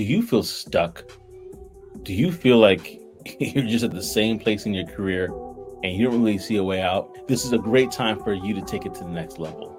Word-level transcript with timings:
do 0.00 0.06
you 0.06 0.22
feel 0.22 0.42
stuck? 0.42 1.04
Do 2.04 2.14
you 2.14 2.32
feel 2.32 2.56
like 2.56 2.98
you're 3.38 3.66
just 3.66 3.84
at 3.84 3.90
the 3.90 4.02
same 4.02 4.38
place 4.38 4.64
in 4.64 4.72
your 4.72 4.86
career 4.86 5.26
and 5.82 5.94
you 5.94 6.06
don't 6.06 6.22
really 6.22 6.38
see 6.38 6.56
a 6.56 6.64
way 6.64 6.80
out? 6.80 7.28
This 7.28 7.44
is 7.44 7.52
a 7.52 7.58
great 7.58 7.90
time 7.90 8.18
for 8.18 8.32
you 8.32 8.54
to 8.54 8.62
take 8.62 8.86
it 8.86 8.94
to 8.94 9.04
the 9.04 9.10
next 9.10 9.38
level. 9.38 9.76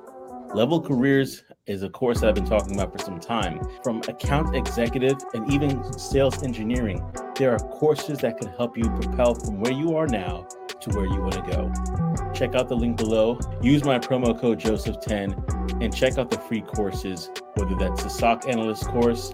Leveld 0.54 0.86
Careers 0.86 1.44
is 1.66 1.82
a 1.82 1.90
course 1.90 2.20
that 2.20 2.30
I've 2.30 2.36
been 2.36 2.46
talking 2.46 2.76
about 2.76 2.92
for 2.92 3.04
some 3.04 3.20
time. 3.20 3.62
From 3.84 4.04
account 4.08 4.56
executive 4.56 5.18
and 5.34 5.52
even 5.52 5.92
sales 5.98 6.44
engineering, 6.44 7.04
there 7.36 7.52
are 7.52 7.58
courses 7.58 8.20
that 8.20 8.38
can 8.38 8.50
help 8.50 8.78
you 8.78 8.84
propel 9.02 9.34
from 9.34 9.60
where 9.60 9.74
you 9.74 9.96
are 9.96 10.06
now 10.06 10.46
to 10.82 10.90
where 10.92 11.06
you 11.06 11.20
want 11.20 11.34
to 11.34 11.42
go. 11.42 12.32
Check 12.32 12.54
out 12.54 12.70
the 12.70 12.78
link 12.78 12.98
below. 12.98 13.40
Use 13.64 13.84
my 13.84 13.98
promo 13.98 14.40
code 14.40 14.60
Joseph10 14.60 15.82
and 15.82 15.96
check 15.96 16.20
out 16.20 16.30
the 16.30 16.38
free 16.38 16.62
courses, 16.62 17.32
whether 17.56 17.74
that's 17.74 18.04
the 18.04 18.10
SOC 18.10 18.48
analyst 18.48 18.86
course, 18.88 19.34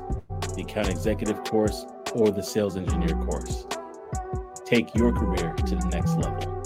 the 0.55 0.61
account 0.61 0.89
executive 0.89 1.43
course, 1.43 1.85
or 2.13 2.31
the 2.31 2.43
sales 2.43 2.77
engineer 2.77 3.15
course. 3.25 3.65
Take 4.65 4.93
your 4.95 5.11
career 5.11 5.53
to 5.53 5.75
the 5.75 5.87
next 5.87 6.15
level. 6.17 6.57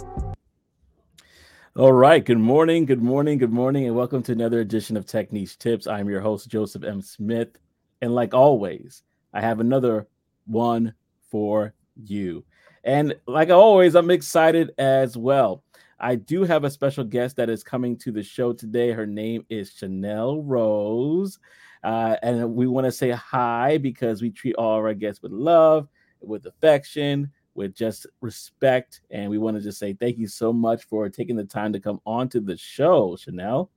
All 1.77 1.93
right. 1.93 2.25
Good 2.25 2.39
morning. 2.39 2.85
Good 2.85 3.01
morning. 3.01 3.37
Good 3.37 3.53
morning. 3.53 3.85
And 3.87 3.95
welcome 3.95 4.21
to 4.23 4.33
another 4.33 4.59
edition 4.59 4.97
of 4.97 5.05
Tech 5.05 5.31
Niche 5.31 5.57
Tips. 5.57 5.87
I'm 5.87 6.09
your 6.09 6.19
host, 6.19 6.49
Joseph 6.49 6.83
M. 6.83 7.01
Smith. 7.01 7.57
And 8.01 8.13
like 8.13 8.33
always, 8.33 9.03
I 9.33 9.41
have 9.41 9.59
another 9.59 10.07
one 10.47 10.93
for 11.29 11.73
you. 11.95 12.43
And 12.83 13.15
like 13.25 13.49
always, 13.51 13.95
I'm 13.95 14.11
excited 14.11 14.71
as 14.77 15.15
well. 15.15 15.63
I 15.99 16.15
do 16.15 16.43
have 16.43 16.63
a 16.63 16.69
special 16.69 17.03
guest 17.03 17.35
that 17.37 17.49
is 17.49 17.63
coming 17.63 17.95
to 17.99 18.11
the 18.11 18.23
show 18.23 18.53
today. 18.53 18.91
Her 18.91 19.05
name 19.05 19.45
is 19.49 19.71
Chanel 19.71 20.41
Rose. 20.41 21.39
Uh, 21.83 22.15
and 22.21 22.53
we 22.53 22.67
want 22.67 22.85
to 22.85 22.91
say 22.91 23.11
hi 23.11 23.77
because 23.77 24.21
we 24.21 24.29
treat 24.29 24.55
all 24.55 24.79
of 24.79 24.85
our 24.85 24.93
guests 24.93 25.21
with 25.21 25.31
love, 25.31 25.87
with 26.21 26.45
affection, 26.45 27.31
with 27.55 27.75
just 27.75 28.05
respect. 28.21 29.01
And 29.09 29.29
we 29.29 29.37
want 29.37 29.57
to 29.57 29.63
just 29.63 29.79
say 29.79 29.93
thank 29.93 30.17
you 30.17 30.27
so 30.27 30.53
much 30.53 30.85
for 30.85 31.09
taking 31.09 31.35
the 31.35 31.43
time 31.43 31.73
to 31.73 31.79
come 31.79 31.99
on 32.05 32.29
to 32.29 32.39
the 32.39 32.57
show, 32.57 33.15
Chanel. 33.15 33.71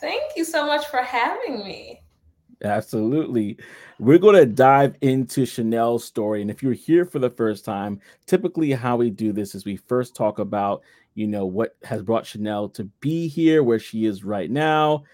Thank 0.00 0.22
you 0.36 0.44
so 0.44 0.66
much 0.66 0.86
for 0.86 1.02
having 1.02 1.64
me. 1.64 2.02
Absolutely. 2.64 3.58
We're 3.98 4.18
going 4.18 4.36
to 4.36 4.46
dive 4.46 4.96
into 5.02 5.44
Chanel's 5.44 6.04
story. 6.04 6.40
And 6.40 6.50
if 6.50 6.62
you're 6.62 6.72
here 6.72 7.04
for 7.04 7.18
the 7.18 7.30
first 7.30 7.64
time, 7.64 8.00
typically 8.26 8.72
how 8.72 8.96
we 8.96 9.10
do 9.10 9.32
this 9.32 9.54
is 9.54 9.64
we 9.64 9.76
first 9.76 10.16
talk 10.16 10.38
about, 10.38 10.82
you 11.14 11.26
know, 11.26 11.44
what 11.44 11.76
has 11.84 12.02
brought 12.02 12.26
Chanel 12.26 12.68
to 12.70 12.84
be 13.00 13.28
here, 13.28 13.62
where 13.62 13.78
she 13.78 14.06
is 14.06 14.24
right 14.24 14.50
now. 14.50 15.04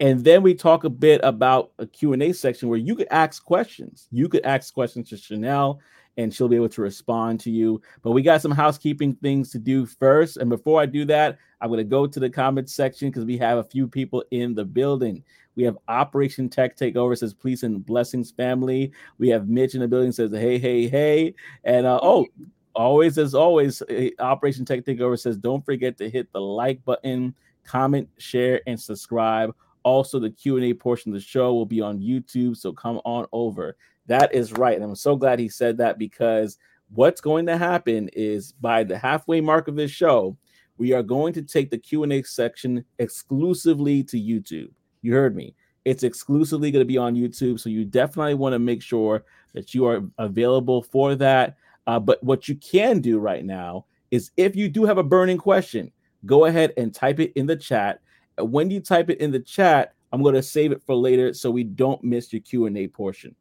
And 0.00 0.24
then 0.24 0.42
we 0.42 0.54
talk 0.54 0.84
a 0.84 0.90
bit 0.90 1.20
about 1.22 1.70
a 1.78 1.86
Q&A 1.86 2.32
section 2.32 2.68
where 2.68 2.78
you 2.78 2.96
could 2.96 3.06
ask 3.10 3.44
questions. 3.44 4.08
You 4.10 4.28
could 4.28 4.44
ask 4.44 4.74
questions 4.74 5.08
to 5.10 5.16
Chanel 5.16 5.80
and 6.16 6.32
she'll 6.32 6.48
be 6.48 6.56
able 6.56 6.68
to 6.68 6.82
respond 6.82 7.40
to 7.40 7.50
you. 7.50 7.80
But 8.02 8.12
we 8.12 8.22
got 8.22 8.42
some 8.42 8.50
housekeeping 8.50 9.14
things 9.16 9.50
to 9.50 9.58
do 9.58 9.86
first. 9.86 10.36
And 10.36 10.48
before 10.48 10.80
I 10.80 10.86
do 10.86 11.04
that, 11.06 11.38
I'm 11.60 11.68
going 11.68 11.78
to 11.78 11.84
go 11.84 12.06
to 12.06 12.20
the 12.20 12.30
comments 12.30 12.74
section 12.74 13.08
because 13.08 13.24
we 13.24 13.38
have 13.38 13.58
a 13.58 13.64
few 13.64 13.88
people 13.88 14.24
in 14.30 14.54
the 14.54 14.64
building. 14.64 15.22
We 15.56 15.62
have 15.64 15.78
Operation 15.88 16.48
Tech 16.48 16.76
Takeover 16.76 17.16
says, 17.16 17.34
Please 17.34 17.62
and 17.62 17.84
blessings, 17.84 18.30
family. 18.32 18.92
We 19.18 19.28
have 19.28 19.48
Mitch 19.48 19.74
in 19.74 19.80
the 19.80 19.88
building 19.88 20.12
says, 20.12 20.32
Hey, 20.32 20.58
hey, 20.58 20.88
hey. 20.88 21.34
And 21.64 21.86
uh, 21.86 22.00
oh, 22.02 22.26
always 22.74 23.18
as 23.18 23.34
always, 23.34 23.82
eh, 23.88 24.10
Operation 24.18 24.64
Tech 24.64 24.84
Takeover 24.84 25.18
says, 25.18 25.36
Don't 25.36 25.64
forget 25.64 25.96
to 25.98 26.10
hit 26.10 26.32
the 26.32 26.40
like 26.40 26.84
button, 26.84 27.34
comment, 27.64 28.08
share, 28.18 28.60
and 28.66 28.80
subscribe. 28.80 29.54
Also, 29.84 30.18
the 30.18 30.30
Q&A 30.30 30.74
portion 30.74 31.12
of 31.12 31.14
the 31.14 31.24
show 31.24 31.54
will 31.54 31.66
be 31.66 31.80
on 31.80 32.00
YouTube, 32.00 32.56
so 32.56 32.72
come 32.72 33.00
on 33.04 33.26
over. 33.32 33.76
That 34.06 34.34
is 34.34 34.52
right. 34.52 34.74
And 34.74 34.84
I'm 34.84 34.96
so 34.96 35.16
glad 35.16 35.38
he 35.38 35.48
said 35.48 35.78
that 35.78 35.98
because 35.98 36.58
what's 36.90 37.20
going 37.20 37.46
to 37.46 37.56
happen 37.56 38.08
is 38.12 38.52
by 38.52 38.84
the 38.84 38.98
halfway 38.98 39.40
mark 39.40 39.68
of 39.68 39.76
this 39.76 39.90
show, 39.90 40.36
we 40.76 40.92
are 40.92 41.02
going 41.02 41.32
to 41.34 41.42
take 41.42 41.70
the 41.70 41.78
Q&A 41.78 42.22
section 42.22 42.84
exclusively 42.98 44.02
to 44.04 44.16
YouTube. 44.16 44.70
You 45.02 45.12
heard 45.12 45.36
me. 45.36 45.54
It's 45.84 46.02
exclusively 46.02 46.70
going 46.70 46.80
to 46.80 46.86
be 46.86 46.98
on 46.98 47.14
YouTube, 47.14 47.60
so 47.60 47.68
you 47.68 47.84
definitely 47.84 48.34
want 48.34 48.54
to 48.54 48.58
make 48.58 48.82
sure 48.82 49.24
that 49.52 49.74
you 49.74 49.86
are 49.86 50.02
available 50.18 50.82
for 50.82 51.14
that. 51.16 51.56
Uh, 51.86 52.00
but 52.00 52.22
what 52.24 52.48
you 52.48 52.54
can 52.56 53.00
do 53.00 53.18
right 53.18 53.44
now 53.44 53.84
is 54.10 54.30
if 54.36 54.56
you 54.56 54.68
do 54.68 54.84
have 54.84 54.98
a 54.98 55.02
burning 55.02 55.36
question, 55.36 55.92
go 56.24 56.46
ahead 56.46 56.72
and 56.76 56.94
type 56.94 57.20
it 57.20 57.32
in 57.36 57.46
the 57.46 57.56
chat. 57.56 58.00
When 58.38 58.70
you 58.70 58.80
type 58.80 59.10
it 59.10 59.20
in 59.20 59.30
the 59.30 59.40
chat, 59.40 59.94
I'm 60.12 60.22
going 60.22 60.34
to 60.34 60.42
save 60.42 60.72
it 60.72 60.82
for 60.82 60.94
later 60.94 61.34
so 61.34 61.50
we 61.50 61.64
don't 61.64 62.02
miss 62.04 62.32
your 62.32 62.42
Q&A 62.42 62.86
portion. 62.88 63.34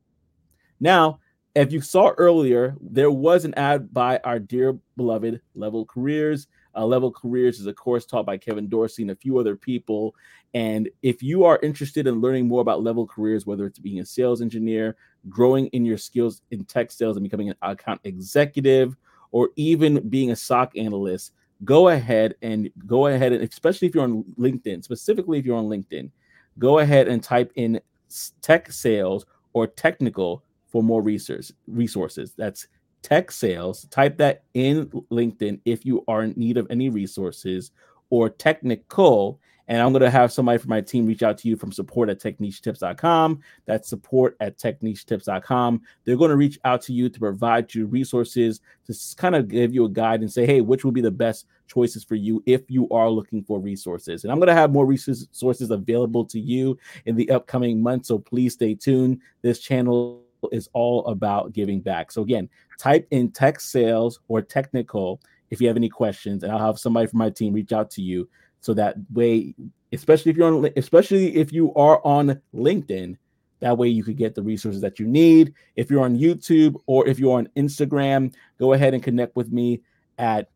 Now, 0.80 1.20
if 1.56 1.72
you 1.72 1.82
saw 1.82 2.10
earlier, 2.18 2.76
there 2.82 3.12
was 3.12 3.46
an 3.46 3.54
ad 3.54 3.94
by 3.94 4.20
our 4.24 4.40
dear 4.40 4.78
beloved 4.98 5.40
Leveld 5.56 5.88
Careers. 5.88 6.48
Uh, 6.74 6.82
Leveld 6.82 7.14
Careers 7.14 7.60
is 7.60 7.68
a 7.68 7.74
course 7.74 8.06
taught 8.06 8.26
by 8.26 8.38
Kevin 8.38 8.68
Dorsey 8.68 9.04
and 9.04 9.12
a 9.12 9.16
few 9.16 9.38
other 9.38 9.56
people. 9.56 10.16
And 10.56 10.90
if 11.04 11.22
you 11.22 11.46
are 11.46 11.60
interested 11.62 12.08
in 12.08 12.22
learning 12.22 12.48
more 12.48 12.62
about 12.62 12.80
Leveld 12.80 13.10
Careers, 13.10 13.46
whether 13.46 13.68
it's 13.68 13.78
being 13.78 14.00
a 14.00 14.06
sales 14.06 14.42
engineer, 14.42 14.96
growing 15.30 15.68
in 15.68 15.86
your 15.86 16.00
skills 16.00 16.42
in 16.50 16.66
tech 16.66 16.92
sales 16.92 17.18
and 17.18 17.24
becoming 17.24 17.50
an 17.50 17.56
account 17.62 18.02
executive, 18.04 18.98
or 19.32 19.50
even 19.56 20.08
being 20.10 20.32
a 20.32 20.36
SOC 20.36 20.76
analyst, 20.76 21.34
go 21.64 21.90
ahead 21.90 22.36
and 22.42 22.70
go 22.86 23.08
ahead 23.08 23.34
and 23.34 23.44
especially 23.44 23.88
if 23.88 23.96
you're 23.96 24.04
on 24.04 24.24
LinkedIn, 24.40 24.84
specifically 24.84 25.40
if 25.40 25.46
you're 25.46 25.58
on 25.58 25.68
LinkedIn, 25.68 26.10
go 26.60 26.80
ahead 26.80 27.08
and 27.08 27.24
type 27.24 27.52
in 27.56 27.80
tech 28.42 28.72
sales 28.72 29.26
or 29.54 29.68
technical 29.68 30.44
for 30.68 30.84
more 30.84 31.02
research 31.02 31.52
resources. 31.68 32.34
That's 32.38 32.68
tech 33.02 33.32
sales. 33.32 33.86
Type 33.86 34.18
that 34.18 34.44
in 34.54 34.88
LinkedIn 35.12 35.60
if 35.66 35.86
you 35.86 36.04
are 36.08 36.24
in 36.24 36.34
need 36.36 36.58
of 36.58 36.68
any 36.70 36.90
resources 36.90 37.72
or 38.10 38.30
technical. 38.30 39.40
And 39.68 39.82
I'm 39.82 39.92
going 39.94 40.02
to 40.02 40.10
have 40.10 40.34
somebody 40.34 40.58
from 40.58 40.70
my 40.70 40.82
team 40.82 41.06
reach 41.06 41.24
out 41.24 41.38
to 41.40 41.48
you 41.48 41.56
from 41.56 41.72
support 41.72 42.10
at 42.10 42.20
technichetips.com. 42.20 43.40
That's 43.66 43.88
support 43.88 44.36
at 44.40 44.58
technichetips.com. 44.58 45.82
They're 46.04 46.18
going 46.18 46.32
to 46.32 46.38
reach 46.38 46.60
out 46.66 46.82
to 46.84 46.94
you 46.94 47.10
to 47.10 47.20
provide 47.20 47.74
you 47.74 47.86
resources 47.86 48.62
to 48.88 48.94
kind 49.16 49.36
of 49.36 49.48
give 49.48 49.74
you 49.74 49.86
a 49.86 49.90
guide 49.90 50.22
and 50.22 50.32
say, 50.32 50.46
hey, 50.46 50.62
which 50.62 50.84
will 50.84 50.92
be 50.92 51.02
the 51.02 51.12
best 51.12 51.46
choices 51.68 52.04
for 52.04 52.16
you 52.16 52.44
if 52.46 52.70
you 52.70 52.90
are 52.90 53.10
looking 53.10 53.44
for 53.44 53.60
resources. 53.60 54.24
And 54.24 54.32
I'm 54.32 54.40
going 54.40 54.48
to 54.48 54.54
have 54.54 54.72
more 54.72 54.86
resources 54.86 55.72
available 55.72 56.26
to 56.26 56.40
you 56.40 56.78
in 57.06 57.16
the 57.16 57.30
upcoming 57.32 57.82
months. 57.82 58.10
So 58.10 58.20
please 58.20 58.54
stay 58.54 58.76
tuned. 58.76 59.22
This 59.42 59.60
channel 59.60 60.24
is 60.52 60.70
all 60.74 61.06
about 61.06 61.54
giving 61.54 61.80
back. 61.80 62.12
So 62.12 62.22
again, 62.22 62.50
type 62.78 63.08
in 63.12 63.32
tech 63.32 63.62
sales 63.62 64.20
or 64.28 64.42
technical 64.42 65.22
if 65.50 65.62
you 65.62 65.68
have 65.68 65.78
any 65.78 65.90
questions, 65.90 66.44
and 66.44 66.52
I'll 66.52 66.66
have 66.66 66.80
somebody 66.80 67.08
from 67.08 67.20
my 67.20 67.30
team 67.30 67.54
reach 67.54 67.72
out 67.72 67.92
to 67.92 68.02
you. 68.02 68.28
So 68.64 68.74
that 68.76 68.96
way, 69.12 69.54
especially 69.92 70.32
if 70.32 70.38
you're 70.38 70.48
on, 70.48 70.70
especially 70.78 71.36
if 71.36 71.52
you 71.52 71.74
are 71.74 72.00
on 72.06 72.42
LinkedIn, 72.56 73.18
that 73.60 73.78
way 73.78 73.90
you 73.90 74.06
could 74.06 74.16
get 74.16 74.36
the 74.36 74.42
resources 74.42 74.80
that 74.80 75.00
you 75.00 75.06
need. 75.06 75.54
If 75.76 75.92
you're 75.92 76.06
on 76.06 76.18
YouTube 76.18 76.76
or 76.86 77.06
if 77.06 77.20
you're 77.20 77.38
on 77.38 77.50
Instagram, 77.58 78.34
go 78.58 78.72
ahead 78.72 78.94
and 78.94 79.04
connect 79.04 79.36
with 79.36 79.52
me 79.52 79.82
at 80.18 80.50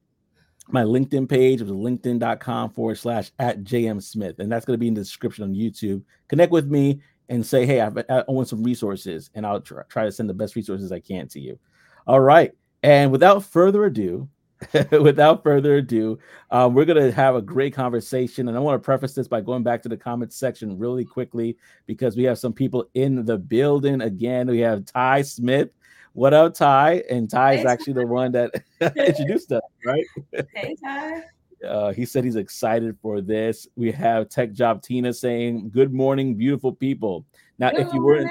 my 0.70 0.84
LinkedIn 0.84 1.28
page, 1.28 1.60
which 1.60 1.70
is 1.70 1.76
linkedin.com 1.76 2.70
forward 2.70 2.98
slash 2.98 3.32
at 3.40 3.66
JM 3.66 4.02
Smith. 4.02 4.40
And 4.40 4.50
that's 4.50 4.66
going 4.66 4.76
to 4.76 4.82
be 4.82 4.88
in 4.88 4.94
the 4.94 5.02
description 5.02 5.44
on 5.44 5.54
YouTube. 5.54 6.02
Connect 6.30 6.54
with 6.54 6.68
me 6.68 7.02
and 7.28 7.46
say, 7.46 7.66
hey, 7.66 7.82
I've, 7.82 7.98
I 8.10 8.24
want 8.30 8.48
some 8.48 8.64
resources, 8.64 9.30
and 9.36 9.46
I'll 9.46 9.60
try, 9.60 9.84
try 9.90 10.06
to 10.06 10.14
send 10.14 10.30
the 10.30 10.34
best 10.34 10.56
resources 10.56 10.94
I 10.94 11.02
can 11.02 11.28
to 11.30 11.42
you. 11.42 11.60
All 12.08 12.22
right. 12.22 12.54
And 12.84 13.12
without 13.12 13.44
further 13.44 13.84
ado, 13.84 14.30
without 14.92 15.44
further 15.44 15.76
ado, 15.76 16.18
um, 16.52 16.74
we're 16.74 16.86
going 16.86 17.02
to 17.02 17.12
have 17.12 17.36
a 17.36 17.42
great 17.42 17.74
conversation. 17.74 18.48
And 18.48 18.58
I 18.58 18.60
want 18.60 18.82
to 18.82 18.86
preface 18.86 19.14
this 19.14 19.28
by 19.28 19.42
going 19.42 19.64
back 19.64 19.82
to 19.84 19.90
the 19.90 19.98
comments 19.98 20.36
section 20.36 20.78
really 20.78 21.06
quickly 21.06 21.58
because 21.86 22.16
we 22.16 22.24
have 22.24 22.40
some 22.40 22.54
people 22.54 22.90
in 22.94 23.26
the 23.26 23.38
building. 23.38 24.02
Again, 24.02 24.48
we 24.48 24.60
have 24.60 24.86
Ty 24.86 25.22
Smith. 25.24 25.70
What 26.14 26.34
up, 26.34 26.56
Ty? 26.56 27.04
And 27.10 27.30
Ty 27.30 27.54
is 27.54 27.66
actually 27.66 27.94
the 27.94 28.08
one 28.08 28.32
that 28.32 28.52
introduced 28.82 29.52
us, 29.52 29.62
right? 29.86 30.06
Hey, 30.54 30.76
Ty. 30.84 31.24
Uh, 31.64 31.92
he 31.92 32.06
said 32.06 32.24
he's 32.24 32.36
excited 32.36 32.96
for 33.02 33.22
this. 33.22 33.68
We 33.76 33.92
have 33.92 34.30
Tech 34.30 34.52
Job 34.52 34.84
Tina 34.84 35.12
saying, 35.12 35.72
"Good 35.72 35.92
morning, 35.92 36.36
beautiful 36.36 36.72
people." 36.72 37.26
Now, 37.58 37.72
good 37.72 37.88
if 37.88 37.94
you 37.94 38.02
were, 38.02 38.30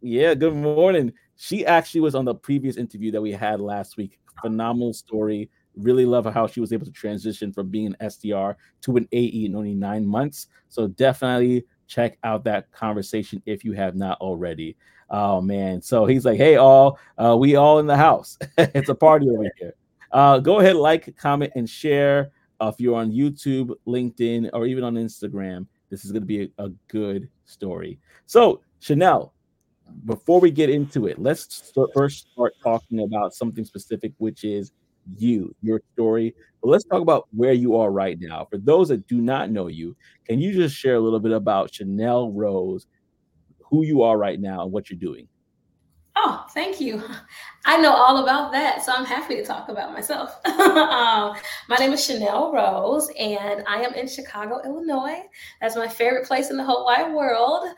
yeah, 0.00 0.34
good 0.34 0.54
morning. 0.54 1.12
She 1.36 1.66
actually 1.66 2.00
was 2.00 2.14
on 2.14 2.24
the 2.24 2.34
previous 2.34 2.76
interview 2.76 3.10
that 3.12 3.20
we 3.20 3.32
had 3.32 3.60
last 3.60 3.96
week. 3.96 4.18
Phenomenal 4.40 4.92
story. 4.92 5.50
Really 5.76 6.04
love 6.04 6.26
how 6.32 6.46
she 6.46 6.60
was 6.60 6.72
able 6.72 6.86
to 6.86 6.92
transition 6.92 7.52
from 7.52 7.68
being 7.68 7.86
an 7.86 7.96
SDR 8.00 8.56
to 8.82 8.96
an 8.96 9.08
AE 9.12 9.46
in 9.46 9.56
only 9.56 9.74
nine 9.74 10.06
months. 10.06 10.48
So 10.68 10.88
definitely 10.88 11.64
check 11.86 12.18
out 12.24 12.44
that 12.44 12.70
conversation 12.72 13.42
if 13.46 13.64
you 13.64 13.72
have 13.72 13.94
not 13.94 14.20
already. 14.20 14.76
Oh 15.10 15.40
man! 15.40 15.82
So 15.82 16.06
he's 16.06 16.24
like, 16.24 16.38
"Hey, 16.38 16.56
all, 16.56 16.98
uh, 17.18 17.36
we 17.38 17.56
all 17.56 17.78
in 17.78 17.86
the 17.86 17.96
house. 17.96 18.38
it's 18.58 18.88
a 18.88 18.94
party 18.94 19.28
over 19.28 19.44
here." 19.58 19.74
Uh, 20.12 20.38
go 20.38 20.60
ahead, 20.60 20.76
like, 20.76 21.16
comment, 21.16 21.52
and 21.54 21.68
share. 21.68 22.32
Uh, 22.60 22.68
if 22.68 22.80
you're 22.80 22.96
on 22.96 23.10
YouTube, 23.10 23.74
LinkedIn, 23.86 24.50
or 24.52 24.66
even 24.66 24.84
on 24.84 24.94
Instagram, 24.94 25.66
this 25.90 26.04
is 26.04 26.12
going 26.12 26.22
to 26.22 26.26
be 26.26 26.44
a, 26.44 26.64
a, 26.64 26.68
good 26.88 27.28
story. 27.44 27.98
So, 28.26 28.60
Chanel, 28.80 29.34
before 30.04 30.38
we 30.38 30.50
get 30.50 30.70
into 30.70 31.06
it, 31.06 31.18
let's 31.18 31.72
first 31.94 32.28
start 32.32 32.54
talking 32.62 33.00
about 33.00 33.34
something 33.34 33.64
specific, 33.64 34.12
which 34.18 34.44
is 34.44 34.72
you, 35.16 35.54
your 35.62 35.80
story. 35.92 36.34
But 36.62 36.70
let's 36.70 36.84
talk 36.84 37.02
about 37.02 37.28
where 37.32 37.52
you 37.52 37.76
are 37.76 37.90
right 37.90 38.18
now. 38.20 38.46
For 38.50 38.58
those 38.58 38.88
that 38.88 39.06
do 39.06 39.20
not 39.20 39.50
know 39.50 39.66
you, 39.66 39.96
can 40.26 40.40
you 40.40 40.52
just 40.52 40.76
share 40.76 40.94
a 40.94 41.00
little 41.00 41.20
bit 41.20 41.32
about 41.32 41.74
Chanel 41.74 42.30
Rose, 42.30 42.86
who 43.58 43.84
you 43.84 44.02
are 44.02 44.16
right 44.16 44.40
now, 44.40 44.62
and 44.62 44.72
what 44.72 44.90
you're 44.90 44.98
doing? 44.98 45.28
Oh, 46.14 46.44
thank 46.50 46.80
you. 46.80 47.02
I 47.64 47.78
know 47.78 47.92
all 47.92 48.22
about 48.22 48.52
that, 48.52 48.84
so 48.84 48.92
I'm 48.92 49.04
happy 49.04 49.36
to 49.36 49.44
talk 49.44 49.68
about 49.68 49.92
myself. 49.92 50.38
um, 50.46 51.36
my 51.68 51.76
name 51.78 51.92
is 51.92 52.04
Chanel 52.04 52.52
Rose, 52.52 53.08
and 53.18 53.64
I 53.66 53.82
am 53.82 53.94
in 53.94 54.06
Chicago, 54.06 54.60
Illinois. 54.64 55.22
That's 55.60 55.76
my 55.76 55.88
favorite 55.88 56.26
place 56.26 56.50
in 56.50 56.56
the 56.56 56.64
whole 56.64 56.84
wide 56.84 57.12
world. 57.12 57.68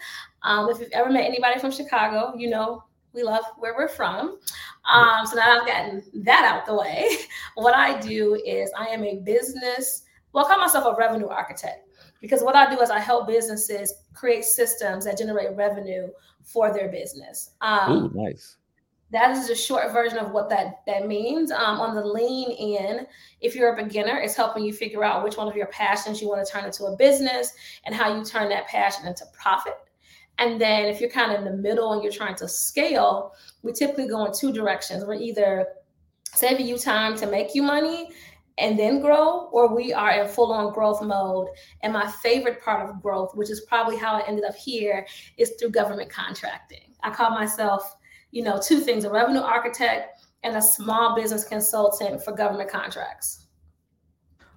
Um, 0.43 0.69
if 0.69 0.81
you've 0.81 0.93
ever 0.93 1.11
met 1.11 1.25
anybody 1.25 1.61
from 1.61 1.71
Chicago, 1.71 2.35
you 2.37 2.50
know 2.50 2.85
we 3.15 3.23
love 3.23 3.44
where 3.56 3.75
we're 3.75 3.88
from. 3.88 4.38
Um, 4.92 5.26
so 5.26 5.36
now 5.36 5.60
I've 5.60 5.66
gotten 5.66 6.02
that 6.25 6.44
out 6.44 6.66
the 6.66 6.75
way. 6.75 7.16
what 7.54 7.75
I 7.75 7.98
do 8.00 8.34
is 8.34 8.70
I 8.76 8.86
am 8.86 9.04
a 9.04 9.16
business, 9.16 10.02
well, 10.32 10.44
I 10.44 10.48
call 10.48 10.58
myself 10.58 10.84
a 10.86 10.98
revenue 10.98 11.28
architect 11.28 11.88
because 12.20 12.42
what 12.42 12.56
I 12.56 12.75
do 12.75 12.81
is 12.81 12.90
I 12.90 13.00
help 13.00 13.26
businesses 13.26 13.92
create 14.14 14.44
systems 14.44 15.04
that 15.04 15.19
generate 15.19 15.56
revenue 15.56 16.08
for 16.42 16.72
their 16.72 16.88
business. 16.88 17.50
Um, 17.60 17.92
Ooh, 17.92 18.10
nice. 18.14 18.56
That 19.10 19.36
is 19.36 19.48
a 19.48 19.54
short 19.54 19.92
version 19.92 20.19
of 20.19 20.32
what 20.32 20.48
that 20.50 20.81
that 20.87 21.06
means. 21.06 21.50
Um, 21.52 21.78
on 21.80 21.94
the 21.94 22.04
lean 22.04 22.50
in, 22.50 23.06
if 23.40 23.54
you're 23.54 23.72
a 23.72 23.84
beginner, 23.84 24.19
it's 24.19 24.34
helping 24.34 24.64
you 24.64 24.72
figure 24.72 25.04
out 25.04 25.22
which 25.22 25.37
one 25.37 25.46
of 25.46 25.54
your 25.54 25.66
passions 25.66 26.20
you 26.20 26.28
want 26.28 26.44
to 26.44 26.50
turn 26.50 26.64
into 26.64 26.87
a 26.87 26.96
business 26.96 27.52
and 27.84 27.94
how 27.94 28.16
you 28.16 28.25
turn 28.25 28.48
that 28.48 28.66
passion 28.66 29.06
into 29.06 29.25
profit. 29.32 29.75
And 30.38 30.60
then 30.60 30.86
if 30.86 31.00
you're 31.00 31.10
kind 31.10 31.32
of 31.32 31.38
in 31.38 31.44
the 31.44 31.62
middle 31.62 31.92
and 31.92 32.02
you're 32.02 32.12
trying 32.12 32.34
to 32.36 32.48
scale, 32.48 33.34
we 33.62 33.72
typically 33.72 34.08
go 34.08 34.25
in 34.25 34.32
two 34.32 34.52
directions. 34.52 35.04
We're 35.04 35.14
either 35.14 35.66
saving 36.34 36.66
you 36.66 36.78
time 36.78 37.16
to 37.19 37.26
make 37.26 37.54
you 37.54 37.62
money 37.62 38.10
and 38.58 38.78
then 38.78 39.00
grow, 39.00 39.48
or 39.52 39.75
we 39.75 39.92
are 39.92 40.22
in 40.22 40.28
full 40.28 40.52
on 40.52 40.72
growth 40.72 41.02
mode. 41.02 41.48
And 41.82 41.92
my 41.92 42.08
favorite 42.22 42.62
part 42.62 42.88
of 42.88 43.02
growth, 43.02 43.34
which 43.34 43.50
is 43.50 43.62
probably 43.62 43.96
how 43.96 44.14
I 44.14 44.26
ended 44.26 44.44
up 44.44 44.54
here, 44.54 45.06
is 45.36 45.54
through 45.58 45.70
government 45.70 46.10
contracting. 46.10 46.94
I 47.02 47.10
call 47.10 47.30
myself, 47.30 47.96
you 48.30 48.42
know, 48.42 48.60
two 48.60 48.80
things 48.80 49.04
a 49.04 49.10
revenue 49.10 49.40
architect 49.40 50.20
and 50.44 50.56
a 50.56 50.62
small 50.62 51.16
business 51.16 51.44
consultant 51.44 52.22
for 52.22 52.32
government 52.32 52.70
contracts. 52.70 53.44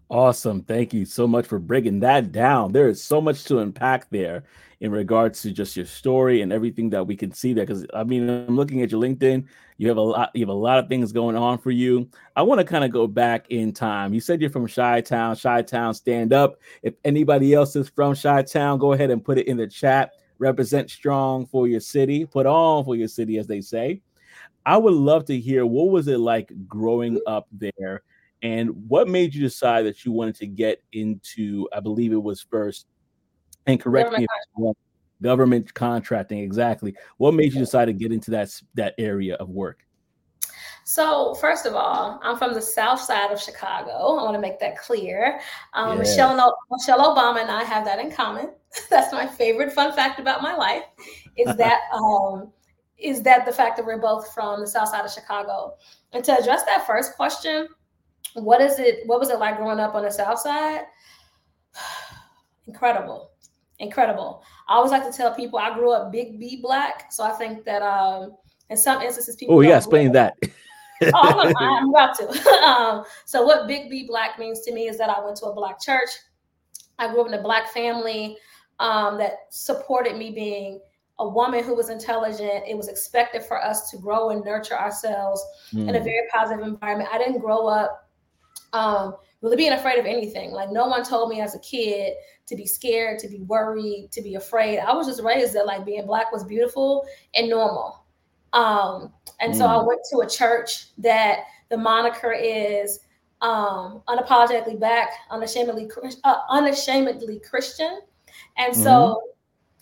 Awesome. 0.10 0.62
Thank 0.62 0.94
you 0.94 1.04
so 1.04 1.28
much 1.28 1.46
for 1.48 1.60
breaking 1.60 2.00
that 2.00 2.32
down. 2.32 2.72
There 2.72 2.88
is 2.88 3.04
so 3.04 3.20
much 3.20 3.44
to 3.46 3.60
unpack 3.60 4.10
there 4.10 4.44
in 4.80 4.92
regards 4.92 5.42
to 5.42 5.52
just 5.52 5.76
your 5.76 5.86
story 5.86 6.42
and 6.42 6.54
everything 6.54 6.90
that 6.92 7.06
we 7.06 7.16
can 7.18 7.32
see 7.34 7.52
there. 7.52 7.66
Because 7.66 7.86
I 7.94 8.06
mean, 8.06 8.30
I'm 8.30 8.56
looking 8.56 8.82
at 8.82 8.92
your 8.92 9.02
LinkedIn. 9.02 9.46
You 9.78 9.90
have 9.90 9.98
a 9.98 10.02
lot. 10.02 10.32
You 10.34 10.42
have 10.44 10.50
a 10.50 10.54
lot 10.54 10.80
of 10.80 10.88
things 10.88 11.12
going 11.12 11.36
on 11.36 11.58
for 11.58 11.72
you. 11.72 12.10
I 12.38 12.44
want 12.44 12.60
to 12.60 12.66
kind 12.66 12.86
of 12.86 12.92
go 12.92 13.06
back 13.06 13.48
in 13.50 13.74
time. 13.74 14.14
You 14.14 14.22
said 14.22 14.40
you're 14.40 14.50
from 14.50 14.68
Chi 14.68 15.02
Town. 15.02 15.36
Chi 15.36 15.62
Town, 15.64 15.94
stand 15.94 16.32
up. 16.32 16.56
If 16.84 16.94
anybody 17.04 17.54
else 17.54 17.76
is 17.76 17.90
from 17.90 18.16
Chi 18.16 18.44
Town, 18.44 18.80
go 18.80 18.94
ahead 18.94 19.12
and 19.12 19.24
put 19.24 19.38
it 19.38 19.48
in 19.48 19.58
the 19.58 19.68
chat. 19.68 20.12
Represent 20.40 20.90
strong 20.90 21.46
for 21.48 21.68
your 21.68 21.82
city. 21.82 22.26
Put 22.26 22.46
on 22.46 22.86
for 22.86 22.96
your 22.96 23.10
city, 23.10 23.40
as 23.40 23.48
they 23.48 23.60
say. 23.60 24.02
I 24.66 24.78
would 24.78 24.94
love 24.94 25.26
to 25.26 25.40
hear 25.40 25.66
what 25.66 25.90
was 25.90 26.08
it 26.08 26.20
like 26.20 26.52
growing 26.68 27.20
up 27.28 27.48
there, 27.52 28.04
and 28.42 28.70
what 28.88 29.08
made 29.08 29.34
you 29.34 29.42
decide 29.42 29.86
that 29.86 30.06
you 30.06 30.12
wanted 30.12 30.36
to 30.36 30.48
get 30.48 30.84
into. 30.92 31.68
I 31.74 31.80
believe 31.80 32.12
it 32.12 32.22
was 32.22 32.42
first 32.42 32.88
and 33.66 33.80
correct 33.80 34.12
government 34.12 34.22
me 34.22 34.26
if 34.26 34.64
wrong. 34.64 34.74
government 35.22 35.74
contracting 35.74 36.40
exactly 36.40 36.96
what 37.18 37.34
made 37.34 37.54
you 37.54 37.60
decide 37.60 37.86
to 37.86 37.94
get 37.94 38.12
into 38.12 38.32
that 38.32 38.50
that 38.76 38.94
area 38.98 39.36
of 39.36 39.50
work 39.50 39.88
so 40.88 41.34
first 41.34 41.66
of 41.66 41.76
all, 41.76 42.18
I'm 42.24 42.38
from 42.38 42.54
the 42.54 42.62
south 42.62 43.02
side 43.02 43.30
of 43.34 43.42
Chicago. 43.42 43.92
I 43.92 44.24
want 44.24 44.36
to 44.36 44.40
make 44.40 44.58
that 44.62 44.78
clear. 44.78 45.42
Um, 45.74 45.90
yeah. 45.90 45.96
Michelle, 45.98 46.58
Michelle 46.72 47.14
Obama 47.14 47.42
and 47.42 47.52
I 47.52 47.66
have 47.66 47.84
that 47.84 48.00
in 48.00 48.10
common. 48.10 48.54
That's 48.90 49.12
my 49.12 49.28
favorite 49.28 49.74
fun 49.74 49.92
fact 49.92 50.22
about 50.22 50.42
my 50.42 50.56
life. 50.56 50.84
Is 51.36 51.54
that 51.58 51.82
um, 51.94 52.54
is 52.98 53.22
that 53.24 53.46
the 53.46 53.52
fact 53.52 53.76
that 53.76 53.86
we're 53.86 54.00
both 54.00 54.34
from 54.34 54.62
the 54.62 54.68
south 54.68 54.88
side 54.88 55.04
of 55.04 55.12
Chicago? 55.12 55.74
And 56.14 56.24
to 56.24 56.40
address 56.40 56.64
that 56.64 56.88
first 56.88 57.18
question, 57.18 57.68
what 58.34 58.62
is 58.62 58.80
it? 58.80 59.06
What 59.06 59.20
was 59.20 59.30
it 59.30 59.40
like 59.40 59.58
growing 59.58 59.80
up 59.80 59.96
on 59.96 60.04
the 60.04 60.12
south 60.12 60.40
side? 60.40 60.82
Incredible 62.68 63.32
incredible. 63.80 64.44
I 64.68 64.76
always 64.76 64.92
like 64.92 65.06
to 65.10 65.16
tell 65.16 65.34
people 65.34 65.60
I 65.60 65.74
grew 65.74 65.92
up 65.92 66.12
big 66.12 66.40
B 66.40 66.60
black, 66.62 67.12
so 67.12 67.24
I 67.24 67.32
think 67.32 67.64
that 67.66 67.82
um, 67.82 68.36
in 68.70 68.78
some 68.78 69.02
instances 69.02 69.36
people. 69.36 69.56
Oh, 69.56 69.62
yeah, 69.62 69.78
explain 69.78 70.12
that. 70.14 70.36
oh, 70.42 71.12
I'm, 71.14 71.56
I'm, 71.58 71.90
about 71.90 72.18
to. 72.18 72.28
um, 72.64 73.04
so 73.26 73.44
what 73.46 73.68
big 73.68 73.90
B 73.90 74.06
black 74.08 74.40
means 74.40 74.62
to 74.62 74.74
me 74.74 74.88
is 74.88 74.98
that 74.98 75.10
I 75.10 75.24
went 75.24 75.38
to 75.38 75.46
a 75.46 75.54
black 75.54 75.80
church. 75.80 76.10
I 77.00 77.08
grew 77.08 77.22
up 77.22 77.28
in 77.28 77.34
a 77.36 77.42
black 77.42 77.70
family 77.70 78.38
um, 78.80 79.18
that 79.20 79.34
supported 79.50 80.18
me 80.18 80.32
being 80.32 80.80
a 81.20 81.28
woman 81.28 81.64
who 81.64 81.76
was 81.76 81.90
intelligent. 81.90 82.64
It 82.68 82.76
was 82.76 82.88
expected 82.88 83.44
for 83.44 83.64
us 83.64 83.90
to 83.92 83.98
grow 83.98 84.30
and 84.30 84.44
nurture 84.44 84.78
ourselves 84.78 85.44
mm. 85.72 85.88
in 85.88 85.96
a 85.96 86.00
hmm. 86.00 86.06
very 86.06 86.28
positive 86.34 86.66
environment. 86.66 87.10
I 87.12 87.18
didn't 87.18 87.40
grow 87.40 87.68
up 87.68 88.07
um, 88.74 89.16
really 89.42 89.58
being 89.58 89.74
afraid 89.74 90.00
of 90.00 90.06
anything. 90.06 90.52
Like 90.52 90.72
no 90.72 90.88
one 90.88 91.04
told 91.04 91.30
me 91.30 91.42
as 91.42 91.56
a 91.56 91.60
kid 91.60 92.14
to 92.48 92.56
be 92.56 92.66
scared, 92.66 93.20
to 93.20 93.28
be 93.28 93.42
worried, 93.42 94.10
to 94.12 94.22
be 94.22 94.36
afraid. 94.36 94.80
I 94.80 94.94
was 94.94 95.08
just 95.08 95.22
raised 95.22 95.54
that 95.54 95.66
like 95.66 95.86
being 95.86 96.06
black 96.06 96.32
was 96.32 96.44
beautiful 96.44 97.06
and 97.36 97.50
normal. 97.50 98.06
Um, 98.54 99.14
and 99.40 99.54
mm. 99.54 99.58
so 99.58 99.66
I 99.66 99.76
mm. 99.76 99.88
went 99.88 100.02
to 100.12 100.20
a 100.20 100.30
church 100.30 100.88
that 101.00 101.40
the 101.70 101.78
moniker 101.78 102.32
is 102.32 103.00
um, 103.42 104.02
unapologetically 104.08 104.80
black, 104.80 105.10
unashamedly 105.30 105.90
uh, 106.24 106.38
unashamedly 106.50 107.40
Christian. 107.40 108.00
And 108.58 108.76
so, 108.76 108.90
mm 108.90 109.16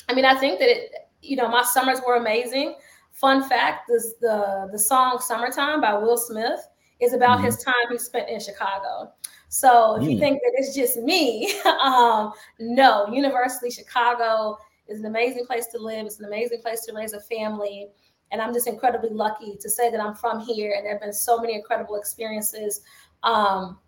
I 0.08 0.14
mean, 0.14 0.24
I 0.24 0.36
think 0.36 0.60
that 0.60 0.70
it, 0.70 0.92
you 1.24 1.36
know, 1.36 1.48
my 1.48 1.64
summers 1.64 2.00
were 2.06 2.18
amazing. 2.18 2.76
Fun 3.12 3.50
fact: 3.50 3.88
this 3.88 4.14
the 4.22 4.70
the 4.72 4.78
song 4.78 5.20
"Summertime" 5.20 5.82
by 5.82 5.98
Will 5.98 6.16
Smith 6.16 6.60
is 7.02 7.14
about 7.14 7.40
mm 7.40 7.46
his 7.46 7.58
time 7.64 7.74
he 7.92 7.98
spent 7.98 8.30
in 8.30 8.40
Chicago. 8.40 9.12
So 9.50 9.96
if 9.98 10.04
mm. 10.04 10.14
you 10.14 10.20
think 10.20 10.40
that 10.42 10.54
it's 10.56 10.76
just 10.76 10.98
me, 10.98 11.54
um, 11.84 12.32
no, 12.60 13.08
University 13.08 13.70
Chicago 13.70 14.58
is 14.88 15.00
an 15.00 15.06
amazing 15.06 15.46
place 15.46 15.68
to 15.68 15.78
live. 15.78 16.06
It's 16.06 16.20
an 16.20 16.26
amazing 16.26 16.62
place 16.62 16.82
to 16.86 16.94
raise 16.94 17.14
a 17.14 17.20
family. 17.20 17.90
And 18.32 18.42
I'm 18.42 18.54
just 18.54 18.68
incredibly 18.68 19.12
lucky 19.12 19.58
to 19.62 19.70
say 19.70 19.92
that 19.92 20.00
I'm 20.00 20.16
from 20.16 20.40
here. 20.40 20.74
And 20.76 20.86
there 20.86 20.94
have 20.94 21.02
been 21.02 21.14
so 21.14 21.40
many 21.40 21.54
incredible 21.54 21.96
experiences. 21.96 22.82
Um, 23.24 23.80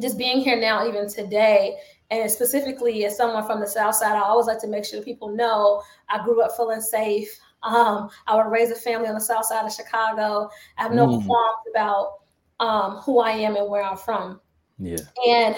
just 0.00 0.18
being 0.18 0.40
here 0.40 0.58
now, 0.58 0.86
even 0.86 1.08
today, 1.08 1.76
and 2.10 2.30
specifically 2.30 3.04
as 3.04 3.16
someone 3.16 3.46
from 3.46 3.60
the 3.60 3.66
South 3.66 3.94
Side, 3.94 4.16
I 4.16 4.20
always 4.20 4.46
like 4.46 4.60
to 4.60 4.66
make 4.66 4.84
sure 4.84 5.02
people 5.02 5.28
know 5.28 5.82
I 6.08 6.24
grew 6.24 6.40
up 6.42 6.52
feeling 6.56 6.80
safe. 6.80 7.38
Um, 7.62 8.08
I 8.26 8.36
would 8.36 8.50
raise 8.50 8.70
a 8.70 8.76
family 8.76 9.08
on 9.08 9.14
the 9.14 9.20
South 9.20 9.44
Side 9.44 9.66
of 9.66 9.72
Chicago. 9.72 10.48
I 10.78 10.82
have 10.82 10.92
no 10.92 11.06
mm. 11.06 11.26
qualms 11.26 11.58
about 11.70 12.20
um, 12.60 12.96
who 12.98 13.20
I 13.20 13.30
am 13.30 13.56
and 13.56 13.68
where 13.68 13.82
I'm 13.82 13.96
from. 13.96 14.40
Yeah. 14.78 14.98
And 15.26 15.56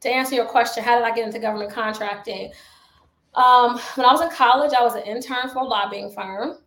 to 0.00 0.08
answer 0.08 0.34
your 0.34 0.46
question, 0.46 0.82
how 0.82 0.98
did 0.98 1.04
I 1.04 1.14
get 1.14 1.26
into 1.26 1.38
government 1.38 1.72
contracting? 1.72 2.52
Um, 3.34 3.78
when 3.94 4.06
I 4.06 4.12
was 4.12 4.22
in 4.22 4.30
college, 4.30 4.72
I 4.72 4.82
was 4.82 4.94
an 4.94 5.02
intern 5.02 5.48
for 5.52 5.60
a 5.60 5.64
lobbying 5.64 6.10
firm, 6.10 6.58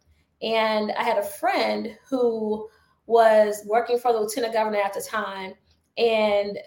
and 0.42 0.92
I 0.92 1.04
had 1.04 1.18
a 1.18 1.24
friend 1.24 1.98
who 2.10 2.70
was 3.06 3.64
working 3.66 4.00
for 4.00 4.14
the 4.14 4.20
lieutenant 4.20 4.54
governor 4.54 4.80
at 4.80 4.94
the 4.94 5.02
time. 5.02 5.54
And 5.98 6.58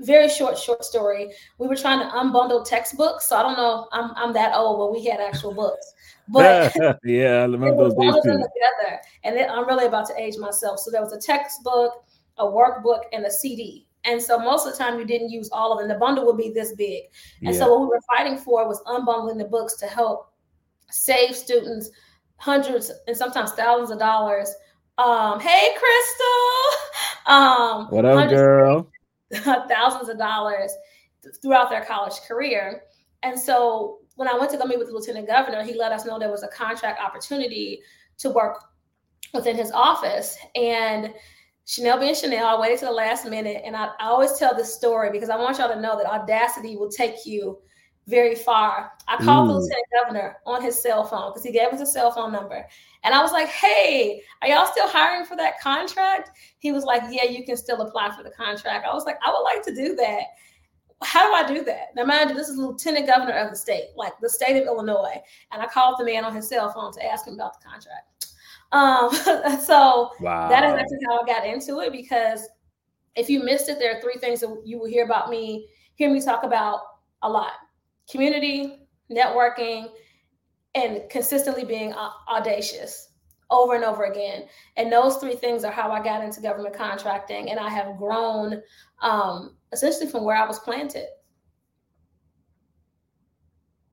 very 0.00 0.28
short, 0.28 0.58
short 0.58 0.84
story. 0.84 1.30
We 1.58 1.68
were 1.68 1.76
trying 1.76 2.00
to 2.00 2.06
unbundle 2.16 2.66
textbooks. 2.66 3.26
So 3.26 3.36
I 3.36 3.42
don't 3.42 3.56
know. 3.56 3.88
I'm 3.92 4.12
I'm 4.16 4.32
that 4.34 4.54
old, 4.54 4.78
but 4.78 4.92
we 4.98 5.04
had 5.06 5.20
actual 5.20 5.54
books. 5.54 5.94
But 6.32 6.72
yeah, 7.02 7.40
I 7.40 7.42
remember 7.42 7.76
those 7.88 7.94
days 7.94 8.14
too. 8.22 8.30
Together, 8.30 9.00
and 9.24 9.36
then 9.36 9.50
I'm 9.50 9.66
really 9.66 9.86
about 9.86 10.06
to 10.10 10.20
age 10.20 10.36
myself. 10.36 10.78
So 10.78 10.88
there 10.88 11.02
was 11.02 11.12
a 11.12 11.18
textbook, 11.18 12.04
a 12.38 12.44
workbook, 12.44 13.02
and 13.12 13.24
a 13.24 13.30
CD. 13.30 13.86
And 14.04 14.20
so 14.20 14.38
most 14.38 14.66
of 14.66 14.72
the 14.72 14.78
time 14.78 14.98
you 14.98 15.04
didn't 15.04 15.30
use 15.30 15.50
all 15.52 15.72
of 15.72 15.78
them. 15.78 15.88
The 15.88 15.94
bundle 15.94 16.24
would 16.26 16.38
be 16.38 16.50
this 16.50 16.72
big. 16.72 17.04
And 17.42 17.54
yeah. 17.54 17.60
so 17.60 17.70
what 17.70 17.80
we 17.82 17.86
were 17.86 18.00
fighting 18.16 18.38
for 18.38 18.66
was 18.66 18.82
unbundling 18.84 19.38
the 19.38 19.44
books 19.44 19.76
to 19.78 19.86
help 19.86 20.32
save 20.90 21.36
students 21.36 21.90
hundreds 22.36 22.90
and 23.06 23.16
sometimes 23.16 23.52
thousands 23.52 23.90
of 23.90 23.98
dollars. 23.98 24.52
Um, 24.98 25.40
hey 25.40 25.74
Crystal. 25.78 26.26
Um 27.26 27.88
what 27.90 28.06
up, 28.06 28.30
girl? 28.30 28.90
thousands 29.32 30.08
of 30.08 30.16
dollars 30.16 30.72
throughout 31.42 31.68
their 31.68 31.84
college 31.84 32.14
career. 32.26 32.82
And 33.22 33.38
so 33.38 33.98
when 34.16 34.26
I 34.26 34.38
went 34.38 34.50
to 34.52 34.56
go 34.56 34.64
meet 34.64 34.78
with 34.78 34.88
the 34.88 34.94
lieutenant 34.94 35.26
governor, 35.26 35.62
he 35.62 35.74
let 35.74 35.92
us 35.92 36.06
know 36.06 36.18
there 36.18 36.30
was 36.30 36.42
a 36.42 36.48
contract 36.48 36.98
opportunity 37.00 37.82
to 38.18 38.30
work 38.30 38.64
within 39.34 39.54
his 39.54 39.70
office. 39.70 40.36
And 40.54 41.12
Chanel 41.70 42.00
being 42.00 42.16
Chanel, 42.16 42.48
I 42.48 42.60
waited 42.60 42.80
to 42.80 42.86
the 42.86 42.90
last 42.90 43.24
minute. 43.24 43.62
And 43.64 43.76
I, 43.76 43.90
I 44.00 44.06
always 44.06 44.32
tell 44.32 44.56
this 44.56 44.74
story 44.74 45.12
because 45.12 45.30
I 45.30 45.36
want 45.36 45.58
y'all 45.58 45.72
to 45.72 45.80
know 45.80 45.96
that 45.96 46.04
audacity 46.04 46.76
will 46.76 46.90
take 46.90 47.24
you 47.24 47.60
very 48.08 48.34
far. 48.34 48.90
I 49.06 49.18
called 49.18 49.48
Ooh. 49.48 49.52
the 49.52 49.58
lieutenant 49.60 49.86
governor 49.92 50.36
on 50.46 50.64
his 50.64 50.82
cell 50.82 51.04
phone 51.04 51.30
because 51.30 51.44
he 51.44 51.52
gave 51.52 51.68
us 51.68 51.80
a 51.80 51.86
cell 51.86 52.10
phone 52.10 52.32
number. 52.32 52.66
And 53.04 53.14
I 53.14 53.22
was 53.22 53.30
like, 53.30 53.46
hey, 53.46 54.20
are 54.42 54.48
y'all 54.48 54.66
still 54.66 54.88
hiring 54.88 55.24
for 55.24 55.36
that 55.36 55.60
contract? 55.60 56.30
He 56.58 56.72
was 56.72 56.82
like, 56.82 57.04
yeah, 57.08 57.30
you 57.30 57.44
can 57.44 57.56
still 57.56 57.80
apply 57.82 58.16
for 58.16 58.24
the 58.24 58.30
contract. 58.30 58.84
I 58.84 58.92
was 58.92 59.04
like, 59.04 59.18
I 59.24 59.30
would 59.30 59.42
like 59.42 59.62
to 59.66 59.72
do 59.72 59.94
that. 59.94 60.22
How 61.04 61.28
do 61.28 61.32
I 61.32 61.56
do 61.56 61.62
that? 61.66 61.94
Now, 61.94 62.04
mind 62.04 62.30
you, 62.30 62.36
this 62.36 62.48
is 62.48 62.56
lieutenant 62.58 63.06
governor 63.06 63.38
of 63.38 63.50
the 63.50 63.56
state, 63.56 63.90
like 63.94 64.14
the 64.20 64.28
state 64.28 64.60
of 64.60 64.66
Illinois. 64.66 65.22
And 65.52 65.62
I 65.62 65.68
called 65.68 66.00
the 66.00 66.04
man 66.04 66.24
on 66.24 66.34
his 66.34 66.48
cell 66.48 66.72
phone 66.72 66.92
to 66.94 67.06
ask 67.06 67.28
him 67.28 67.34
about 67.34 67.60
the 67.60 67.68
contract. 67.68 68.19
Um, 68.72 69.12
so 69.64 70.10
wow. 70.20 70.48
that 70.48 70.64
is 70.64 70.72
actually 70.74 70.98
how 71.08 71.20
I 71.22 71.26
got 71.26 71.46
into 71.46 71.80
it 71.80 71.92
because 71.92 72.48
if 73.16 73.28
you 73.28 73.42
missed 73.42 73.68
it, 73.68 73.78
there 73.78 73.96
are 73.96 74.00
three 74.00 74.16
things 74.20 74.40
that 74.40 74.62
you 74.64 74.78
will 74.78 74.86
hear 74.86 75.04
about 75.04 75.30
me, 75.30 75.68
hear 75.96 76.10
me 76.10 76.20
talk 76.20 76.44
about 76.44 76.80
a 77.22 77.28
lot 77.28 77.52
community, 78.10 78.86
networking, 79.10 79.88
and 80.74 81.02
consistently 81.10 81.64
being 81.64 81.94
audacious 82.28 83.08
over 83.50 83.74
and 83.74 83.84
over 83.84 84.04
again. 84.04 84.46
And 84.76 84.92
those 84.92 85.16
three 85.16 85.34
things 85.34 85.64
are 85.64 85.72
how 85.72 85.90
I 85.90 86.02
got 86.02 86.22
into 86.22 86.40
government 86.40 86.74
contracting. 86.74 87.50
And 87.50 87.58
I 87.58 87.68
have 87.68 87.96
grown 87.96 88.62
um, 89.02 89.56
essentially 89.72 90.08
from 90.08 90.24
where 90.24 90.36
I 90.36 90.46
was 90.46 90.58
planted. 90.60 91.06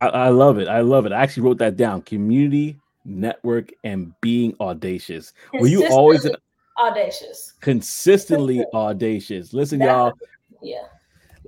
I, 0.01 0.07
I 0.07 0.29
love 0.29 0.59
it. 0.59 0.67
I 0.67 0.81
love 0.81 1.05
it. 1.05 1.11
I 1.11 1.21
actually 1.21 1.43
wrote 1.43 1.57
that 1.57 1.75
down 1.75 2.03
community, 2.03 2.79
network, 3.07 3.71
and 3.83 4.13
being 4.21 4.55
audacious. 4.59 5.33
Were 5.53 5.67
you 5.67 5.87
always 5.87 6.27
audacious? 6.77 7.53
Consistently 7.61 8.63
audacious. 8.73 9.53
Listen, 9.53 9.81
y'all. 9.81 10.13
Yeah. 10.61 10.83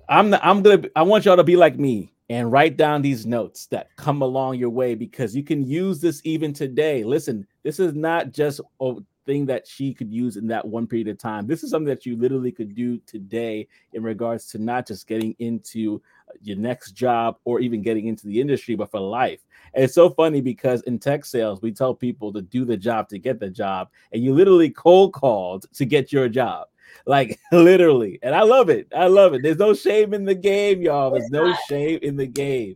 I'm 0.08 0.32
the, 0.32 0.46
I'm 0.46 0.64
gonna 0.64 0.84
I 0.96 1.04
want 1.04 1.26
y'all 1.26 1.38
to 1.38 1.44
be 1.44 1.56
like 1.56 1.78
me 1.78 2.12
and 2.30 2.52
write 2.52 2.78
down 2.78 3.02
these 3.02 3.26
notes 3.26 3.68
that 3.68 3.96
come 3.96 4.22
along 4.22 4.56
your 4.56 4.70
way 4.70 4.96
because 4.96 5.36
you 5.36 5.44
can 5.44 5.66
use 5.66 6.00
this 6.00 6.22
even 6.24 6.54
today. 6.54 7.04
Listen, 7.04 7.46
this 7.64 7.80
is 7.80 7.94
not 7.94 8.32
just 8.32 8.62
a 8.82 8.96
thing 9.26 9.46
that 9.46 9.68
she 9.68 9.94
could 9.94 10.12
use 10.12 10.38
in 10.38 10.48
that 10.48 10.68
one 10.68 10.88
period 10.88 11.08
of 11.08 11.18
time. 11.20 11.46
This 11.46 11.64
is 11.64 11.70
something 11.70 11.88
that 11.88 12.06
you 12.06 12.16
literally 12.16 12.52
could 12.52 12.74
do 12.74 12.98
today 13.06 13.68
in 13.94 14.02
regards 14.02 14.48
to 14.48 14.58
not 14.58 14.88
just 14.88 15.08
getting 15.08 15.36
into 15.38 16.02
your 16.42 16.58
next 16.58 16.92
job 16.92 17.38
or 17.46 17.60
even 17.60 17.82
getting 17.82 18.08
into 18.08 18.28
the 18.28 18.40
industry, 18.40 18.76
but 18.76 18.92
for 18.92 19.00
life. 19.00 19.42
And 19.74 19.84
it's 19.84 19.94
so 19.94 20.10
funny 20.10 20.42
because 20.42 20.82
in 20.84 21.00
tech 21.00 21.26
sales, 21.26 21.62
we 21.62 21.72
tell 21.72 21.94
people 21.94 22.34
to 22.34 22.42
do 22.42 22.66
the 22.66 22.78
job 22.78 23.10
to 23.10 23.20
get 23.20 23.40
the 23.40 23.50
job, 23.50 23.90
and 24.12 24.24
you 24.24 24.34
literally 24.34 24.70
cold 24.70 25.14
called 25.14 25.66
to 25.74 25.86
get 25.86 26.12
your 26.12 26.30
job 26.30 26.68
like 27.06 27.40
literally. 27.52 28.20
And 28.22 28.36
I 28.36 28.42
love 28.42 28.70
it. 28.70 28.88
I 28.96 29.08
love 29.08 29.34
it. 29.34 29.44
There's 29.44 29.58
no 29.58 29.74
shame 29.74 30.14
in 30.14 30.26
the 30.26 30.36
game, 30.36 30.82
y'all. 30.82 31.12
There's 31.12 31.30
no 31.30 31.54
shame 31.68 32.00
in 32.02 32.16
the 32.16 32.28
game. 32.28 32.76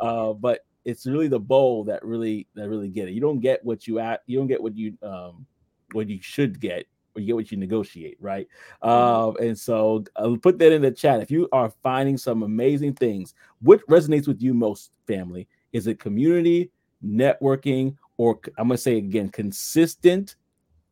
Uh, 0.00 0.32
but 0.32 0.60
it's 0.84 1.06
really 1.06 1.28
the 1.28 1.40
bowl 1.40 1.84
that 1.84 2.04
really 2.04 2.46
that 2.54 2.68
really 2.68 2.88
get 2.88 3.08
it. 3.08 3.12
You 3.12 3.20
don't 3.20 3.40
get 3.40 3.64
what 3.64 3.86
you 3.86 3.98
at. 3.98 4.22
You 4.26 4.38
don't 4.38 4.48
get 4.48 4.62
what 4.62 4.76
you 4.76 4.96
um 5.02 5.46
what 5.92 6.08
you 6.08 6.18
should 6.22 6.60
get 6.60 6.86
you 7.16 7.26
get 7.26 7.36
what 7.36 7.50
you 7.50 7.58
negotiate, 7.58 8.16
right? 8.20 8.48
Mm-hmm. 8.82 8.88
Um, 8.88 9.36
and 9.46 9.58
so 9.58 10.04
I'll 10.16 10.36
put 10.36 10.58
that 10.58 10.72
in 10.72 10.82
the 10.82 10.90
chat. 10.90 11.20
If 11.20 11.30
you 11.30 11.48
are 11.52 11.72
finding 11.82 12.16
some 12.16 12.42
amazing 12.42 12.94
things, 12.94 13.34
what 13.60 13.86
resonates 13.88 14.26
with 14.26 14.42
you 14.42 14.54
most, 14.54 14.90
family? 15.06 15.48
Is 15.72 15.86
it 15.86 15.98
community, 15.98 16.70
networking, 17.04 17.96
or 18.16 18.38
I'm 18.58 18.68
gonna 18.68 18.78
say 18.78 18.98
again, 18.98 19.28
consistent 19.28 20.36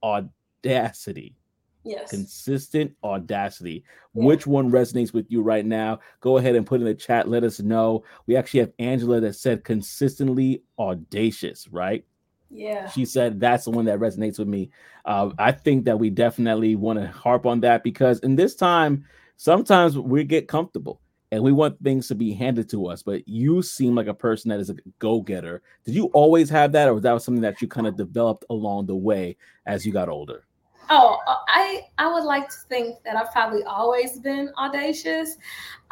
audacity? 0.02 1.36
Yes. 1.84 2.10
Consistent 2.10 2.94
audacity. 3.02 3.84
Yeah. 4.14 4.24
Which 4.24 4.46
one 4.46 4.70
resonates 4.70 5.14
with 5.14 5.30
you 5.30 5.42
right 5.42 5.64
now? 5.64 6.00
Go 6.20 6.36
ahead 6.36 6.54
and 6.54 6.66
put 6.66 6.80
in 6.80 6.86
the 6.86 6.94
chat. 6.94 7.28
Let 7.28 7.44
us 7.44 7.60
know. 7.60 8.04
We 8.26 8.36
actually 8.36 8.60
have 8.60 8.72
Angela 8.78 9.20
that 9.20 9.34
said 9.34 9.64
consistently 9.64 10.62
audacious, 10.78 11.68
right? 11.68 12.04
Yeah. 12.50 12.88
She 12.88 13.04
said 13.04 13.40
that's 13.40 13.64
the 13.64 13.70
one 13.70 13.84
that 13.84 14.00
resonates 14.00 14.38
with 14.38 14.48
me. 14.48 14.70
Uh, 15.04 15.30
I 15.38 15.52
think 15.52 15.84
that 15.84 15.98
we 15.98 16.10
definitely 16.10 16.74
want 16.76 16.98
to 16.98 17.06
harp 17.06 17.46
on 17.46 17.60
that 17.60 17.82
because 17.82 18.18
in 18.20 18.36
this 18.36 18.54
time, 18.54 19.04
sometimes 19.36 19.96
we 19.96 20.24
get 20.24 20.48
comfortable 20.48 21.00
and 21.32 21.42
we 21.42 21.52
want 21.52 21.80
things 21.82 22.08
to 22.08 22.14
be 22.14 22.32
handed 22.32 22.68
to 22.70 22.86
us. 22.86 23.02
But 23.02 23.26
you 23.28 23.62
seem 23.62 23.94
like 23.94 24.08
a 24.08 24.14
person 24.14 24.48
that 24.48 24.60
is 24.60 24.70
a 24.70 24.76
go 24.98 25.20
getter. 25.20 25.62
Did 25.84 25.94
you 25.94 26.06
always 26.06 26.50
have 26.50 26.72
that, 26.72 26.88
or 26.88 26.94
was 26.94 27.02
that 27.04 27.22
something 27.22 27.42
that 27.42 27.62
you 27.62 27.68
kind 27.68 27.86
of 27.86 27.96
developed 27.96 28.44
along 28.50 28.86
the 28.86 28.96
way 28.96 29.36
as 29.66 29.86
you 29.86 29.92
got 29.92 30.08
older? 30.08 30.44
Oh, 30.88 31.18
uh, 31.28 31.36
I 31.46 31.82
I 31.98 32.12
would 32.12 32.24
like 32.24 32.48
to 32.48 32.56
think 32.68 33.02
that 33.04 33.14
I've 33.14 33.30
probably 33.30 33.62
always 33.62 34.18
been 34.18 34.50
audacious. 34.58 35.36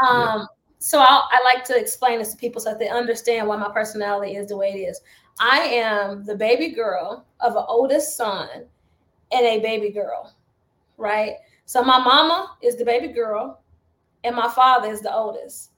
Um, 0.01 0.41
yeah. 0.41 0.45
So 0.81 0.99
I'll, 1.01 1.29
I 1.31 1.41
like 1.43 1.65
to 1.67 1.77
explain 1.77 2.19
this 2.21 2.31
to 2.33 2.37
people 2.37 2.61
so 2.61 2.71
that 2.71 2.79
they 2.79 2.89
understand 2.89 3.49
why 3.49 3.57
my 3.57 3.71
personality 3.71 4.37
is 4.37 4.49
the 4.49 4.57
way 4.57 4.71
it 4.71 4.79
is. 4.79 5.01
I 5.41 5.61
am 5.61 6.25
the 6.25 6.35
baby 6.35 6.71
girl 6.71 7.25
of 7.41 7.57
an 7.57 7.65
oldest 7.69 8.17
son 8.17 8.49
and 9.33 9.47
a 9.47 9.61
baby 9.61 9.91
girl, 9.91 10.35
right? 10.97 11.35
So 11.67 11.83
my 11.83 11.99
mama 11.99 12.57
is 12.63 12.77
the 12.77 12.85
baby 12.85 13.09
girl, 13.09 13.61
and 14.25 14.35
my 14.35 14.49
father 14.49 14.89
is 14.91 15.01
the 15.01 15.15
oldest, 15.15 15.71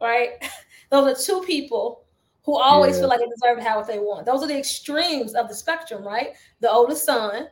right? 0.00 0.30
Those 0.90 1.12
are 1.12 1.24
two 1.24 1.42
people 1.46 2.04
who 2.44 2.58
always 2.58 2.96
yeah. 2.96 3.02
feel 3.02 3.08
like 3.08 3.20
they 3.20 3.26
deserve 3.26 3.58
to 3.58 3.64
have 3.64 3.76
what 3.76 3.86
they 3.86 3.98
want. 3.98 4.26
Those 4.26 4.42
are 4.42 4.48
the 4.48 4.58
extremes 4.58 5.34
of 5.34 5.48
the 5.48 5.54
spectrum, 5.54 6.04
right? 6.06 6.34
The 6.60 6.70
oldest 6.70 7.04
son 7.04 7.48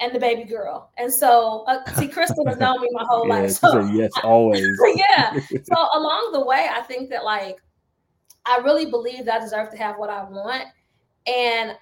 and 0.00 0.14
the 0.14 0.18
baby 0.18 0.44
girl. 0.44 0.90
And 0.96 1.12
so, 1.12 1.64
uh, 1.68 1.84
see, 1.94 2.08
Crystal 2.08 2.46
has 2.46 2.58
known 2.58 2.80
me 2.80 2.88
my 2.92 3.04
whole 3.04 3.28
yeah, 3.28 3.34
life. 3.34 3.50
So, 3.52 3.80
yes, 3.80 4.10
always. 4.24 4.66
yeah. 4.94 5.38
So 5.50 5.88
along 5.94 6.30
the 6.32 6.44
way, 6.44 6.68
I 6.72 6.80
think 6.82 7.10
that 7.10 7.24
like 7.24 7.60
I 8.46 8.58
really 8.58 8.86
believe 8.86 9.24
that 9.26 9.40
I 9.40 9.44
deserve 9.44 9.70
to 9.70 9.76
have 9.76 9.98
what 9.98 10.10
I 10.10 10.22
want, 10.24 10.64
and 11.26 11.76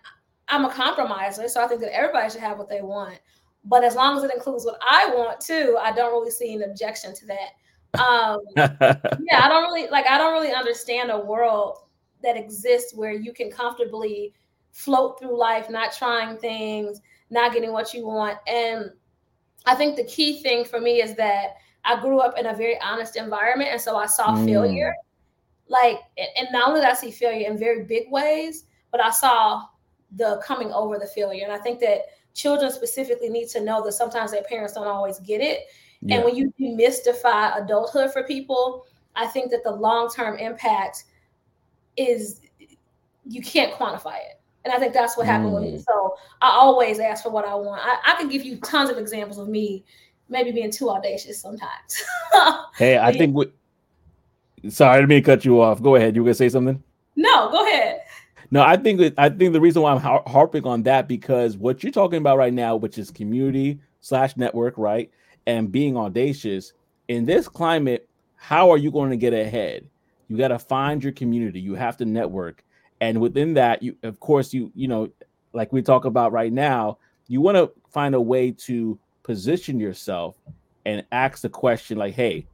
I'm 0.49 0.65
a 0.65 0.71
compromiser. 0.71 1.49
So 1.49 1.63
I 1.63 1.69
think 1.69 1.81
that 1.81 1.95
everybody 1.95 2.31
should 2.31 2.41
have 2.41 2.59
what 2.59 2.69
they 2.69 2.83
want. 2.83 3.19
But 3.65 3.85
as 3.85 3.95
long 3.95 4.17
as 4.17 4.25
it 4.25 4.35
includes 4.35 4.65
what 4.65 4.79
I 4.81 5.11
want 5.15 5.41
too, 5.41 5.77
I 5.81 5.93
don't 5.93 6.13
really 6.13 6.31
see 6.31 6.55
an 6.55 6.63
objection 6.63 7.15
to 7.15 7.27
that. 7.27 8.01
Um, 8.01 8.41
yeah, 8.57 9.41
I 9.43 9.49
don't 9.49 9.65
really 9.65 9.89
like. 9.89 10.07
I 10.07 10.19
don't 10.19 10.33
really 10.33 10.53
understand 10.53 11.11
a 11.11 11.19
world 11.19 11.79
that 12.23 12.37
exists 12.37 12.95
where 12.95 13.13
you 13.13 13.33
can 13.33 13.51
comfortably 13.51 14.35
float 14.73 15.19
through 15.19 15.39
life, 15.39 15.71
not 15.71 15.93
trying 15.93 16.37
things 16.39 17.01
not 17.31 17.53
getting 17.53 17.73
what 17.73 17.95
you 17.95 18.07
want. 18.07 18.39
And 18.47 18.91
I 19.67 19.75
think 19.75 19.97
the 19.97 20.05
key 20.05 20.43
thing 20.43 20.65
for 20.65 20.81
me 20.81 21.03
is 21.03 21.15
that 21.17 21.57
I 21.85 22.01
grew 22.01 22.21
up 22.21 22.39
in 22.39 22.47
a 22.47 22.55
very 22.55 22.79
honest 22.81 23.17
environment. 23.17 23.71
And 23.73 23.81
so 23.81 23.97
I 23.97 24.07
saw 24.07 24.35
mm. 24.35 24.45
failure. 24.45 24.95
Like, 25.69 25.99
and 26.17 26.49
not 26.53 26.69
only 26.69 26.81
did 26.81 26.89
I 26.89 26.95
see 26.95 27.11
failure 27.11 27.49
in 27.49 27.59
very 27.59 27.85
big 27.85 28.11
ways, 28.11 28.65
but 28.91 29.03
I 29.03 29.11
saw 29.11 29.65
the 30.13 30.41
coming 30.45 30.73
over 30.73 30.99
the 30.99 31.07
failure. 31.07 31.45
And 31.45 31.53
I 31.53 31.59
think 31.59 31.81
that 31.81 32.03
children 32.35 32.71
specifically 32.71 33.29
need 33.29 33.49
to 33.49 33.61
know 33.61 33.83
that 33.85 33.93
sometimes 33.93 34.31
their 34.31 34.43
parents 34.43 34.75
don't 34.75 34.87
always 34.87 35.19
get 35.21 35.41
it. 35.41 35.67
Yeah. 36.01 36.17
And 36.17 36.25
when 36.25 36.37
you 36.37 36.53
demystify 36.59 37.63
adulthood 37.63 38.13
for 38.13 38.23
people, 38.23 38.87
I 39.17 39.27
think 39.27 39.51
that 39.51 39.65
the 39.65 39.73
long 39.73 40.11
term 40.11 40.39
impact 40.39 41.05
is 41.97 42.41
you 43.27 43.43
can't 43.43 43.75
quantify 43.75 44.17
it. 44.17 44.41
And 44.65 44.73
I 44.73 44.79
think 44.79 44.93
that's 44.93 45.17
what 45.17 45.27
happened 45.27 45.51
mm. 45.51 45.55
with 45.55 45.63
me. 45.65 45.79
Mm. 45.79 45.85
So 45.85 46.17
I 46.41 46.51
always 46.51 46.99
ask 46.99 47.23
for 47.23 47.31
what 47.31 47.45
I 47.45 47.55
want. 47.55 47.83
I, 47.85 48.13
I 48.13 48.17
can 48.17 48.29
give 48.29 48.45
you 48.45 48.57
tons 48.59 48.91
of 48.91 48.99
examples 48.99 49.39
of 49.39 49.49
me 49.49 49.85
maybe 50.29 50.53
being 50.53 50.71
too 50.71 50.91
audacious 50.91 51.41
sometimes. 51.41 52.03
hey, 52.77 52.99
I 52.99 53.13
think 53.13 53.35
we 53.35 53.51
sorry, 54.69 54.95
I 54.95 54.97
didn't 54.97 55.09
mean 55.09 55.23
to 55.23 55.27
cut 55.27 55.45
you 55.45 55.61
off. 55.61 55.83
Go 55.83 55.97
ahead. 55.97 56.15
You 56.17 56.23
were 56.23 56.29
gonna 56.29 56.35
say 56.35 56.49
something? 56.49 56.83
No, 57.17 57.51
go 57.51 57.67
ahead. 57.67 58.03
No, 58.51 58.63
I 58.63 58.77
think 58.77 58.99
that 59.01 59.15
I 59.19 59.29
think 59.29 59.53
the 59.53 59.61
reason 59.61 59.83
why 59.83 59.93
I'm 59.93 60.01
har- 60.01 60.23
harping 60.27 60.65
on 60.65 60.83
that 60.85 61.09
because 61.09 61.57
what 61.57 61.83
you're 61.83 61.93
talking 61.93 62.19
about 62.19 62.39
right 62.39 62.53
now, 62.53 62.77
which 62.77 62.99
is 62.99 63.11
community 63.11 63.81
slash 64.01 64.37
network, 64.37 64.75
right, 64.79 65.11
and 65.47 65.71
being 65.71 65.97
audacious 65.97 66.73
in 67.09 67.25
this 67.25 67.49
climate, 67.49 68.09
how 68.37 68.71
are 68.71 68.79
you 68.79 68.91
going 68.91 69.11
to 69.11 69.17
get 69.17 69.35
ahead? 69.35 69.89
You 70.29 70.37
got 70.37 70.49
to 70.49 70.59
find 70.59 71.03
your 71.03 71.13
community. 71.13 71.61
You 71.61 71.75
have 71.75 71.97
to 71.99 72.05
network 72.05 72.65
and 73.01 73.21
within 73.21 73.55
that 73.55 73.83
you 73.83 73.97
of 74.03 74.19
course 74.21 74.53
you 74.53 74.71
you 74.75 74.89
know 74.89 75.09
like 75.53 75.73
we 75.73 75.83
talk 75.83 76.05
about 76.05 76.33
right 76.33 76.53
now 76.53 76.99
you 77.27 77.41
want 77.41 77.57
to 77.57 77.71
find 77.91 78.15
a 78.15 78.21
way 78.21 78.51
to 78.51 78.99
position 79.23 79.79
yourself 79.79 80.37
and 80.87 81.05
ask 81.13 81.43
the 81.43 81.49
question 81.49 81.99
like 81.99 82.15
hey 82.15 82.47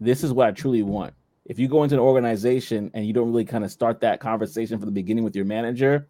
this 0.00 0.22
is 0.22 0.32
what 0.32 0.46
i 0.46 0.50
truly 0.50 0.82
want 0.82 1.14
if 1.46 1.58
you 1.58 1.68
go 1.68 1.82
into 1.82 1.94
an 1.94 2.00
organization 2.00 2.90
and 2.94 3.06
you 3.06 3.12
don't 3.12 3.28
really 3.28 3.44
kind 3.44 3.64
of 3.64 3.70
start 3.70 4.00
that 4.00 4.20
conversation 4.20 4.78
from 4.78 4.86
the 4.86 4.92
beginning 4.92 5.24
with 5.24 5.36
your 5.36 5.44
manager 5.44 6.06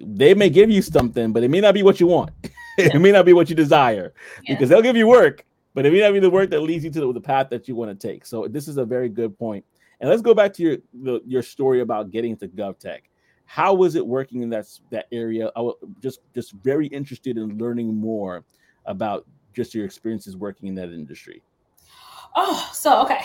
they 0.00 0.32
may 0.34 0.48
give 0.48 0.70
you 0.70 0.80
something 0.80 1.32
but 1.32 1.42
it 1.42 1.48
may 1.48 1.60
not 1.60 1.74
be 1.74 1.82
what 1.82 1.98
you 1.98 2.06
want 2.06 2.30
it 2.78 3.00
may 3.00 3.10
not 3.10 3.24
be 3.24 3.32
what 3.32 3.50
you 3.50 3.56
desire 3.56 4.12
yeah. 4.44 4.54
because 4.54 4.68
they'll 4.68 4.82
give 4.82 4.96
you 4.96 5.06
work 5.06 5.44
but 5.74 5.84
it 5.84 5.92
may 5.92 6.00
not 6.00 6.12
be 6.12 6.20
the 6.20 6.30
work 6.30 6.50
that 6.50 6.60
leads 6.60 6.84
you 6.84 6.90
to 6.90 7.00
the, 7.00 7.12
the 7.12 7.20
path 7.20 7.48
that 7.50 7.66
you 7.66 7.74
want 7.74 7.90
to 7.90 8.08
take 8.08 8.24
so 8.24 8.46
this 8.48 8.68
is 8.68 8.76
a 8.76 8.84
very 8.84 9.08
good 9.08 9.36
point. 9.38 9.64
point 9.64 9.78
and 10.00 10.08
let's 10.08 10.22
go 10.22 10.34
back 10.34 10.52
to 10.54 10.62
your 10.62 10.76
the, 11.02 11.20
your 11.26 11.42
story 11.42 11.80
about 11.80 12.10
getting 12.10 12.36
to 12.36 12.48
GovTech. 12.48 13.00
How 13.46 13.74
was 13.74 13.94
it 13.94 14.06
working 14.06 14.42
in 14.42 14.50
that 14.50 14.66
that 14.90 15.06
area? 15.10 15.50
I 15.56 15.60
was 15.60 15.74
just 16.00 16.20
just 16.34 16.52
very 16.52 16.86
interested 16.88 17.36
in 17.36 17.58
learning 17.58 17.94
more 17.94 18.44
about 18.86 19.26
just 19.54 19.74
your 19.74 19.84
experiences 19.84 20.36
working 20.36 20.68
in 20.68 20.74
that 20.76 20.90
industry. 20.90 21.42
Oh, 22.36 22.70
so 22.72 23.02
okay. 23.02 23.20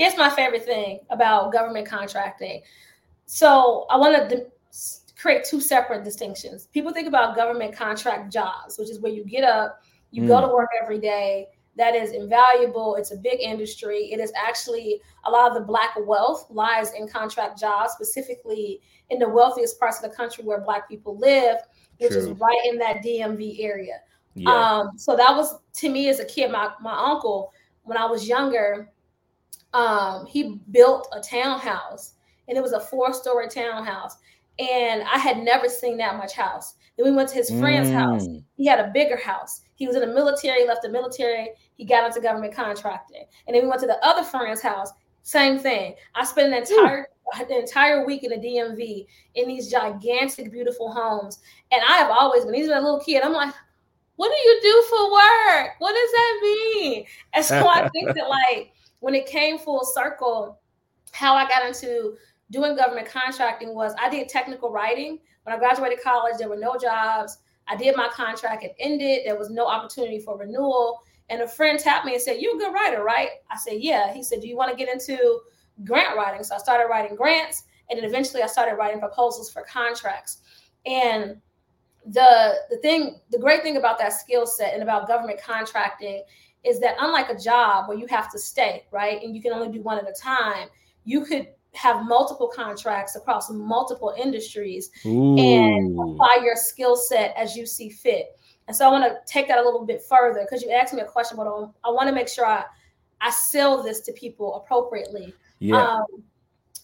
Here's 0.00 0.16
my 0.16 0.30
favorite 0.30 0.64
thing 0.64 0.98
about 1.10 1.52
government 1.52 1.86
contracting. 1.86 2.62
So 3.26 3.84
I 3.90 3.98
want 3.98 4.30
to 4.30 4.46
create 5.20 5.44
two 5.44 5.60
separate 5.60 6.04
distinctions. 6.04 6.68
People 6.72 6.90
think 6.90 7.06
about 7.06 7.36
government 7.36 7.76
contract 7.76 8.32
jobs, 8.32 8.78
which 8.78 8.88
is 8.88 8.98
where 9.00 9.12
you 9.12 9.24
get 9.24 9.44
up, 9.44 9.82
you 10.10 10.22
mm. 10.22 10.28
go 10.28 10.40
to 10.40 10.48
work 10.48 10.70
every 10.82 10.98
day. 10.98 11.48
That 11.76 11.94
is 11.94 12.12
invaluable. 12.12 12.96
It's 12.96 13.10
a 13.10 13.16
big 13.16 13.40
industry. 13.40 14.10
It 14.10 14.20
is 14.20 14.32
actually 14.34 15.02
a 15.26 15.30
lot 15.30 15.50
of 15.50 15.54
the 15.54 15.66
black 15.66 15.90
wealth 16.06 16.46
lies 16.48 16.94
in 16.94 17.06
contract 17.06 17.60
jobs, 17.60 17.92
specifically 17.92 18.80
in 19.10 19.18
the 19.18 19.28
wealthiest 19.28 19.78
parts 19.78 20.02
of 20.02 20.10
the 20.10 20.16
country 20.16 20.44
where 20.44 20.62
black 20.62 20.88
people 20.88 21.18
live, 21.18 21.58
which 21.98 22.12
True. 22.12 22.20
is 22.20 22.28
right 22.40 22.60
in 22.70 22.78
that 22.78 23.04
DMV 23.04 23.62
area. 23.62 24.00
Yeah. 24.34 24.50
Um, 24.50 24.92
so 24.96 25.14
that 25.14 25.36
was 25.36 25.58
to 25.74 25.90
me 25.90 26.08
as 26.08 26.20
a 26.20 26.24
kid, 26.24 26.50
my, 26.50 26.70
my 26.80 26.98
uncle, 26.98 27.52
when 27.82 27.98
I 27.98 28.06
was 28.06 28.26
younger, 28.26 28.90
um, 29.72 30.26
he 30.26 30.60
built 30.70 31.08
a 31.12 31.20
townhouse 31.20 32.14
and 32.48 32.56
it 32.56 32.62
was 32.62 32.72
a 32.72 32.80
four-story 32.80 33.48
townhouse. 33.48 34.16
And 34.58 35.02
I 35.02 35.18
had 35.18 35.38
never 35.38 35.68
seen 35.68 35.96
that 35.98 36.16
much 36.16 36.34
house. 36.34 36.74
Then 36.96 37.06
we 37.06 37.12
went 37.12 37.28
to 37.30 37.36
his 37.36 37.50
friend's 37.50 37.88
mm. 37.88 37.94
house. 37.94 38.26
He 38.56 38.66
had 38.66 38.80
a 38.80 38.90
bigger 38.92 39.16
house. 39.16 39.62
He 39.76 39.86
was 39.86 39.96
in 39.96 40.02
the 40.02 40.14
military, 40.14 40.66
left 40.66 40.82
the 40.82 40.90
military. 40.90 41.50
He 41.76 41.84
got 41.84 42.06
into 42.06 42.20
government 42.20 42.54
contracting. 42.54 43.24
And 43.46 43.56
then 43.56 43.62
we 43.62 43.68
went 43.68 43.80
to 43.80 43.86
the 43.86 44.04
other 44.04 44.22
friend's 44.22 44.60
house. 44.60 44.90
Same 45.22 45.58
thing. 45.58 45.94
I 46.14 46.24
spent 46.24 46.48
an 46.48 46.54
entire 46.54 47.06
the 47.48 47.58
entire 47.58 48.04
week 48.04 48.24
in 48.24 48.30
the 48.30 48.36
DMV 48.36 49.06
in 49.34 49.48
these 49.48 49.70
gigantic, 49.70 50.50
beautiful 50.50 50.92
homes. 50.92 51.38
And 51.70 51.80
I 51.88 51.96
have 51.98 52.10
always, 52.10 52.44
been, 52.44 52.54
he's 52.54 52.68
a 52.68 52.74
little 52.74 53.00
kid, 53.00 53.22
I'm 53.22 53.32
like, 53.32 53.54
what 54.16 54.28
do 54.30 54.48
you 54.48 54.60
do 54.62 54.84
for 54.90 55.12
work? 55.12 55.70
What 55.78 55.94
does 55.94 56.10
that 56.10 56.40
mean? 56.42 57.06
And 57.32 57.44
so 57.44 57.66
I 57.66 57.88
think 57.88 58.14
that 58.14 58.28
like 58.28 58.72
when 59.00 59.14
it 59.14 59.26
came 59.26 59.58
full 59.58 59.84
circle, 59.84 60.60
how 61.12 61.34
I 61.34 61.48
got 61.48 61.66
into 61.66 62.16
doing 62.50 62.76
government 62.76 63.08
contracting 63.08 63.74
was 63.74 63.94
I 63.98 64.08
did 64.08 64.28
technical 64.28 64.70
writing. 64.70 65.18
When 65.42 65.54
I 65.54 65.58
graduated 65.58 66.02
college, 66.02 66.36
there 66.38 66.48
were 66.48 66.56
no 66.56 66.76
jobs. 66.78 67.38
I 67.66 67.76
did 67.76 67.96
my 67.96 68.08
contract, 68.08 68.64
it 68.64 68.74
ended. 68.78 69.20
There 69.24 69.38
was 69.38 69.50
no 69.50 69.66
opportunity 69.66 70.18
for 70.18 70.36
renewal. 70.36 71.00
And 71.28 71.42
a 71.42 71.48
friend 71.48 71.78
tapped 71.78 72.04
me 72.04 72.14
and 72.14 72.22
said, 72.22 72.40
You're 72.40 72.56
a 72.56 72.58
good 72.58 72.74
writer, 72.74 73.02
right? 73.04 73.28
I 73.50 73.56
said, 73.56 73.76
Yeah. 73.78 74.12
He 74.12 74.22
said, 74.22 74.40
Do 74.40 74.48
you 74.48 74.56
want 74.56 74.70
to 74.70 74.76
get 74.76 74.92
into 74.92 75.40
grant 75.84 76.16
writing? 76.16 76.42
So 76.42 76.56
I 76.56 76.58
started 76.58 76.88
writing 76.88 77.16
grants. 77.16 77.64
And 77.88 77.98
then 77.98 78.04
eventually 78.04 78.42
I 78.42 78.46
started 78.46 78.76
writing 78.76 79.00
proposals 79.00 79.50
for 79.50 79.62
contracts. 79.62 80.38
And 80.86 81.36
the 82.06 82.54
the 82.70 82.78
thing, 82.78 83.20
the 83.30 83.38
great 83.38 83.62
thing 83.62 83.76
about 83.76 83.98
that 83.98 84.12
skill 84.12 84.46
set 84.46 84.74
and 84.74 84.82
about 84.82 85.06
government 85.06 85.40
contracting 85.40 86.24
is 86.64 86.80
that 86.80 86.96
unlike 87.00 87.30
a 87.30 87.38
job 87.38 87.88
where 87.88 87.96
you 87.96 88.06
have 88.06 88.30
to 88.32 88.38
stay, 88.38 88.84
right? 88.90 89.22
And 89.22 89.34
you 89.34 89.42
can 89.42 89.52
only 89.52 89.72
do 89.72 89.82
one 89.82 89.98
at 89.98 90.08
a 90.08 90.12
time, 90.12 90.68
you 91.04 91.24
could 91.24 91.48
have 91.72 92.04
multiple 92.04 92.48
contracts 92.48 93.16
across 93.16 93.50
multiple 93.50 94.14
industries 94.18 94.90
Ooh. 95.06 95.38
and 95.38 95.98
apply 95.98 96.40
your 96.42 96.56
skill 96.56 96.96
set 96.96 97.34
as 97.36 97.56
you 97.56 97.64
see 97.64 97.88
fit. 97.88 98.36
And 98.66 98.76
so 98.76 98.86
I 98.86 98.90
want 98.90 99.04
to 99.04 99.18
take 99.32 99.48
that 99.48 99.58
a 99.58 99.62
little 99.62 99.84
bit 99.84 100.02
further 100.02 100.40
because 100.42 100.62
you 100.62 100.70
asked 100.70 100.92
me 100.94 101.00
a 101.00 101.04
question, 101.04 101.36
but 101.36 101.46
I 101.46 101.90
want 101.90 102.08
to 102.08 102.14
make 102.14 102.28
sure 102.28 102.46
I, 102.46 102.64
I 103.20 103.30
sell 103.30 103.82
this 103.82 104.00
to 104.02 104.12
people 104.12 104.56
appropriately. 104.56 105.34
Yeah. 105.58 105.82
Um, 105.82 106.04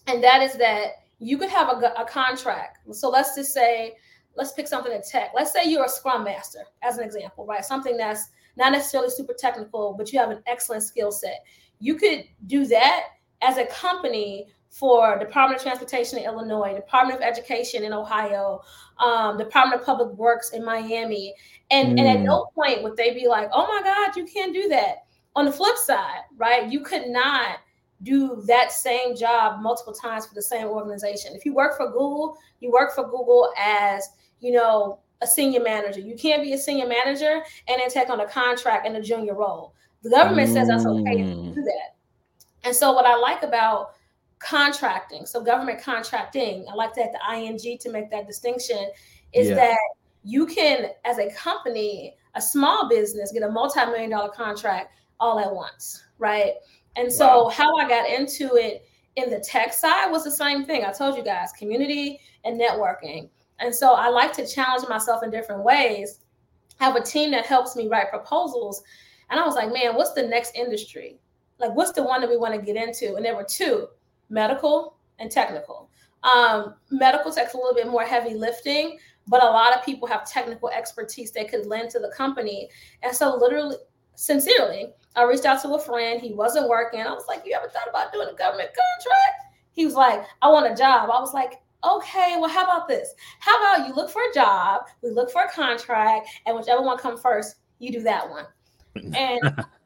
and 0.07 0.23
that 0.23 0.41
is 0.41 0.57
that 0.57 0.93
you 1.19 1.37
could 1.37 1.49
have 1.49 1.69
a, 1.69 1.93
a 1.97 2.05
contract. 2.05 2.79
So 2.91 3.09
let's 3.09 3.35
just 3.35 3.53
say, 3.53 3.95
let's 4.35 4.53
pick 4.53 4.67
something 4.67 4.91
in 4.91 5.01
tech. 5.01 5.31
Let's 5.35 5.51
say 5.51 5.65
you're 5.65 5.85
a 5.85 5.89
scrum 5.89 6.23
master, 6.23 6.59
as 6.81 6.97
an 6.97 7.03
example, 7.03 7.45
right? 7.45 7.65
Something 7.65 7.97
that's 7.97 8.29
not 8.57 8.71
necessarily 8.71 9.09
super 9.09 9.33
technical, 9.33 9.93
but 9.97 10.11
you 10.11 10.19
have 10.19 10.31
an 10.31 10.41
excellent 10.47 10.83
skill 10.83 11.11
set. 11.11 11.43
You 11.79 11.95
could 11.95 12.25
do 12.47 12.65
that 12.67 13.03
as 13.41 13.57
a 13.57 13.65
company 13.67 14.47
for 14.69 15.17
Department 15.17 15.59
of 15.59 15.63
Transportation 15.63 16.19
in 16.19 16.25
Illinois, 16.25 16.75
Department 16.75 17.19
of 17.19 17.25
Education 17.25 17.83
in 17.83 17.93
Ohio, 17.93 18.61
um, 18.99 19.37
Department 19.37 19.81
of 19.81 19.85
Public 19.85 20.09
Works 20.17 20.51
in 20.51 20.63
Miami. 20.63 21.33
And, 21.71 21.97
mm. 21.97 21.99
and 21.99 22.07
at 22.07 22.19
no 22.21 22.45
mm. 22.45 22.53
point 22.53 22.83
would 22.83 22.97
they 22.97 23.13
be 23.13 23.27
like, 23.27 23.49
oh 23.53 23.65
my 23.67 23.81
God, 23.83 24.15
you 24.15 24.25
can't 24.25 24.53
do 24.53 24.67
that. 24.69 25.05
On 25.35 25.45
the 25.45 25.51
flip 25.51 25.77
side, 25.77 26.21
right, 26.37 26.69
you 26.71 26.81
could 26.81 27.07
not 27.07 27.59
do 28.03 28.43
that 28.47 28.71
same 28.71 29.15
job 29.15 29.61
multiple 29.61 29.93
times 29.93 30.25
for 30.25 30.35
the 30.35 30.41
same 30.41 30.67
organization. 30.67 31.35
If 31.35 31.45
you 31.45 31.53
work 31.53 31.77
for 31.77 31.87
Google, 31.87 32.37
you 32.59 32.71
work 32.71 32.93
for 32.93 33.03
Google 33.03 33.51
as, 33.59 34.07
you 34.39 34.51
know, 34.51 34.99
a 35.21 35.27
senior 35.27 35.61
manager. 35.61 35.99
You 35.99 36.15
can't 36.15 36.43
be 36.43 36.53
a 36.53 36.57
senior 36.57 36.87
manager 36.87 37.41
and 37.67 37.79
then 37.79 37.89
take 37.89 38.09
on 38.09 38.19
a 38.19 38.27
contract 38.27 38.85
in 38.85 38.95
a 38.95 39.01
junior 39.01 39.35
role. 39.35 39.73
The 40.03 40.09
government 40.09 40.49
mm. 40.49 40.53
says 40.53 40.67
that's 40.67 40.85
okay 40.85 41.17
to 41.17 41.23
do 41.23 41.33
mm. 41.33 41.55
that. 41.55 41.95
And 42.63 42.75
so 42.75 42.91
what 42.93 43.05
I 43.05 43.15
like 43.15 43.43
about 43.43 43.91
contracting, 44.39 45.25
so 45.25 45.41
government 45.41 45.81
contracting, 45.81 46.65
I 46.69 46.75
like 46.75 46.93
that 46.95 47.11
the 47.11 47.35
ing 47.35 47.57
to 47.79 47.91
make 47.91 48.11
that 48.11 48.27
distinction, 48.27 48.91
is 49.33 49.49
yeah. 49.49 49.55
that 49.55 49.77
you 50.23 50.45
can, 50.45 50.91
as 51.05 51.17
a 51.17 51.31
company, 51.31 52.15
a 52.35 52.41
small 52.41 52.89
business, 52.89 53.31
get 53.31 53.43
a 53.43 53.49
multi-million 53.49 54.09
dollar 54.09 54.29
contract 54.29 54.93
all 55.19 55.39
at 55.39 55.53
once, 55.53 56.03
right? 56.19 56.53
And 56.95 57.11
so 57.11 57.45
wow. 57.45 57.49
how 57.49 57.75
I 57.77 57.87
got 57.87 58.09
into 58.09 58.55
it 58.55 58.85
in 59.15 59.29
the 59.29 59.39
tech 59.39 59.73
side 59.73 60.11
was 60.11 60.23
the 60.23 60.31
same 60.31 60.65
thing. 60.65 60.85
I 60.85 60.91
told 60.91 61.17
you 61.17 61.23
guys, 61.23 61.51
community 61.57 62.19
and 62.43 62.59
networking. 62.59 63.29
And 63.59 63.73
so 63.73 63.93
I 63.93 64.09
like 64.09 64.33
to 64.33 64.47
challenge 64.47 64.87
myself 64.87 65.23
in 65.23 65.31
different 65.31 65.63
ways. 65.63 66.19
I 66.79 66.85
have 66.85 66.95
a 66.95 67.01
team 67.01 67.31
that 67.31 67.45
helps 67.45 67.75
me 67.75 67.87
write 67.87 68.09
proposals. 68.09 68.83
And 69.29 69.39
I 69.39 69.45
was 69.45 69.55
like, 69.55 69.73
man, 69.73 69.95
what's 69.95 70.13
the 70.13 70.23
next 70.23 70.55
industry? 70.55 71.19
Like, 71.59 71.73
what's 71.73 71.91
the 71.91 72.03
one 72.03 72.21
that 72.21 72.29
we 72.29 72.37
want 72.37 72.53
to 72.53 72.61
get 72.61 72.75
into? 72.75 73.15
And 73.15 73.25
there 73.25 73.35
were 73.35 73.45
two 73.47 73.87
medical 74.29 74.97
and 75.19 75.31
technical. 75.31 75.89
Um, 76.23 76.75
medical 76.91 77.31
takes 77.31 77.53
a 77.53 77.57
little 77.57 77.73
bit 77.73 77.87
more 77.87 78.03
heavy 78.03 78.35
lifting, 78.35 78.99
but 79.27 79.43
a 79.43 79.45
lot 79.45 79.75
of 79.75 79.83
people 79.83 80.07
have 80.07 80.29
technical 80.29 80.69
expertise 80.69 81.31
they 81.31 81.45
could 81.45 81.65
lend 81.65 81.89
to 81.91 81.99
the 81.99 82.11
company. 82.15 82.69
And 83.01 83.15
so, 83.15 83.35
literally, 83.35 83.77
sincerely, 84.15 84.93
I 85.15 85.23
reached 85.23 85.45
out 85.45 85.61
to 85.63 85.73
a 85.73 85.79
friend. 85.79 86.21
He 86.21 86.33
wasn't 86.33 86.69
working. 86.69 87.01
I 87.01 87.11
was 87.11 87.25
like, 87.27 87.43
You 87.45 87.55
ever 87.55 87.69
thought 87.69 87.89
about 87.89 88.13
doing 88.13 88.27
a 88.29 88.35
government 88.35 88.69
contract? 88.69 89.55
He 89.71 89.85
was 89.85 89.95
like, 89.95 90.23
I 90.41 90.49
want 90.49 90.71
a 90.71 90.75
job. 90.75 91.09
I 91.11 91.19
was 91.19 91.33
like, 91.33 91.61
Okay, 91.83 92.35
well, 92.39 92.49
how 92.49 92.63
about 92.63 92.87
this? 92.87 93.13
How 93.39 93.57
about 93.59 93.87
you 93.87 93.93
look 93.93 94.09
for 94.09 94.21
a 94.29 94.33
job? 94.33 94.81
We 95.03 95.11
look 95.11 95.31
for 95.31 95.43
a 95.43 95.51
contract, 95.51 96.27
and 96.45 96.55
whichever 96.55 96.81
one 96.81 96.97
comes 96.97 97.21
first, 97.21 97.55
you 97.79 97.91
do 97.91 98.01
that 98.03 98.29
one. 98.29 98.45
And 99.15 99.39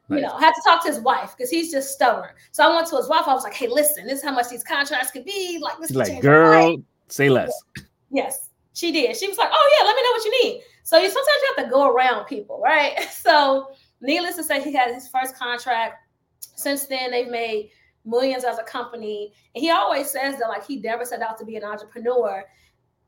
you 0.08 0.20
know, 0.20 0.32
I 0.32 0.40
had 0.40 0.52
to 0.52 0.62
talk 0.64 0.82
to 0.84 0.88
his 0.88 1.00
wife 1.00 1.34
because 1.36 1.50
he's 1.50 1.70
just 1.70 1.92
stubborn. 1.92 2.30
So 2.50 2.64
I 2.64 2.74
went 2.74 2.88
to 2.88 2.96
his 2.96 3.08
wife. 3.08 3.24
I 3.26 3.34
was 3.34 3.44
like, 3.44 3.54
"Hey, 3.54 3.68
listen, 3.68 4.06
this 4.06 4.18
is 4.18 4.24
how 4.24 4.32
much 4.32 4.48
these 4.48 4.64
contracts 4.64 5.10
could 5.10 5.24
be. 5.24 5.58
Like, 5.60 5.78
this 5.78 5.90
like, 5.90 6.20
girl, 6.20 6.76
say 7.08 7.28
less." 7.28 7.52
Yes, 8.14 8.50
she 8.74 8.92
did. 8.92 9.16
She 9.16 9.26
was 9.26 9.38
like, 9.38 9.48
"Oh 9.50 9.78
yeah, 9.78 9.86
let 9.86 9.96
me 9.96 10.02
know 10.02 10.10
what 10.10 10.24
you 10.24 10.44
need." 10.44 10.62
So 10.82 10.98
you 10.98 11.08
sometimes 11.08 11.26
you 11.42 11.54
have 11.56 11.64
to 11.64 11.70
go 11.70 11.90
around 11.90 12.26
people, 12.26 12.60
right? 12.62 12.98
So, 13.10 13.70
needless 14.02 14.36
to 14.36 14.42
say, 14.42 14.62
he 14.62 14.74
had 14.74 14.92
his 14.92 15.08
first 15.08 15.34
contract. 15.34 15.94
Since 16.40 16.86
then, 16.86 17.10
they've 17.10 17.28
made 17.28 17.70
millions 18.04 18.44
as 18.44 18.58
a 18.58 18.62
company, 18.62 19.32
and 19.54 19.62
he 19.62 19.70
always 19.70 20.10
says 20.10 20.38
that 20.38 20.48
like 20.48 20.66
he 20.66 20.76
never 20.76 21.04
set 21.04 21.22
out 21.22 21.38
to 21.38 21.44
be 21.44 21.56
an 21.56 21.64
entrepreneur. 21.64 22.44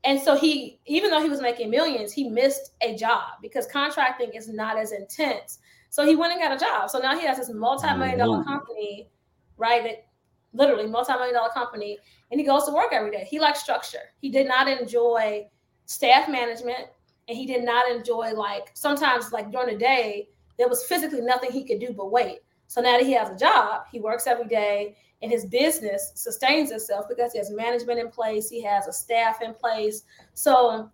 And 0.04 0.20
so 0.20 0.36
he, 0.36 0.78
even 0.84 1.10
though 1.10 1.22
he 1.22 1.30
was 1.30 1.40
making 1.40 1.70
millions, 1.70 2.12
he 2.12 2.28
missed 2.28 2.72
a 2.82 2.94
job 2.94 3.40
because 3.40 3.66
contracting 3.66 4.30
is 4.34 4.48
not 4.48 4.76
as 4.76 4.92
intense 4.92 5.58
so 5.94 6.04
he 6.04 6.16
went 6.16 6.32
and 6.32 6.42
got 6.42 6.50
a 6.50 6.58
job. 6.58 6.90
So 6.90 6.98
now 6.98 7.16
he 7.16 7.24
has 7.24 7.36
this 7.36 7.50
multi-million 7.50 8.18
dollar 8.18 8.38
mm-hmm. 8.38 8.48
company, 8.48 9.08
right? 9.56 9.84
That 9.84 10.08
literally 10.52 10.88
multi-million 10.88 11.34
dollar 11.34 11.50
company, 11.50 11.98
and 12.32 12.40
he 12.40 12.44
goes 12.44 12.64
to 12.64 12.72
work 12.72 12.92
every 12.92 13.12
day. 13.12 13.24
He 13.30 13.38
likes 13.38 13.60
structure. 13.60 14.10
He 14.20 14.28
did 14.28 14.48
not 14.48 14.66
enjoy 14.66 15.46
staff 15.86 16.28
management, 16.28 16.88
and 17.28 17.38
he 17.38 17.46
did 17.46 17.62
not 17.62 17.88
enjoy 17.88 18.32
like 18.32 18.72
sometimes 18.74 19.30
like 19.30 19.52
during 19.52 19.72
the 19.72 19.78
day 19.78 20.30
there 20.58 20.66
was 20.66 20.82
physically 20.82 21.20
nothing 21.20 21.52
he 21.52 21.62
could 21.62 21.78
do 21.78 21.92
but 21.92 22.10
wait. 22.10 22.40
So 22.74 22.80
now 22.80 22.96
that 22.96 23.06
he 23.06 23.12
has 23.12 23.30
a 23.30 23.36
job, 23.36 23.82
he 23.92 24.00
works 24.00 24.26
every 24.26 24.48
day, 24.48 24.96
and 25.22 25.30
his 25.30 25.46
business 25.46 26.10
sustains 26.16 26.72
itself 26.72 27.06
because 27.08 27.30
he 27.30 27.38
has 27.38 27.48
management 27.52 28.00
in 28.00 28.08
place, 28.08 28.50
he 28.50 28.60
has 28.64 28.88
a 28.88 28.92
staff 28.92 29.42
in 29.42 29.54
place. 29.54 30.02
So 30.32 30.90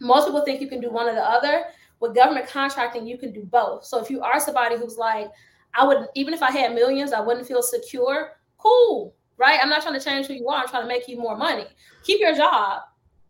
most 0.00 0.26
people 0.26 0.44
think 0.44 0.60
you 0.60 0.66
can 0.66 0.80
do 0.80 0.90
one 0.90 1.08
or 1.08 1.14
the 1.14 1.22
other, 1.22 1.66
with 2.00 2.16
government 2.16 2.48
contracting, 2.48 3.06
you 3.06 3.18
can 3.18 3.32
do 3.32 3.44
both. 3.44 3.84
So 3.84 4.00
if 4.00 4.10
you 4.10 4.20
are 4.20 4.40
somebody 4.40 4.76
who's 4.76 4.98
like, 4.98 5.30
I 5.74 5.86
would, 5.86 6.08
even 6.16 6.34
if 6.34 6.42
I 6.42 6.50
had 6.50 6.74
millions, 6.74 7.12
I 7.12 7.20
wouldn't 7.20 7.46
feel 7.46 7.62
secure, 7.62 8.32
cool, 8.58 9.14
right? 9.36 9.60
I'm 9.62 9.70
not 9.70 9.82
trying 9.82 9.94
to 9.94 10.04
change 10.04 10.26
who 10.26 10.34
you 10.34 10.48
are. 10.48 10.62
I'm 10.62 10.68
trying 10.68 10.82
to 10.82 10.88
make 10.88 11.06
you 11.06 11.18
more 11.18 11.36
money. 11.36 11.66
Keep 12.02 12.18
your 12.18 12.34
job 12.34 12.82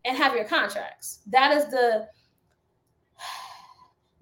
and 0.07 0.16
have 0.16 0.35
your 0.35 0.44
contracts. 0.44 1.18
That 1.26 1.55
is 1.55 1.66
the, 1.66 2.09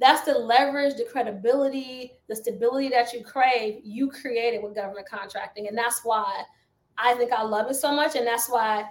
that's 0.00 0.22
the 0.22 0.32
leverage, 0.32 0.96
the 0.96 1.04
credibility, 1.04 2.12
the 2.26 2.34
stability 2.34 2.88
that 2.88 3.12
you 3.12 3.22
crave, 3.22 3.80
you 3.84 4.10
created 4.10 4.62
with 4.62 4.74
government 4.74 5.06
contracting. 5.08 5.68
And 5.68 5.76
that's 5.76 6.00
why 6.04 6.42
I 6.96 7.14
think 7.14 7.32
I 7.32 7.42
love 7.42 7.70
it 7.70 7.74
so 7.74 7.94
much. 7.94 8.16
And 8.16 8.26
that's 8.26 8.48
why 8.48 8.86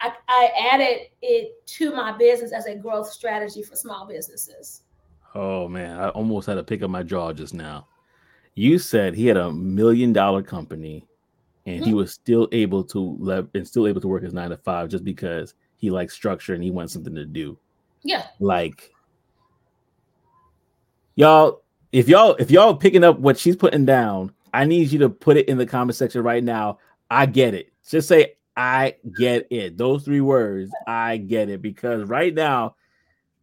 I, 0.00 0.12
I 0.28 0.50
added 0.72 1.08
it 1.20 1.66
to 1.66 1.92
my 1.92 2.12
business 2.12 2.52
as 2.52 2.66
a 2.66 2.76
growth 2.76 3.10
strategy 3.10 3.62
for 3.62 3.74
small 3.74 4.06
businesses. 4.06 4.82
Oh 5.34 5.68
man, 5.68 5.98
I 5.98 6.10
almost 6.10 6.46
had 6.46 6.54
to 6.54 6.62
pick 6.62 6.82
up 6.82 6.90
my 6.90 7.02
jaw 7.02 7.32
just 7.32 7.54
now. 7.54 7.88
You 8.54 8.78
said 8.78 9.14
he 9.14 9.26
had 9.26 9.38
a 9.38 9.50
million 9.50 10.12
dollar 10.12 10.42
company 10.42 11.06
and 11.66 11.80
mm-hmm. 11.80 11.84
he 11.84 11.94
was 11.94 12.12
still 12.12 12.48
able 12.52 12.84
to 12.84 13.16
let 13.18 13.46
and 13.54 13.66
still 13.66 13.88
able 13.88 14.00
to 14.00 14.08
work 14.08 14.22
his 14.22 14.34
nine 14.34 14.50
to 14.50 14.56
five 14.58 14.90
just 14.90 15.04
because 15.04 15.54
he 15.76 15.90
likes 15.90 16.14
structure 16.14 16.54
and 16.54 16.62
he 16.62 16.70
wants 16.70 16.92
something 16.92 17.14
to 17.14 17.24
do. 17.24 17.58
Yeah. 18.02 18.26
Like 18.40 18.92
y'all, 21.14 21.62
if 21.92 22.08
y'all 22.08 22.34
if 22.34 22.50
y'all 22.50 22.74
picking 22.74 23.04
up 23.04 23.18
what 23.18 23.38
she's 23.38 23.56
putting 23.56 23.84
down, 23.84 24.32
I 24.54 24.64
need 24.64 24.90
you 24.92 24.98
to 25.00 25.08
put 25.08 25.36
it 25.36 25.48
in 25.48 25.58
the 25.58 25.66
comment 25.66 25.96
section 25.96 26.22
right 26.22 26.42
now. 26.42 26.78
I 27.10 27.26
get 27.26 27.54
it. 27.54 27.72
Just 27.88 28.08
say 28.08 28.34
I 28.56 28.96
get 29.16 29.46
it. 29.50 29.76
Those 29.76 30.04
three 30.04 30.20
words, 30.20 30.70
I 30.86 31.16
get 31.16 31.48
it. 31.48 31.62
Because 31.62 32.04
right 32.04 32.34
now, 32.34 32.76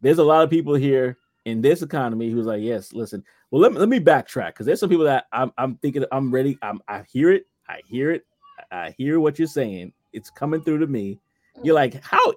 there's 0.01 0.19
a 0.19 0.23
lot 0.23 0.43
of 0.43 0.49
people 0.49 0.75
here 0.75 1.17
in 1.45 1.61
this 1.61 1.81
economy 1.81 2.29
who's 2.29 2.45
like, 2.45 2.61
yes, 2.61 2.93
listen. 2.93 3.23
Well, 3.51 3.61
let 3.61 3.71
me 3.71 3.79
let 3.79 3.89
me 3.89 3.99
backtrack 3.99 4.49
because 4.49 4.65
there's 4.65 4.79
some 4.79 4.89
people 4.89 5.05
that 5.05 5.25
I'm 5.31 5.51
I'm 5.57 5.75
thinking 5.77 6.05
I'm 6.11 6.31
ready. 6.31 6.57
I'm 6.61 6.81
I 6.87 7.03
hear 7.11 7.31
it. 7.31 7.47
I 7.67 7.81
hear 7.85 8.11
it. 8.11 8.25
I 8.71 8.93
hear 8.97 9.19
what 9.19 9.39
you're 9.39 9.47
saying. 9.47 9.93
It's 10.13 10.29
coming 10.29 10.61
through 10.61 10.79
to 10.79 10.87
me. 10.87 11.19
You're 11.63 11.75
like, 11.75 12.03
how 12.03 12.33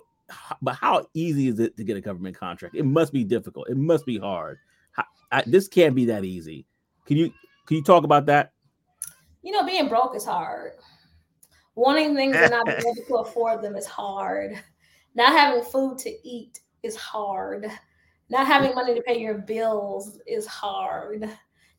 but 0.62 0.74
how 0.74 1.06
easy 1.12 1.48
is 1.48 1.60
it 1.60 1.76
to 1.76 1.84
get 1.84 1.96
a 1.96 2.00
government 2.00 2.36
contract? 2.38 2.74
It 2.74 2.84
must 2.84 3.12
be 3.12 3.24
difficult. 3.24 3.68
It 3.68 3.76
must 3.76 4.06
be 4.06 4.18
hard. 4.18 4.58
I, 5.32 5.42
this 5.46 5.66
can't 5.66 5.94
be 5.94 6.04
that 6.06 6.24
easy. 6.24 6.66
Can 7.06 7.16
you 7.16 7.32
can 7.66 7.76
you 7.76 7.82
talk 7.82 8.04
about 8.04 8.26
that? 8.26 8.52
You 9.42 9.52
know, 9.52 9.64
being 9.64 9.88
broke 9.88 10.14
is 10.14 10.24
hard. 10.24 10.72
Wanting 11.74 12.14
things 12.14 12.36
and 12.36 12.50
not 12.50 12.66
being 12.66 12.78
able 12.78 13.06
to 13.08 13.14
afford 13.28 13.62
them 13.62 13.74
is 13.74 13.86
hard. 13.86 14.62
Not 15.14 15.32
having 15.32 15.64
food 15.64 15.98
to 15.98 16.10
eat 16.28 16.60
is 16.82 16.96
hard. 16.96 17.66
Not 18.28 18.46
having 18.46 18.74
money 18.74 18.94
to 18.94 19.02
pay 19.02 19.18
your 19.18 19.38
bills 19.38 20.20
is 20.26 20.46
hard. 20.46 21.28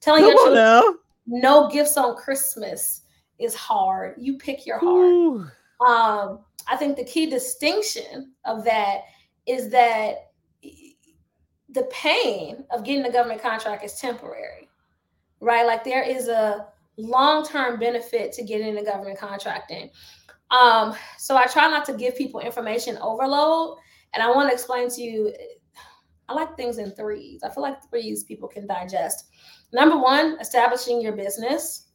Telling 0.01 0.23
Come 0.23 0.31
your 0.31 0.37
children 0.37 0.97
no 1.25 1.69
gifts 1.69 1.97
on 1.97 2.15
Christmas 2.15 3.01
is 3.39 3.55
hard. 3.55 4.15
You 4.17 4.37
pick 4.37 4.65
your 4.65 4.79
heart. 4.79 5.51
Um, 5.87 6.39
I 6.67 6.75
think 6.77 6.95
the 6.95 7.05
key 7.05 7.29
distinction 7.29 8.33
of 8.45 8.63
that 8.63 9.01
is 9.45 9.69
that 9.69 10.31
the 11.73 11.83
pain 11.91 12.63
of 12.71 12.83
getting 12.83 13.05
a 13.05 13.11
government 13.11 13.41
contract 13.41 13.83
is 13.83 13.95
temporary, 13.95 14.69
right? 15.39 15.65
Like 15.65 15.83
there 15.83 16.03
is 16.03 16.27
a 16.27 16.67
long-term 16.97 17.79
benefit 17.79 18.31
to 18.33 18.43
getting 18.43 18.77
a 18.77 18.83
government 18.83 19.17
contracting. 19.17 19.89
Um, 20.51 20.95
so 21.17 21.35
I 21.35 21.45
try 21.45 21.67
not 21.67 21.85
to 21.85 21.93
give 21.93 22.15
people 22.15 22.39
information 22.39 22.97
overload, 23.01 23.77
and 24.13 24.21
I 24.21 24.29
want 24.29 24.49
to 24.49 24.53
explain 24.53 24.89
to 24.91 25.01
you. 25.01 25.33
I 26.29 26.33
like 26.33 26.55
things 26.55 26.77
in 26.77 26.91
threes. 26.91 27.41
I 27.43 27.49
feel 27.49 27.63
like 27.63 27.83
threes 27.89 28.23
people 28.23 28.47
can 28.47 28.65
digest. 28.65 29.25
Number 29.73 29.97
one, 29.97 30.37
establishing 30.39 31.01
your 31.01 31.13
business. 31.13 31.87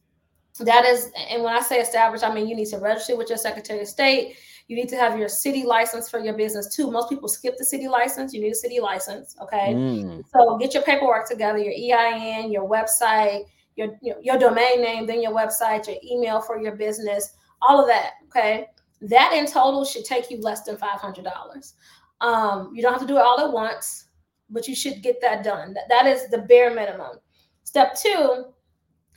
That 0.59 0.85
is, 0.85 1.09
and 1.29 1.41
when 1.43 1.53
I 1.53 1.61
say 1.61 1.79
establish, 1.79 2.21
I 2.21 2.33
mean 2.33 2.47
you 2.47 2.55
need 2.55 2.67
to 2.67 2.77
register 2.77 3.15
with 3.15 3.29
your 3.29 3.37
Secretary 3.37 3.81
of 3.81 3.87
State. 3.87 4.35
You 4.69 4.75
need 4.75 4.87
to 4.89 4.97
have 4.97 5.17
your 5.17 5.27
city 5.27 5.63
license 5.63 6.11
for 6.11 6.19
your 6.19 6.35
business 6.35 6.73
too. 6.73 6.91
Most 6.91 7.09
people 7.09 7.27
skip 7.27 7.57
the 7.57 7.65
city 7.65 7.87
license. 7.87 8.35
You 8.35 8.41
need 8.41 8.51
a 8.51 8.55
city 8.55 8.79
license. 8.79 9.35
Okay. 9.41 9.73
Mm. 9.73 10.23
So 10.31 10.57
get 10.57 10.75
your 10.75 10.83
paperwork 10.83 11.27
together, 11.27 11.57
your 11.57 11.73
EIN, 11.73 12.51
your 12.51 12.69
website, 12.69 13.45
your, 13.75 13.97
your, 14.21 14.37
domain 14.37 14.79
name, 14.79 15.07
then 15.07 15.23
your 15.23 15.31
website, 15.31 15.87
your 15.87 15.95
email 16.03 16.39
for 16.39 16.61
your 16.61 16.75
business, 16.75 17.31
all 17.63 17.81
of 17.81 17.87
that. 17.87 18.11
Okay. 18.27 18.67
That 19.01 19.33
in 19.33 19.47
total 19.47 19.83
should 19.85 20.05
take 20.05 20.29
you 20.29 20.39
less 20.39 20.61
than 20.61 20.77
$500. 20.77 21.73
Um, 22.21 22.71
you 22.75 22.83
don't 22.83 22.93
have 22.93 23.01
to 23.01 23.07
do 23.07 23.17
it 23.17 23.23
all 23.23 23.39
at 23.39 23.51
once, 23.51 24.05
but 24.51 24.67
you 24.67 24.75
should 24.75 25.01
get 25.01 25.19
that 25.21 25.43
done. 25.43 25.73
That, 25.73 25.89
that 25.89 26.05
is 26.05 26.29
the 26.29 26.43
bare 26.43 26.75
minimum. 26.75 27.17
Step 27.63 27.97
two 27.99 28.45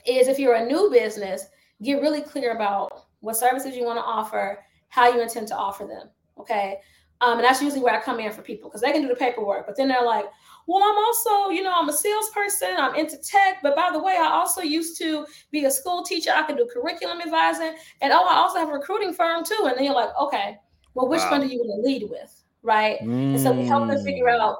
is 0.06 0.28
if 0.28 0.38
you're 0.38 0.54
a 0.54 0.64
new 0.64 0.88
business, 0.90 1.44
get 1.82 2.00
really 2.00 2.22
clear 2.22 2.52
about 2.52 3.04
what 3.20 3.36
services 3.36 3.76
you 3.76 3.84
want 3.84 3.98
to 3.98 4.04
offer 4.04 4.64
how 4.92 5.10
you 5.10 5.22
intend 5.22 5.48
to 5.48 5.56
offer 5.56 5.84
them. 5.86 6.10
Okay. 6.38 6.78
Um, 7.22 7.38
and 7.38 7.44
that's 7.44 7.62
usually 7.62 7.80
where 7.80 7.94
I 7.94 8.00
come 8.02 8.20
in 8.20 8.30
for 8.30 8.42
people 8.42 8.68
because 8.68 8.82
they 8.82 8.92
can 8.92 9.00
do 9.00 9.08
the 9.08 9.14
paperwork, 9.14 9.64
but 9.66 9.74
then 9.74 9.88
they're 9.88 10.04
like, 10.04 10.26
well, 10.66 10.82
I'm 10.82 10.98
also, 10.98 11.50
you 11.50 11.62
know, 11.62 11.72
I'm 11.74 11.88
a 11.88 11.92
salesperson, 11.92 12.74
I'm 12.76 12.94
into 12.94 13.16
tech, 13.16 13.60
but 13.62 13.74
by 13.74 13.90
the 13.90 14.02
way, 14.02 14.18
I 14.20 14.26
also 14.26 14.60
used 14.60 14.98
to 14.98 15.24
be 15.50 15.64
a 15.64 15.70
school 15.70 16.02
teacher. 16.02 16.30
I 16.34 16.42
can 16.42 16.56
do 16.56 16.68
curriculum 16.70 17.22
advising, 17.22 17.74
and 18.02 18.12
oh, 18.12 18.26
I 18.28 18.34
also 18.34 18.58
have 18.58 18.68
a 18.68 18.72
recruiting 18.72 19.14
firm 19.14 19.44
too. 19.44 19.64
And 19.64 19.78
then 19.78 19.84
you're 19.84 19.94
like, 19.94 20.10
okay, 20.20 20.58
well, 20.92 21.08
which 21.08 21.20
wow. 21.20 21.30
one 21.30 21.40
do 21.40 21.46
you 21.46 21.58
want 21.58 21.82
to 21.82 21.88
lead 21.88 22.10
with? 22.10 22.42
Right. 22.62 23.00
Mm. 23.00 23.34
And 23.34 23.40
so 23.40 23.52
we 23.52 23.64
help 23.64 23.88
them 23.88 24.04
figure 24.04 24.26
mm. 24.26 24.38
out, 24.38 24.56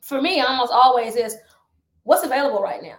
for 0.00 0.20
me, 0.20 0.40
almost 0.40 0.72
always 0.72 1.14
is 1.14 1.36
what's 2.02 2.24
available 2.24 2.60
right 2.60 2.82
now. 2.82 2.98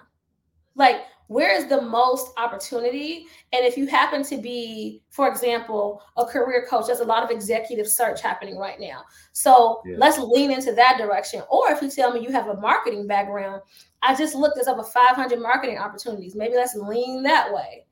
Like, 0.75 1.01
where 1.27 1.55
is 1.55 1.67
the 1.67 1.81
most 1.81 2.31
opportunity? 2.37 3.27
And 3.51 3.65
if 3.65 3.77
you 3.77 3.87
happen 3.87 4.23
to 4.23 4.37
be 4.37 5.01
for 5.09 5.27
example 5.27 6.03
a 6.17 6.25
career 6.25 6.65
coach 6.69 6.87
there's 6.87 6.99
a 6.99 7.05
lot 7.05 7.23
of 7.23 7.31
executive 7.31 7.87
search 7.87 8.21
happening 8.21 8.57
right 8.57 8.79
now. 8.79 9.03
So 9.31 9.81
yeah. 9.85 9.95
let's 9.97 10.19
lean 10.19 10.51
into 10.51 10.73
that 10.73 10.97
direction. 10.97 11.41
Or 11.49 11.71
if 11.71 11.81
you 11.81 11.89
tell 11.89 12.13
me 12.13 12.21
you 12.21 12.31
have 12.31 12.47
a 12.47 12.57
marketing 12.57 13.07
background 13.07 13.61
i 14.03 14.13
just 14.13 14.35
looked 14.35 14.59
at 14.59 14.67
over 14.67 14.83
500 14.83 15.39
marketing 15.39 15.77
opportunities. 15.77 16.35
Maybe 16.35 16.55
let's 16.55 16.75
lean 16.75 17.23
that 17.23 17.51
way. 17.51 17.85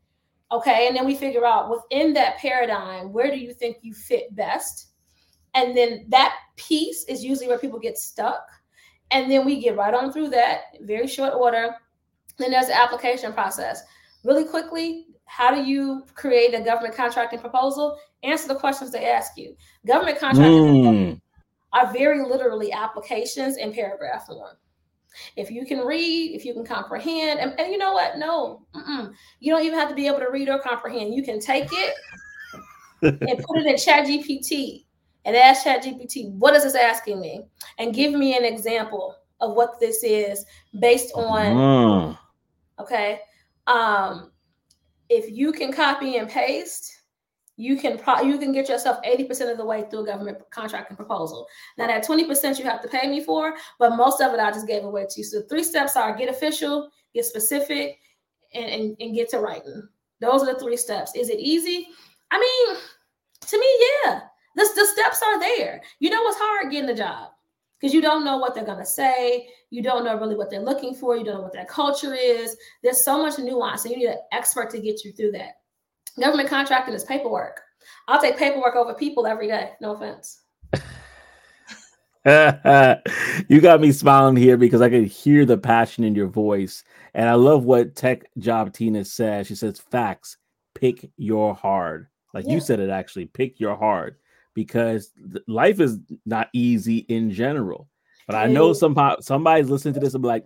Okay 0.51 0.87
and 0.87 0.95
then 0.95 1.05
we 1.05 1.15
figure 1.15 1.45
out 1.45 1.71
within 1.71 2.13
that 2.13 2.37
paradigm 2.37 3.11
where 3.11 3.31
do 3.31 3.37
you 3.37 3.53
think 3.53 3.77
you 3.81 3.93
fit 3.93 4.35
best? 4.35 4.89
And 5.55 5.75
then 5.77 6.05
that 6.09 6.35
piece 6.55 7.05
is 7.05 7.23
usually 7.23 7.47
where 7.47 7.59
people 7.59 7.79
get 7.79 7.97
stuck. 7.97 8.47
And 9.11 9.29
then 9.29 9.45
we 9.45 9.61
get 9.61 9.77
right 9.77 9.93
on 9.93 10.11
through 10.11 10.29
that 10.29 10.61
very 10.81 11.07
short 11.07 11.33
order 11.35 11.75
then 12.37 12.51
there's 12.51 12.67
the 12.67 12.79
application 12.79 13.33
process. 13.33 13.81
Really 14.23 14.45
quickly, 14.45 15.07
how 15.25 15.53
do 15.53 15.63
you 15.63 16.05
create 16.15 16.53
a 16.53 16.61
government 16.61 16.95
contracting 16.95 17.39
proposal? 17.39 17.97
Answer 18.23 18.47
the 18.47 18.55
questions 18.55 18.91
they 18.91 19.09
ask 19.09 19.33
you. 19.37 19.55
Government 19.85 20.19
contracting 20.19 20.83
mm. 20.83 21.21
are 21.73 21.91
very 21.91 22.23
literally 22.23 22.71
applications 22.71 23.57
in 23.57 23.73
paragraph 23.73 24.25
form. 24.25 24.55
If 25.35 25.51
you 25.51 25.65
can 25.65 25.79
read, 25.79 26.35
if 26.35 26.45
you 26.45 26.53
can 26.53 26.65
comprehend, 26.65 27.39
and, 27.39 27.59
and 27.59 27.71
you 27.71 27.77
know 27.77 27.93
what? 27.93 28.17
No, 28.17 28.65
mm-mm. 28.75 29.13
you 29.39 29.53
don't 29.53 29.63
even 29.63 29.77
have 29.77 29.89
to 29.89 29.95
be 29.95 30.07
able 30.07 30.19
to 30.19 30.31
read 30.31 30.49
or 30.49 30.59
comprehend. 30.59 31.13
You 31.13 31.23
can 31.23 31.39
take 31.39 31.69
it 31.71 31.95
and 33.01 33.19
put 33.43 33.57
it 33.57 33.65
in 33.65 33.77
Chat 33.77 34.07
GPT 34.07 34.85
and 35.25 35.35
ask 35.35 35.63
Chat 35.63 35.83
GPT, 35.83 36.31
what 36.33 36.55
is 36.55 36.63
this 36.63 36.75
asking 36.75 37.21
me? 37.21 37.43
And 37.77 37.93
give 37.93 38.13
me 38.13 38.35
an 38.35 38.43
example 38.43 39.15
of 39.39 39.55
what 39.55 39.79
this 39.79 40.03
is 40.03 40.45
based 40.79 41.11
on 41.15 41.45
mm. 41.45 42.17
Okay. 42.83 43.21
Um, 43.67 44.31
if 45.09 45.31
you 45.31 45.51
can 45.51 45.71
copy 45.71 46.17
and 46.17 46.29
paste, 46.29 46.91
you 47.55 47.77
can 47.77 47.97
pro- 47.97 48.21
you 48.21 48.37
can 48.37 48.51
get 48.51 48.67
yourself 48.67 48.97
80% 49.03 49.51
of 49.51 49.57
the 49.57 49.65
way 49.65 49.85
through 49.89 50.03
a 50.03 50.05
government 50.05 50.39
contracting 50.49 50.97
proposal. 50.97 51.47
Now 51.77 51.87
that 51.87 52.05
20% 52.05 52.59
you 52.59 52.65
have 52.65 52.81
to 52.81 52.87
pay 52.89 53.07
me 53.07 53.23
for, 53.23 53.53
but 53.79 53.95
most 53.95 54.21
of 54.21 54.33
it 54.33 54.39
I 54.39 54.51
just 54.51 54.67
gave 54.67 54.83
away 54.83 55.05
to 55.09 55.19
you. 55.19 55.23
So 55.23 55.43
three 55.43 55.63
steps 55.63 55.95
are 55.95 56.17
get 56.17 56.29
official, 56.29 56.89
get 57.13 57.25
specific, 57.25 57.99
and, 58.53 58.65
and, 58.65 58.97
and 58.99 59.15
get 59.15 59.29
to 59.29 59.39
writing. 59.39 59.87
Those 60.19 60.43
are 60.43 60.53
the 60.53 60.59
three 60.59 60.77
steps. 60.77 61.15
Is 61.15 61.29
it 61.29 61.39
easy? 61.39 61.87
I 62.31 62.39
mean, 62.39 62.77
to 63.47 63.59
me, 63.59 63.67
yeah. 64.05 64.21
The, 64.55 64.69
the 64.75 64.85
steps 64.85 65.21
are 65.21 65.39
there. 65.39 65.81
You 65.99 66.09
know 66.09 66.21
what's 66.23 66.37
hard 66.39 66.71
getting 66.71 66.87
the 66.87 66.93
job 66.93 67.29
because 67.83 67.93
you 67.93 68.01
don't 68.01 68.23
know 68.23 68.37
what 68.37 68.55
they're 68.55 68.63
going 68.63 68.79
to 68.79 68.85
say. 68.85 69.49
You 69.69 69.83
don't 69.83 70.05
know 70.05 70.17
really 70.17 70.37
what 70.37 70.49
they're 70.49 70.61
looking 70.61 70.95
for. 70.95 71.17
You 71.17 71.25
don't 71.25 71.33
know 71.33 71.41
what 71.41 71.51
their 71.51 71.65
culture 71.65 72.13
is. 72.13 72.55
There's 72.81 73.03
so 73.03 73.21
much 73.21 73.37
nuance, 73.37 73.83
and 73.83 73.91
you 73.91 73.99
need 73.99 74.07
an 74.07 74.19
expert 74.31 74.69
to 74.69 74.79
get 74.79 75.03
you 75.03 75.11
through 75.11 75.33
that. 75.33 75.55
Government 76.17 76.47
contracting 76.47 76.93
is 76.93 77.03
paperwork. 77.03 77.59
I'll 78.07 78.21
take 78.21 78.37
paperwork 78.37 78.77
over 78.77 78.93
people 78.93 79.27
every 79.27 79.47
day. 79.47 79.71
No 79.81 79.95
offense. 79.95 80.43
you 83.49 83.59
got 83.59 83.81
me 83.81 83.91
smiling 83.91 84.37
here 84.37 84.55
because 84.55 84.79
I 84.79 84.87
can 84.87 85.03
hear 85.03 85.45
the 85.45 85.57
passion 85.57 86.05
in 86.05 86.15
your 86.15 86.27
voice. 86.27 86.85
And 87.13 87.27
I 87.27 87.33
love 87.33 87.65
what 87.65 87.97
Tech 87.97 88.29
Job 88.37 88.71
Tina 88.71 89.03
says. 89.03 89.47
She 89.47 89.55
says, 89.55 89.81
Facts, 89.91 90.37
pick 90.73 91.11
your 91.17 91.53
hard. 91.53 92.07
Like 92.33 92.45
yeah. 92.45 92.53
you 92.53 92.61
said 92.61 92.79
it 92.79 92.89
actually, 92.89 93.25
pick 93.25 93.59
your 93.59 93.75
hard 93.75 94.15
because 94.53 95.11
life 95.47 95.79
is 95.79 95.99
not 96.25 96.49
easy 96.53 96.99
in 97.09 97.31
general. 97.31 97.89
But 98.27 98.35
I 98.35 98.47
know 98.47 98.73
some 98.73 98.97
somebody's 99.19 99.69
listening 99.69 99.95
to 99.95 99.99
this 99.99 100.13
and 100.13 100.21
be 100.21 100.27
like, 100.27 100.45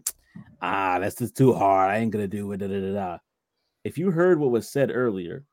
ah, 0.62 0.98
that's 1.00 1.16
just 1.16 1.38
too 1.38 1.54
hard. 1.54 1.92
I 1.92 1.98
ain't 1.98 2.12
gonna 2.12 2.28
do 2.28 2.52
it. 2.52 2.58
Da, 2.58 2.68
da, 2.68 2.94
da. 2.94 3.18
If 3.84 3.98
you 3.98 4.12
heard 4.12 4.40
what 4.40 4.52
was 4.52 4.70
said 4.70 4.92
earlier, 4.94 5.46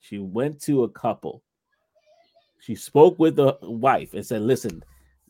she 0.00 0.18
went 0.18 0.62
to 0.62 0.84
a 0.84 0.88
couple. 0.88 1.42
She 2.60 2.74
spoke 2.74 3.18
with 3.18 3.36
the 3.36 3.56
wife 3.62 4.14
and 4.14 4.24
said, 4.24 4.42
"Listen, 4.42 4.84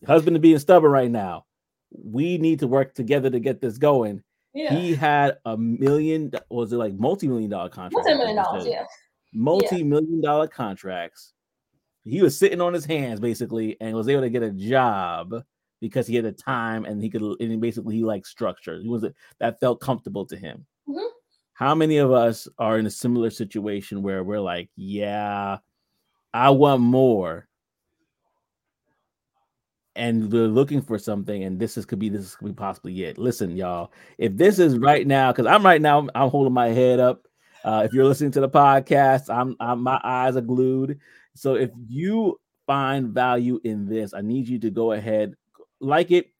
husband 0.07 0.37
is 0.37 0.43
being 0.43 0.59
stubborn 0.59 0.93
right 0.93 1.11
now. 1.11 1.47
We 1.91 2.39
need 2.39 2.59
to 2.61 2.67
work 2.67 2.95
together 2.95 3.31
to 3.31 3.41
get 3.41 3.61
this 3.61 3.79
going." 3.79 4.23
Yeah. 4.55 4.75
He 4.75 4.95
had 4.95 5.39
a 5.45 5.57
million, 5.57 6.33
was 6.49 6.73
it 6.73 6.79
like 6.79 6.95
multi-million 6.95 7.51
dollar 7.51 7.69
contracts? 7.69 7.95
Multi-million 8.09 8.37
dollars, 8.37 8.67
yeah. 8.67 8.85
Multi-million 9.35 10.21
yeah. 10.23 10.27
dollar 10.27 10.49
contracts 10.49 11.35
he 12.09 12.23
was 12.23 12.39
sitting 12.39 12.61
on 12.61 12.73
his 12.73 12.85
hands 12.85 13.21
basically 13.21 13.77
and 13.81 13.95
was 13.95 14.09
able 14.09 14.23
to 14.23 14.31
get 14.31 14.43
a 14.43 14.51
job 14.51 15.35
because 15.81 16.07
he 16.07 16.17
had 16.17 16.25
the 16.25 16.33
time 16.33 16.85
and 16.85 17.03
he 17.03 17.11
could 17.11 17.23
and 17.41 17.61
basically 17.61 17.97
he 17.97 18.05
liked 18.05 18.27
structure. 18.27 18.81
He 18.81 18.89
was 18.89 19.05
that 19.41 19.61
felt 19.61 19.81
comfortable 19.81 20.27
to 20.27 20.37
him. 20.37 20.67
Mm-hmm. 20.89 21.07
How 21.55 21.75
many 21.75 21.99
of 21.99 22.13
us 22.13 22.47
are 22.59 22.79
in 22.79 22.87
a 22.87 22.91
similar 22.91 23.31
situation 23.31 24.03
where 24.03 24.23
we're 24.23 24.41
like, 24.41 24.71
yeah, 24.77 25.59
I 26.33 26.51
want 26.51 26.83
more, 26.83 27.49
and 29.97 30.33
we're 30.33 30.47
looking 30.47 30.81
for 30.81 30.99
something, 30.99 31.43
and 31.43 31.59
this 31.59 31.77
is 31.77 31.85
could 31.85 31.99
be 31.99 32.09
this 32.09 32.37
could 32.37 32.47
be 32.47 32.53
possibly 32.53 33.03
it. 33.03 33.19
Listen, 33.19 33.57
y'all, 33.57 33.93
if 34.19 34.37
this 34.37 34.59
is 34.59 34.79
right 34.79 35.07
now, 35.07 35.33
because 35.33 35.47
I'm 35.47 35.65
right 35.65 35.83
now, 35.83 36.07
I'm 36.15 36.31
holding 36.31 36.53
my 36.53 36.69
head 36.69 37.01
up. 37.01 37.27
Uh, 37.65 37.83
if 37.85 37.93
you're 37.93 38.05
listening 38.05 38.31
to 38.31 38.41
the 38.41 38.49
podcast, 38.49 39.29
I'm, 39.29 39.57
I'm 39.59 39.83
my 39.83 40.01
eyes 40.05 40.37
are 40.37 40.41
glued. 40.41 41.01
So 41.39 41.55
if 41.55 41.71
you 41.89 42.41
find 42.67 43.15
value 43.15 43.61
in 43.65 43.87
this, 43.87 44.13
I 44.15 44.21
need 44.21 44.49
you 44.49 44.59
to 44.61 44.71
go 44.71 44.93
ahead, 44.93 45.35
like 45.81 46.11
it. 46.11 46.31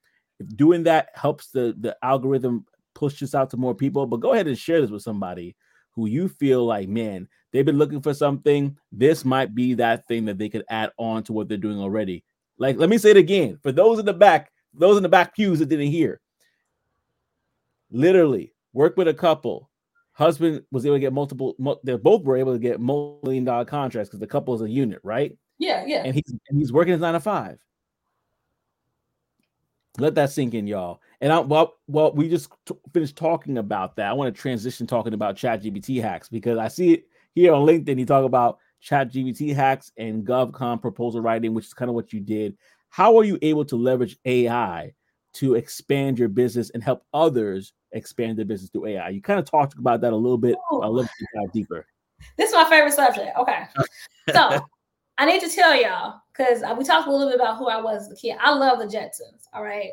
If 0.41 0.57
doing 0.57 0.85
that 0.85 1.09
helps 1.15 1.51
the 1.51 1.75
the 1.81 1.97
algorithm 2.03 2.65
push 2.95 3.21
this 3.21 3.35
out 3.35 3.51
to 3.51 3.57
more 3.57 3.75
people, 3.75 4.07
but 4.07 4.21
go 4.21 4.33
ahead 4.33 4.47
and 4.47 4.59
share 4.59 4.81
this 4.81 4.91
with 4.91 5.03
somebody 5.03 5.57
who 5.93 6.07
you 6.07 6.29
feel 6.29 6.65
like, 6.65 6.89
man, 6.89 7.29
they've 7.53 7.65
been 7.65 7.79
looking 7.79 8.01
for 8.01 8.15
something. 8.15 8.77
This 8.93 9.25
might 9.25 9.55
be 9.55 9.75
that 9.75 10.07
thing 10.07 10.25
that 10.27 10.39
they 10.39 10.49
could 10.49 10.65
add 10.69 10.91
on 10.97 11.25
to 11.25 11.33
what 11.33 11.49
they're 11.49 11.59
doing 11.59 11.79
already. 11.81 12.25
Like, 12.59 12.77
let 12.77 12.89
me 12.89 12.99
say 12.99 13.11
it 13.11 13.17
again 13.17 13.59
for 13.63 13.73
those 13.73 13.99
in 13.99 14.07
the 14.07 14.13
back, 14.13 14.53
those 14.75 14.97
in 14.97 15.03
the 15.03 15.09
back 15.09 15.35
pews 15.35 15.59
that 15.59 15.69
didn't 15.69 15.89
hear. 15.89 16.21
Literally, 17.91 18.53
work 18.73 18.97
with 18.97 19.09
a 19.09 19.15
couple. 19.15 19.68
Husband 20.19 20.65
was 20.73 20.85
able 20.85 20.97
to 20.97 21.01
get 21.01 21.13
multiple. 21.13 21.55
They 21.85 21.97
both 21.97 22.25
were 22.25 22.37
able 22.37 22.53
to 22.53 22.59
get 22.59 22.81
million 22.81 23.45
dollar 23.45 23.65
contracts 23.65 24.09
because 24.09 24.19
the 24.19 24.27
couple 24.27 24.53
is 24.53 24.61
a 24.63 24.69
unit, 24.69 24.99
right? 25.05 25.39
Yeah, 25.61 25.85
yeah. 25.87 26.03
And 26.05 26.13
he's 26.13 26.35
and 26.49 26.59
he's 26.59 26.73
working 26.73 26.91
his 26.91 27.01
nine 27.01 27.15
to 27.15 27.21
five. 27.21 27.59
Let 29.97 30.17
that 30.17 30.31
sink 30.31 30.55
in, 30.55 30.67
y'all. 30.67 31.01
And 31.21 31.33
I, 31.33 31.39
well, 31.39 31.75
well, 31.87 32.13
we 32.13 32.29
just 32.29 32.51
t- 32.67 32.75
finished 32.93 33.15
talking 33.15 33.59
about 33.59 33.95
that. 33.95 34.11
I 34.11 34.13
want 34.13 34.35
to 34.35 34.41
transition 34.41 34.89
talking 34.89 35.15
about 35.15 35.37
Chat 35.37 35.63
GPT 35.63 36.03
hacks 36.03 36.29
because 36.29 36.59
I 36.59 36.67
see 36.67 36.95
it 36.95 37.05
here 37.37 37.53
on 37.53 37.65
LinkedIn. 37.65 37.97
You 37.97 38.07
talk 38.07 38.25
about 38.25 38.59
Chat 38.81 39.13
GPT 39.13 39.55
hacks 39.55 39.93
and 39.97 40.27
GovCon 40.27 40.83
proposal 40.83 41.21
writing, 41.21 41.55
which 41.55 41.67
is 41.67 41.75
kind 41.75 41.89
of 41.89 41.95
what 41.95 42.13
you 42.13 42.19
did. 42.19 42.57
How 42.91 43.17
are 43.19 43.25
you 43.25 43.39
able 43.41 43.65
to 43.67 43.77
leverage 43.77 44.19
AI 44.25 44.95
to 45.35 45.55
expand 45.55 46.19
your 46.19 46.29
business 46.29 46.71
and 46.71 46.83
help 46.83 47.05
others 47.15 47.73
expand 47.93 48.39
their 48.39 48.45
business 48.45 48.71
through 48.71 48.87
AI? 48.87 49.11
You 49.11 49.23
kind 49.23 49.39
of 49.39 49.45
talked 49.45 49.79
about 49.79 50.01
that 50.03 50.13
a 50.13 50.17
little 50.17 50.39
bit. 50.39 50.57
Ooh. 50.73 50.81
A 50.83 50.91
little 50.91 51.11
bit 51.19 51.43
uh, 51.43 51.47
deeper. 51.53 51.87
This 52.37 52.51
is 52.51 52.55
my 52.55 52.69
favorite 52.69 52.95
subject. 52.95 53.37
Okay, 53.39 53.65
so 54.33 54.61
I 55.19 55.27
need 55.27 55.41
to 55.41 55.49
tell 55.49 55.75
y'all 55.81 56.21
because 56.33 56.63
uh, 56.63 56.75
we 56.77 56.85
talked 56.85 57.09
a 57.09 57.11
little 57.11 57.29
bit 57.29 57.37
about 57.37 57.59
who 57.59 57.69
I 57.69 57.81
was 57.81 58.07
as 58.07 58.13
a 58.13 58.17
kid. 58.17 58.37
I 58.41 58.53
love 58.53 58.79
the 58.79 58.87
Jetsons. 58.87 59.47
All 59.53 59.63
right, 59.63 59.91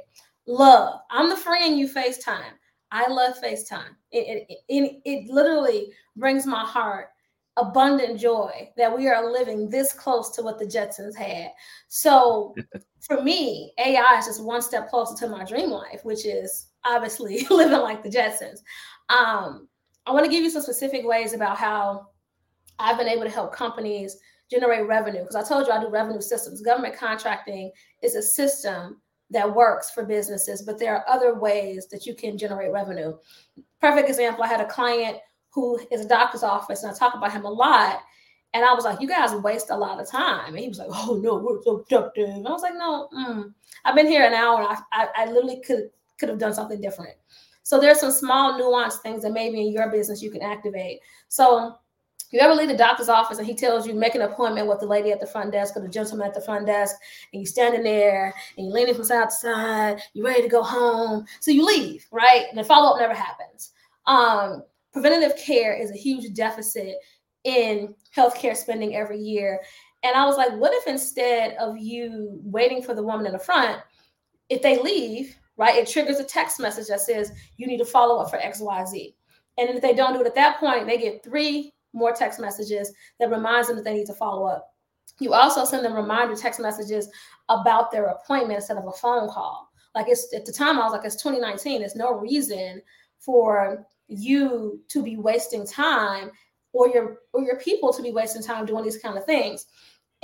love. 0.48 1.02
I'm 1.12 1.30
the 1.30 1.38
friend 1.38 1.78
you 1.78 1.88
FaceTime. 1.88 2.54
I 2.92 3.08
love 3.08 3.36
FaceTime. 3.42 3.96
It, 4.12 4.48
it, 4.50 4.58
it, 4.70 5.02
it 5.04 5.30
literally 5.30 5.92
brings 6.16 6.46
my 6.46 6.64
heart 6.64 7.10
abundant 7.58 8.20
joy 8.20 8.70
that 8.78 8.96
we 8.96 9.08
are 9.08 9.32
living 9.32 9.70
this 9.70 9.94
close 9.94 10.36
to 10.36 10.42
what 10.42 10.60
the 10.60 10.66
Jetsons 10.66 11.16
had. 11.16 11.52
So 11.88 12.54
for 13.02 13.22
me, 13.22 13.74
AI 13.78 14.18
is 14.20 14.26
just 14.26 14.44
one 14.44 14.62
step 14.62 14.90
closer 14.90 15.16
to 15.26 15.32
my 15.32 15.46
dream 15.46 15.70
life, 15.70 16.02
which 16.04 16.26
is 16.26 16.68
obviously 16.86 17.46
living 17.50 17.80
like 17.80 18.04
the 18.04 18.10
Jetsons. 18.10 18.60
Um, 19.10 19.68
I 20.06 20.12
want 20.12 20.26
to 20.26 20.32
give 20.32 20.44
you 20.44 20.50
some 20.50 20.62
specific 20.62 21.06
ways 21.06 21.34
about 21.34 21.58
how 21.58 22.08
I've 22.80 22.98
been 22.98 23.08
able 23.08 23.24
to 23.24 23.30
help 23.30 23.54
companies 23.54 24.18
generate 24.52 24.88
revenue 24.88 25.22
because 25.22 25.36
I 25.36 25.44
told 25.44 25.68
you 25.68 25.74
I 25.74 25.82
do 25.82 25.90
revenue 25.90 26.22
systems. 26.22 26.62
Government 26.62 26.96
contracting 26.96 27.72
is 28.04 28.16
a 28.16 28.22
system 28.22 29.02
that 29.32 29.56
works 29.56 29.90
for 29.92 30.06
businesses, 30.06 30.62
but 30.62 30.78
there 30.78 30.96
are 30.96 31.10
other 31.10 31.40
ways 31.40 31.88
that 31.88 32.06
you 32.06 32.14
can 32.14 32.38
generate 32.38 32.72
revenue. 32.72 33.14
Perfect 33.82 34.08
example 34.08 34.44
I 34.44 34.48
had 34.48 34.62
a 34.62 34.68
client 34.68 35.18
who 35.50 35.80
is 35.92 36.02
a 36.02 36.08
doctor's 36.08 36.44
office, 36.44 36.84
and 36.84 36.92
I 36.92 36.96
talk 36.96 37.16
about 37.16 37.32
him 37.32 37.46
a 37.46 37.52
lot. 37.52 38.02
And 38.54 38.64
I 38.64 38.74
was 38.74 38.86
like, 38.86 39.02
you 39.02 39.08
guys 39.08 39.34
waste 39.34 39.70
a 39.70 39.78
lot 39.78 40.00
of 40.00 40.08
time. 40.08 40.50
And 40.50 40.60
he 40.60 40.70
was 40.70 40.80
like, 40.80 40.88
oh 40.90 41.20
no, 41.22 41.36
we're 41.38 41.62
so 41.64 41.80
productive. 41.80 42.30
And 42.30 42.48
I 42.48 42.52
was 42.52 42.62
like, 42.62 42.76
no, 42.76 43.10
mm. 43.14 43.54
I've 43.84 43.96
been 43.96 44.08
here 44.08 44.26
an 44.26 44.34
hour. 44.34 44.62
I, 44.62 44.78
I, 44.94 45.08
I 45.16 45.26
literally 45.26 45.62
could 45.62 45.90
could 46.20 46.30
have 46.30 46.40
done 46.40 46.54
something 46.54 46.82
different. 46.82 47.16
So 47.64 47.80
there's 47.80 48.00
some 48.00 48.12
small 48.12 48.60
nuanced 48.60 49.02
things 49.02 49.24
that 49.24 49.34
maybe 49.34 49.60
in 49.60 49.72
your 49.72 49.90
business 49.90 50.22
you 50.22 50.30
can 50.30 50.42
activate. 50.42 51.00
So 51.30 51.76
you 52.32 52.40
ever 52.40 52.54
leave 52.54 52.68
the 52.68 52.78
doctor's 52.78 53.10
office 53.10 53.38
and 53.38 53.48
he 53.48 53.56
tells 53.56 53.88
you 53.88 53.94
make 53.94 54.16
an 54.16 54.22
appointment 54.24 54.68
with 54.68 54.80
the 54.80 54.86
lady 54.86 55.12
at 55.12 55.20
the 55.20 55.28
front 55.28 55.52
desk 55.52 55.78
or 55.78 55.82
the 55.82 55.88
gentleman 55.88 56.28
at 56.28 56.34
the 56.34 56.42
front 56.42 56.66
desk, 56.66 56.96
and 57.32 57.42
you're 57.42 57.48
standing 57.48 57.84
there 57.84 58.34
and 58.58 58.66
you're 58.66 58.76
leaning 58.76 58.94
from 58.94 59.04
side 59.04 59.30
to 59.30 59.36
side, 59.36 60.02
you're 60.14 60.26
ready 60.26 60.42
to 60.42 60.48
go 60.48 60.64
home. 60.64 61.26
So 61.40 61.52
you 61.52 61.66
leave, 61.66 62.06
right? 62.12 62.46
And 62.50 62.58
the 62.58 62.64
follow-up 62.64 63.00
never 63.00 63.14
happens. 63.14 63.72
Um, 64.06 64.64
preventative 64.92 65.38
care 65.38 65.74
is 65.74 65.92
a 65.92 65.98
huge 65.98 66.34
deficit 66.34 66.96
in 67.46 67.94
healthcare 68.16 68.56
spending 68.56 68.96
every 68.96 69.20
year. 69.20 69.62
And 70.04 70.16
I 70.16 70.26
was 70.26 70.38
like, 70.38 70.52
what 70.54 70.74
if 70.74 70.88
instead 70.88 71.56
of 71.58 71.78
you 71.78 72.40
waiting 72.44 72.84
for 72.84 72.94
the 72.94 73.04
woman 73.04 73.26
in 73.26 73.34
the 73.34 73.40
front, 73.40 73.82
if 74.50 74.62
they 74.62 74.82
leave, 74.82 75.36
right, 75.58 75.76
it 75.76 75.88
triggers 75.88 76.20
a 76.20 76.24
text 76.24 76.60
message 76.60 76.88
that 76.88 77.02
says 77.02 77.32
you 77.58 77.68
need 77.68 77.78
to 77.78 77.86
follow 77.86 78.22
up 78.22 78.30
for 78.30 78.38
XYZ. 78.38 79.14
And 79.58 79.70
if 79.70 79.82
they 79.82 79.94
don't 79.94 80.14
do 80.14 80.22
it 80.22 80.28
at 80.28 80.36
that 80.36 80.60
point, 80.60 80.86
they 80.86 80.98
get 80.98 81.24
three 81.24 81.74
more 81.94 82.12
text 82.12 82.40
messages 82.40 82.92
that 83.20 83.30
reminds 83.30 83.68
them 83.68 83.78
that 83.78 83.86
they 83.86 83.94
need 83.94 84.08
to 84.08 84.14
follow 84.14 84.46
up. 84.46 84.74
You 85.20 85.34
also 85.34 85.64
send 85.64 85.86
them 85.86 85.94
reminder 85.94 86.36
text 86.36 86.60
messages 86.60 87.10
about 87.48 87.92
their 87.92 88.08
appointment 88.08 88.58
instead 88.58 88.78
of 88.78 88.86
a 88.86 88.92
phone 88.92 89.30
call. 89.30 89.70
Like 89.94 90.08
it's 90.10 90.34
at 90.34 90.46
the 90.46 90.52
time 90.52 90.78
I 90.78 90.84
was 90.84 90.92
like, 90.92 91.06
it's 91.06 91.22
2019. 91.22 91.80
There's 91.80 91.96
no 91.96 92.12
reason 92.12 92.82
for 93.20 93.86
you 94.08 94.82
to 94.90 95.02
be 95.02 95.16
wasting 95.16 95.66
time 95.66 96.32
or 96.74 96.90
your 96.90 97.20
or 97.32 97.42
your 97.42 97.58
people 97.60 97.94
to 97.94 98.04
be 98.04 98.12
wasting 98.12 98.44
time 98.44 98.66
doing 98.66 98.84
these 98.84 98.98
kind 98.98 99.18
of 99.18 99.26
things 99.26 99.66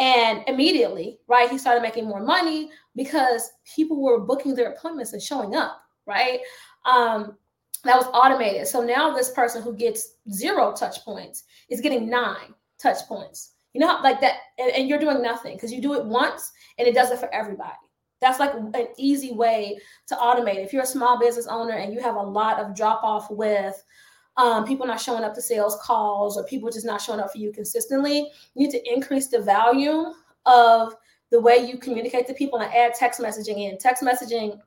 and 0.01 0.43
immediately 0.47 1.19
right 1.27 1.49
he 1.49 1.57
started 1.57 1.81
making 1.81 2.05
more 2.05 2.23
money 2.23 2.69
because 2.95 3.51
people 3.75 4.01
were 4.01 4.19
booking 4.19 4.55
their 4.55 4.71
appointments 4.71 5.13
and 5.13 5.21
showing 5.21 5.55
up 5.55 5.81
right? 6.05 6.39
Um 6.85 7.37
that 7.83 7.97
was 7.97 8.05
automated. 8.13 8.67
So 8.67 8.83
now 8.83 9.11
this 9.11 9.31
person 9.31 9.63
who 9.63 9.75
gets 9.75 10.17
zero 10.31 10.71
touch 10.71 11.03
points 11.03 11.45
is 11.69 11.81
getting 11.81 12.09
nine 12.09 12.53
touch 12.79 13.07
points. 13.07 13.53
You 13.73 13.81
know 13.81 13.99
like 14.03 14.19
that 14.21 14.35
and, 14.59 14.71
and 14.71 14.89
you're 14.89 14.99
doing 14.99 15.21
nothing 15.21 15.55
because 15.55 15.71
you 15.71 15.81
do 15.81 15.93
it 15.93 16.05
once 16.05 16.51
and 16.77 16.87
it 16.87 16.93
does 16.93 17.11
it 17.11 17.19
for 17.19 17.33
everybody. 17.33 17.71
That's 18.19 18.39
like 18.39 18.53
an 18.53 18.87
easy 18.97 19.31
way 19.33 19.79
to 20.07 20.15
automate. 20.15 20.63
If 20.63 20.73
you're 20.73 20.83
a 20.83 20.87
small 20.87 21.19
business 21.19 21.47
owner 21.47 21.73
and 21.73 21.91
you 21.91 21.99
have 22.01 22.15
a 22.15 22.21
lot 22.21 22.59
of 22.59 22.75
drop 22.75 23.03
off 23.03 23.31
with 23.31 23.81
um, 24.37 24.65
people 24.65 24.85
not 24.85 25.01
showing 25.01 25.23
up 25.23 25.33
to 25.35 25.41
sales 25.41 25.77
calls 25.81 26.37
or 26.37 26.43
people 26.45 26.69
just 26.69 26.85
not 26.85 27.01
showing 27.01 27.19
up 27.19 27.31
for 27.31 27.37
you 27.37 27.51
consistently, 27.51 28.31
you 28.55 28.67
need 28.67 28.71
to 28.71 28.93
increase 28.93 29.27
the 29.27 29.41
value 29.41 30.05
of 30.45 30.95
the 31.31 31.39
way 31.39 31.57
you 31.57 31.77
communicate 31.77 32.27
to 32.27 32.33
people 32.33 32.59
and 32.59 32.73
add 32.73 32.93
text 32.93 33.19
messaging 33.19 33.69
in. 33.69 33.77
Text 33.77 34.03
messaging, 34.03 34.59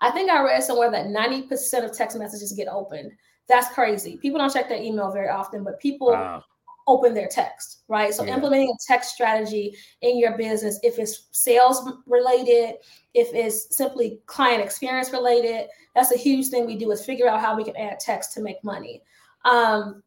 I 0.00 0.10
think 0.10 0.30
I 0.30 0.42
read 0.42 0.62
somewhere 0.62 0.90
that 0.90 1.06
90% 1.06 1.84
of 1.84 1.96
text 1.96 2.18
messages 2.18 2.52
get 2.52 2.68
opened. 2.68 3.12
That's 3.48 3.72
crazy. 3.74 4.16
People 4.16 4.38
don't 4.38 4.52
check 4.52 4.68
their 4.68 4.82
email 4.82 5.10
very 5.10 5.28
often, 5.28 5.64
but 5.64 5.80
people 5.80 6.08
wow 6.08 6.42
open 6.86 7.14
their 7.14 7.28
text, 7.28 7.82
right? 7.88 8.12
So 8.12 8.24
yeah. 8.24 8.34
implementing 8.34 8.70
a 8.70 8.92
text 8.92 9.14
strategy 9.14 9.76
in 10.00 10.18
your 10.18 10.36
business, 10.36 10.78
if 10.82 10.98
it's 10.98 11.28
sales 11.32 11.88
related, 12.06 12.76
if 13.14 13.32
it's 13.32 13.76
simply 13.76 14.20
client 14.26 14.62
experience 14.62 15.12
related, 15.12 15.68
that's 15.94 16.12
a 16.12 16.18
huge 16.18 16.48
thing 16.48 16.66
we 16.66 16.76
do 16.76 16.90
is 16.90 17.04
figure 17.04 17.28
out 17.28 17.40
how 17.40 17.56
we 17.56 17.64
can 17.64 17.76
add 17.76 18.00
text 18.00 18.32
to 18.34 18.40
make 18.40 18.62
money. 18.64 19.02
Um, 19.44 20.02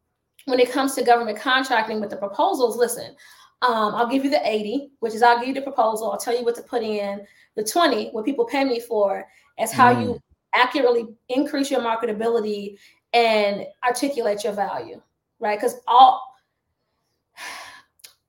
when 0.46 0.60
it 0.60 0.72
comes 0.72 0.96
to 0.96 1.04
government 1.04 1.40
contracting 1.40 2.00
with 2.00 2.10
the 2.10 2.18
proposals, 2.18 2.78
listen, 2.78 3.16
um, 3.62 3.96
I'll 3.96 4.10
give 4.10 4.24
you 4.24 4.30
the 4.30 4.48
80, 4.48 4.92
which 5.00 5.14
is 5.14 5.24
I'll 5.24 5.40
give 5.40 5.48
you 5.48 5.54
the 5.54 5.62
proposal. 5.62 6.12
I'll 6.12 6.18
tell 6.18 6.38
you 6.38 6.44
what 6.44 6.56
to 6.56 6.62
put 6.62 6.84
in. 6.84 7.26
The 7.56 7.64
20, 7.64 8.10
what 8.10 8.26
people 8.26 8.46
pay 8.46 8.64
me 8.64 8.80
for, 8.80 9.26
is 9.60 9.72
how 9.72 9.94
mm. 9.94 10.04
you 10.04 10.20
accurately 10.54 11.08
increase 11.30 11.72
your 11.72 11.82
marketability 11.82 12.78
and 13.14 13.66
articulate 13.84 14.44
your 14.44 14.54
value, 14.54 15.02
right? 15.40 15.58
Because 15.58 15.76
all 15.88 16.35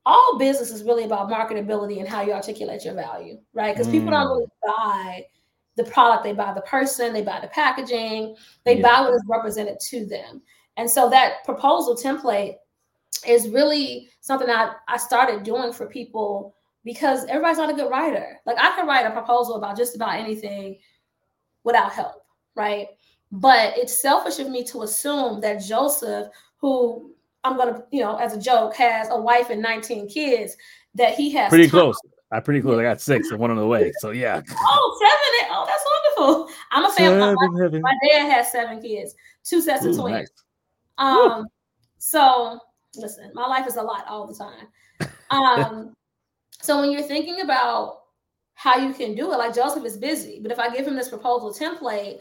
all 0.07 0.39
business 0.39 0.71
is 0.71 0.85
really 0.85 1.05
about 1.05 1.29
marketability 1.29 1.99
and 1.99 2.09
how 2.09 2.23
you 2.23 2.33
articulate 2.33 2.85
your 2.85 2.95
value, 2.95 3.39
right? 3.53 3.75
Because 3.75 3.89
mm. 3.89 3.93
people 3.93 4.11
don't 4.11 4.29
really 4.29 4.45
mm. 4.45 4.77
buy 4.77 5.27
the 5.75 5.85
product, 5.85 6.23
they 6.23 6.33
buy 6.33 6.55
the 6.55 6.63
person, 6.63 7.13
they 7.13 7.23
buy 7.23 7.41
the 7.41 7.49
packaging, 7.49 8.37
they 8.65 8.79
yeah. 8.79 8.83
buy 8.83 9.01
what 9.03 9.15
is 9.15 9.25
represented 9.29 9.81
to 9.81 10.07
them. 10.07 10.41
And 10.77 10.89
so 10.89 11.11
that 11.11 11.45
proposal 11.45 11.97
template 11.97 12.55
is 13.27 13.49
really 13.49 14.09
something 14.21 14.47
that 14.47 14.77
I 14.87 14.97
started 14.97 15.43
doing 15.43 15.73
for 15.73 15.87
people 15.87 16.55
because 16.85 17.25
everybody's 17.25 17.59
not 17.59 17.71
a 17.71 17.75
good 17.75 17.91
writer. 17.91 18.39
Like 18.47 18.59
I 18.61 18.77
can 18.77 18.87
write 18.87 19.07
a 19.07 19.11
proposal 19.11 19.57
about 19.57 19.77
just 19.77 19.97
about 19.97 20.15
anything 20.15 20.79
without 21.65 21.93
help, 21.93 22.23
right? 22.55 22.87
But 23.33 23.77
it's 23.77 24.01
selfish 24.01 24.39
of 24.39 24.51
me 24.51 24.63
to 24.67 24.83
assume 24.83 25.41
that 25.41 25.61
Joseph, 25.61 26.29
who 26.59 27.16
I'm 27.47 27.57
gonna, 27.57 27.83
you 27.91 28.01
know, 28.01 28.17
as 28.17 28.35
a 28.35 28.41
joke, 28.41 28.75
has 28.77 29.09
a 29.11 29.21
wife 29.21 29.51
and 29.51 29.63
19 29.63 30.09
kids 30.09 30.57
that 30.95 31.15
he 31.15 31.31
has. 31.33 31.49
Pretty 31.49 31.65
time. 31.65 31.71
close. 31.71 31.97
I 32.33 32.41
pretty 32.41 32.61
close. 32.61 32.79
I 32.79 32.83
got 32.83 33.01
six 33.01 33.31
and 33.31 33.39
one 33.39 33.51
on 33.51 33.57
the 33.57 33.67
way. 33.67 33.93
So 33.99 34.11
yeah. 34.11 34.43
oh, 34.51 34.99
seven. 35.01 35.51
Oh, 35.53 35.65
that's 35.67 35.85
wonderful. 36.19 36.55
I'm 36.73 36.85
a 36.85 36.91
fan. 36.91 37.19
My, 37.21 37.35
my, 37.79 37.95
dad 38.11 38.31
has 38.31 38.51
seven 38.51 38.83
kids, 38.83 39.15
two 39.45 39.61
sets 39.61 39.85
of 39.85 39.97
twins. 39.97 40.29
Nice. 40.29 40.31
Um, 40.99 41.47
so 41.99 42.59
listen, 42.97 43.31
my 43.35 43.47
life 43.47 43.67
is 43.67 43.77
a 43.77 43.83
lot 43.83 44.07
all 44.09 44.27
the 44.27 44.35
time. 44.35 45.11
Um, 45.29 45.93
so 46.63 46.81
when 46.81 46.93
you're 46.93 47.03
thinking 47.03 47.41
about 47.41 48.03
how 48.55 48.79
you 48.79 48.95
can 48.95 49.17
do 49.17 49.33
it, 49.33 49.37
like 49.37 49.57
Joseph 49.57 49.85
is 49.85 49.97
busy, 49.97 50.39
but 50.41 50.53
if 50.53 50.61
I 50.61 50.71
give 50.71 50.87
him 50.87 50.95
this 50.95 51.09
proposal 51.09 51.53
template, 51.53 52.21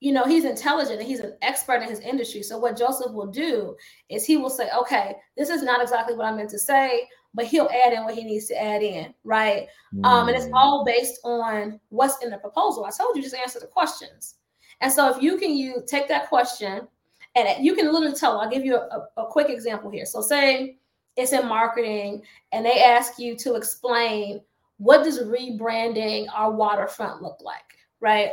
you 0.00 0.12
know, 0.12 0.24
he's 0.24 0.44
intelligent 0.44 0.98
and 0.98 1.06
he's 1.06 1.20
an 1.20 1.36
expert 1.42 1.82
in 1.82 1.88
his 1.88 2.00
industry. 2.00 2.42
So 2.42 2.58
what 2.58 2.76
Joseph 2.76 3.12
will 3.12 3.26
do 3.26 3.76
is 4.08 4.24
he 4.24 4.38
will 4.38 4.50
say, 4.50 4.68
okay, 4.76 5.14
this 5.36 5.50
is 5.50 5.62
not 5.62 5.82
exactly 5.82 6.16
what 6.16 6.26
I 6.26 6.32
meant 6.34 6.50
to 6.50 6.58
say, 6.58 7.06
but 7.34 7.44
he'll 7.44 7.68
add 7.68 7.92
in 7.92 8.04
what 8.04 8.14
he 8.14 8.24
needs 8.24 8.46
to 8.46 8.60
add 8.60 8.82
in, 8.82 9.14
right? 9.24 9.68
Mm. 9.94 10.04
Um, 10.06 10.28
and 10.28 10.36
it's 10.36 10.46
mm. 10.46 10.54
all 10.54 10.84
based 10.84 11.20
on 11.22 11.78
what's 11.90 12.24
in 12.24 12.30
the 12.30 12.38
proposal. 12.38 12.86
I 12.86 12.90
told 12.90 13.14
you 13.14 13.22
just 13.22 13.34
answer 13.34 13.60
the 13.60 13.66
questions. 13.66 14.36
And 14.80 14.90
so 14.90 15.14
if 15.14 15.22
you 15.22 15.36
can 15.36 15.54
you 15.54 15.84
take 15.86 16.08
that 16.08 16.28
question 16.30 16.88
and 17.36 17.64
you 17.64 17.74
can 17.74 17.92
literally 17.92 18.16
tell, 18.16 18.40
I'll 18.40 18.50
give 18.50 18.64
you 18.64 18.76
a, 18.76 19.06
a 19.18 19.26
quick 19.26 19.50
example 19.50 19.90
here. 19.90 20.06
So 20.06 20.22
say 20.22 20.78
it's 21.16 21.32
in 21.32 21.46
marketing 21.46 22.22
and 22.52 22.64
they 22.64 22.82
ask 22.82 23.18
you 23.18 23.36
to 23.36 23.54
explain 23.54 24.40
what 24.78 25.04
does 25.04 25.22
rebranding 25.22 26.26
our 26.34 26.50
waterfront 26.50 27.20
look 27.20 27.36
like, 27.42 27.76
right? 28.00 28.30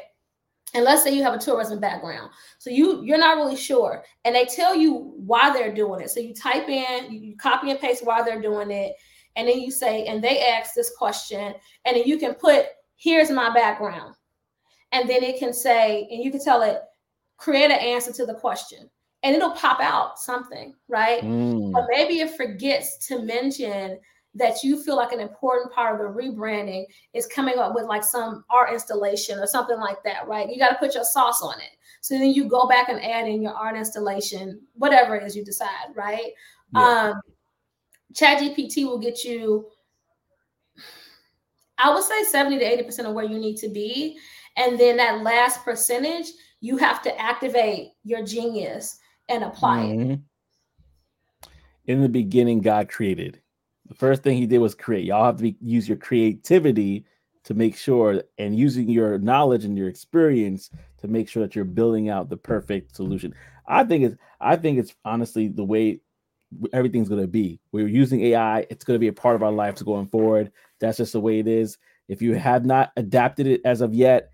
And 0.73 0.84
let's 0.84 1.03
say 1.03 1.15
you 1.15 1.23
have 1.23 1.34
a 1.34 1.39
tourism 1.39 1.80
background. 1.80 2.30
So 2.58 2.69
you 2.69 3.03
you're 3.03 3.17
not 3.17 3.38
really 3.38 3.56
sure. 3.56 4.03
And 4.25 4.36
they 4.36 4.45
tell 4.45 4.75
you 4.75 5.13
why 5.15 5.51
they're 5.51 5.73
doing 5.73 6.01
it. 6.01 6.10
So 6.10 6.19
you 6.19 6.34
type 6.34 6.67
in 6.67 7.12
you 7.12 7.38
copy 7.38 7.71
and 7.71 7.80
paste 7.80 8.06
why 8.06 8.21
they're 8.21 8.41
doing 8.41 8.71
it. 8.71 8.93
And 9.36 9.47
then 9.47 9.60
you 9.60 9.71
say 9.71 10.06
and 10.06 10.23
they 10.23 10.45
ask 10.45 10.73
this 10.73 10.91
question. 10.97 11.53
And 11.86 11.95
then 11.95 12.03
you 12.03 12.17
can 12.17 12.34
put 12.34 12.65
here's 12.95 13.32
my 13.32 13.53
background. 13.53 14.15
And 14.91 15.10
then 15.10 15.23
it 15.23 15.39
can 15.39 15.53
say 15.53 16.08
and 16.12 16.23
you 16.23 16.32
can 16.32 16.43
tell 16.43 16.62
it 16.62 16.82
create 17.38 17.71
an 17.71 17.80
answer 17.80 18.12
to 18.13 18.25
the 18.25 18.36
question. 18.36 18.89
And 19.23 19.36
it'll 19.36 19.51
pop 19.51 19.80
out 19.80 20.19
something 20.19 20.73
right? 20.89 21.23
Mm. 21.23 21.71
but 21.71 21.86
maybe 21.89 22.19
it 22.19 22.36
forgets 22.38 23.08
to 23.08 23.23
mention 23.23 23.99
that 24.38 24.63
you 24.63 24.82
feel 24.82 24.95
like 24.95 25.12
an 25.12 25.19
important 25.19 25.73
part 25.73 25.93
of 25.93 26.15
the 26.15 26.21
rebranding 26.21 26.86
is 27.13 27.26
coming 27.28 27.58
up 27.58 27.73
with 27.73 27.86
like 27.86 28.04
some 28.04 28.43
art 28.50 28.71
installation 28.71 29.39
or 29.39 29.47
something 29.47 29.78
like 29.78 30.02
that, 30.04 30.28
right? 30.28 30.50
You 30.50 30.60
got 30.60 30.69
to 30.69 30.76
put 30.76 30.93
your 30.93 31.04
sauce 31.04 31.41
on 31.41 31.60
it. 31.60 31.71
So 32.02 32.17
then 32.17 32.32
you 32.32 32.45
go 32.45 32.67
back 32.67 32.89
and 32.89 33.04
add 33.04 33.28
in 33.28 33.41
your 33.41 33.54
art 33.54 33.76
installation, 33.76 34.62
whatever 34.73 35.15
it 35.15 35.23
is 35.23 35.36
you 35.36 35.43
decide, 35.43 35.95
right? 35.95 36.32
Yeah. 36.73 37.12
Um, 37.13 37.21
Chat 38.13 38.39
GPT 38.39 38.86
will 38.86 39.00
get 39.00 39.23
you, 39.23 39.67
I 41.78 41.93
would 41.93 42.04
say 42.04 42.23
70 42.23 42.60
to 42.60 42.84
80% 42.84 43.06
of 43.06 43.13
where 43.13 43.26
you 43.26 43.39
need 43.39 43.58
to 43.58 43.69
be. 43.69 44.17
And 44.56 44.80
then 44.80 44.97
that 44.97 45.21
last 45.21 45.63
percentage, 45.65 46.28
you 46.62 46.78
have 46.78 47.02
to 47.04 47.21
activate 47.21 47.89
your 48.04 48.23
genius 48.23 49.00
and 49.30 49.43
apply 49.43 49.80
mm-hmm. 49.86 50.12
it. 50.12 50.19
In 51.86 52.02
the 52.02 52.10
beginning, 52.10 52.62
God 52.62 52.89
created 52.89 53.41
the 53.88 53.95
first 53.95 54.23
thing 54.23 54.38
he 54.38 54.45
did 54.45 54.60
was 54.60 54.76
create. 54.76 55.06
Y'all 55.06 55.26
have 55.26 55.38
to 55.38 55.43
be, 55.43 55.58
use 55.62 55.88
your 55.88 55.97
creativity 55.97 57.06
to 57.43 57.54
make 57.54 57.78
sure 57.78 58.21
and 58.38 58.58
using 58.58 58.89
your 58.89 59.17
knowledge 59.19 59.63
and 59.63 59.78
your 59.78 59.88
experience 59.88 60.69
to 60.97 61.08
make 61.08 61.30
sure 61.30 61.41
that 61.41 61.56
you're 61.56 61.65
building 61.65 62.10
out 62.10 62.30
the 62.30 62.38
perfect 62.38 62.95
solution. 62.95 63.34
I 63.67 63.84
think 63.84 64.04
it's 64.04 64.15
I 64.41 64.56
think 64.56 64.80
it's 64.80 64.93
honestly 65.06 65.47
the 65.47 65.63
way 65.63 66.02
everything's 66.73 67.10
going 67.10 67.21
to 67.21 67.28
be. 67.28 67.60
We're 67.71 67.88
using 67.88 68.21
AI, 68.21 68.65
it's 68.69 68.84
going 68.84 68.95
to 68.95 69.00
be 69.00 69.08
a 69.08 69.13
part 69.13 69.36
of 69.36 69.43
our 69.43 69.52
lives 69.52 69.82
going 69.82 70.08
forward. 70.08 70.52
That's 70.80 70.97
just 70.97 71.13
the 71.13 71.21
way 71.21 71.39
it 71.39 71.47
is. 71.47 71.78
If 72.08 72.21
you 72.21 72.36
have 72.36 72.65
not 72.65 72.91
adapted 72.97 73.47
it 73.47 73.62
as 73.65 73.82
of 73.82 73.93
yet, 73.93 74.30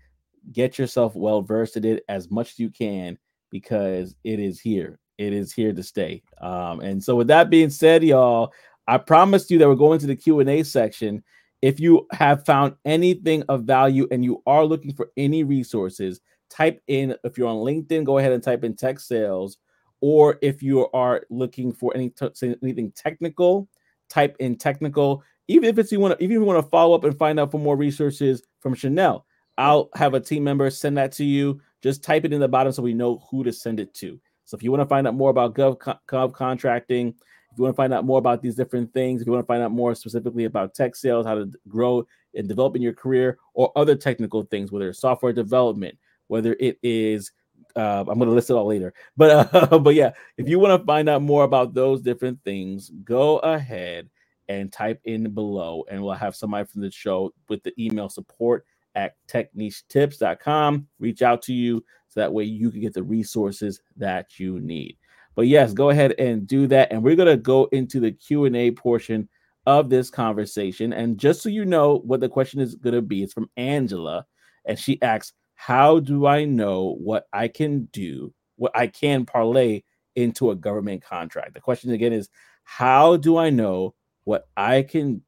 get 0.52 0.78
yourself 0.78 1.14
well 1.14 1.42
versed 1.42 1.76
in 1.76 1.84
it 1.84 2.04
as 2.08 2.30
much 2.30 2.52
as 2.52 2.58
you 2.58 2.70
can 2.70 3.18
because 3.50 4.14
it 4.24 4.38
is 4.38 4.60
here. 4.60 4.98
It 5.18 5.32
is 5.32 5.52
here 5.52 5.72
to 5.72 5.82
stay. 5.82 6.22
Um, 6.40 6.80
and 6.80 7.02
so, 7.02 7.14
with 7.14 7.28
that 7.28 7.48
being 7.48 7.70
said, 7.70 8.02
y'all, 8.02 8.52
I 8.86 8.98
promised 8.98 9.50
you 9.50 9.58
that 9.58 9.68
we're 9.68 9.74
going 9.74 9.98
to 10.00 10.06
the 10.06 10.16
Q&A 10.16 10.62
section. 10.62 11.22
If 11.62 11.80
you 11.80 12.06
have 12.12 12.44
found 12.44 12.74
anything 12.84 13.42
of 13.48 13.64
value 13.64 14.06
and 14.10 14.24
you 14.24 14.42
are 14.46 14.64
looking 14.64 14.92
for 14.92 15.10
any 15.16 15.44
resources, 15.44 16.20
type 16.50 16.82
in 16.88 17.16
if 17.24 17.38
you're 17.38 17.48
on 17.48 17.56
LinkedIn, 17.56 18.04
go 18.04 18.18
ahead 18.18 18.32
and 18.32 18.42
type 18.42 18.64
in 18.64 18.76
tech 18.76 19.00
sales 19.00 19.58
or 20.06 20.38
if 20.42 20.62
you 20.62 20.86
are 20.92 21.24
looking 21.30 21.72
for 21.72 21.90
any 21.94 22.10
t- 22.10 22.28
anything 22.62 22.92
technical, 22.94 23.66
type 24.10 24.36
in 24.38 24.54
technical. 24.54 25.22
Even 25.48 25.66
if 25.66 25.78
it's 25.78 25.90
you 25.90 25.98
want 25.98 26.18
to, 26.18 26.22
even 26.22 26.36
if 26.36 26.40
you 26.40 26.44
want 26.44 26.62
to 26.62 26.70
follow 26.70 26.94
up 26.94 27.04
and 27.04 27.16
find 27.16 27.40
out 27.40 27.50
for 27.50 27.58
more 27.58 27.74
resources 27.74 28.42
from 28.60 28.74
Chanel, 28.74 29.24
I'll 29.56 29.88
have 29.94 30.12
a 30.12 30.20
team 30.20 30.44
member 30.44 30.68
send 30.68 30.98
that 30.98 31.12
to 31.12 31.24
you. 31.24 31.58
Just 31.82 32.04
type 32.04 32.26
it 32.26 32.34
in 32.34 32.40
the 32.40 32.48
bottom 32.48 32.70
so 32.70 32.82
we 32.82 32.92
know 32.92 33.24
who 33.30 33.44
to 33.44 33.52
send 33.52 33.80
it 33.80 33.94
to. 33.94 34.20
So 34.44 34.58
if 34.58 34.62
you 34.62 34.70
want 34.70 34.82
to 34.82 34.86
find 34.86 35.06
out 35.06 35.14
more 35.14 35.30
about 35.30 35.54
gov, 35.54 35.78
gov 36.06 36.34
contracting, 36.34 37.14
if 37.54 37.58
you 37.58 37.62
want 37.62 37.74
to 37.74 37.76
find 37.76 37.94
out 37.94 38.04
more 38.04 38.18
about 38.18 38.42
these 38.42 38.56
different 38.56 38.92
things, 38.92 39.20
if 39.20 39.26
you 39.28 39.32
want 39.32 39.44
to 39.44 39.46
find 39.46 39.62
out 39.62 39.70
more 39.70 39.94
specifically 39.94 40.44
about 40.44 40.74
tech 40.74 40.96
sales, 40.96 41.24
how 41.24 41.36
to 41.36 41.48
grow 41.68 42.04
and 42.34 42.48
develop 42.48 42.74
in 42.74 42.82
your 42.82 42.92
career, 42.92 43.38
or 43.54 43.70
other 43.76 43.94
technical 43.94 44.42
things, 44.42 44.72
whether 44.72 44.88
it's 44.88 44.98
software 44.98 45.32
development, 45.32 45.96
whether 46.26 46.56
it 46.58 46.78
is 46.82 47.30
uh, 47.76 48.00
I'm 48.00 48.18
going 48.18 48.28
to 48.28 48.34
list 48.34 48.50
it 48.50 48.54
all 48.54 48.66
later. 48.66 48.92
But 49.16 49.54
uh, 49.54 49.78
but 49.78 49.94
yeah, 49.94 50.10
if 50.36 50.48
you 50.48 50.58
want 50.58 50.80
to 50.80 50.84
find 50.84 51.08
out 51.08 51.22
more 51.22 51.44
about 51.44 51.74
those 51.74 52.02
different 52.02 52.42
things, 52.44 52.90
go 53.04 53.38
ahead 53.38 54.10
and 54.48 54.72
type 54.72 55.00
in 55.04 55.32
below, 55.32 55.84
and 55.88 56.02
we'll 56.02 56.14
have 56.14 56.34
somebody 56.34 56.66
from 56.66 56.80
the 56.82 56.90
show 56.90 57.32
with 57.48 57.62
the 57.62 57.72
email 57.78 58.08
support 58.08 58.66
at 58.96 59.14
technichetips.com 59.28 60.86
reach 60.98 61.22
out 61.22 61.42
to 61.42 61.52
you 61.52 61.84
so 62.08 62.20
that 62.20 62.32
way 62.32 62.44
you 62.44 62.70
can 62.70 62.80
get 62.80 62.94
the 62.94 63.02
resources 63.02 63.80
that 63.96 64.38
you 64.38 64.60
need. 64.60 64.96
But 65.34 65.48
yes, 65.48 65.72
go 65.72 65.90
ahead 65.90 66.14
and 66.18 66.46
do 66.46 66.66
that. 66.68 66.92
And 66.92 67.02
we're 67.02 67.16
going 67.16 67.28
to 67.28 67.36
go 67.36 67.64
into 67.66 68.00
the 68.00 68.12
Q&A 68.12 68.70
portion 68.72 69.28
of 69.66 69.90
this 69.90 70.10
conversation. 70.10 70.92
And 70.92 71.18
just 71.18 71.42
so 71.42 71.48
you 71.48 71.64
know 71.64 71.98
what 72.04 72.20
the 72.20 72.28
question 72.28 72.60
is 72.60 72.74
going 72.74 72.94
to 72.94 73.02
be, 73.02 73.22
it's 73.22 73.32
from 73.32 73.50
Angela. 73.56 74.26
And 74.64 74.78
she 74.78 75.00
asks, 75.02 75.32
how 75.54 76.00
do 76.00 76.26
I 76.26 76.44
know 76.44 76.96
what 77.00 77.26
I 77.32 77.48
can 77.48 77.86
do, 77.92 78.32
what 78.56 78.72
I 78.76 78.86
can 78.86 79.24
parlay 79.24 79.82
into 80.14 80.50
a 80.50 80.56
government 80.56 81.02
contract? 81.02 81.54
The 81.54 81.60
question 81.60 81.90
again 81.92 82.12
is, 82.12 82.28
how 82.64 83.16
do 83.16 83.36
I 83.36 83.50
know 83.50 83.94
what 84.24 84.48
I 84.56 84.82
can 84.82 85.22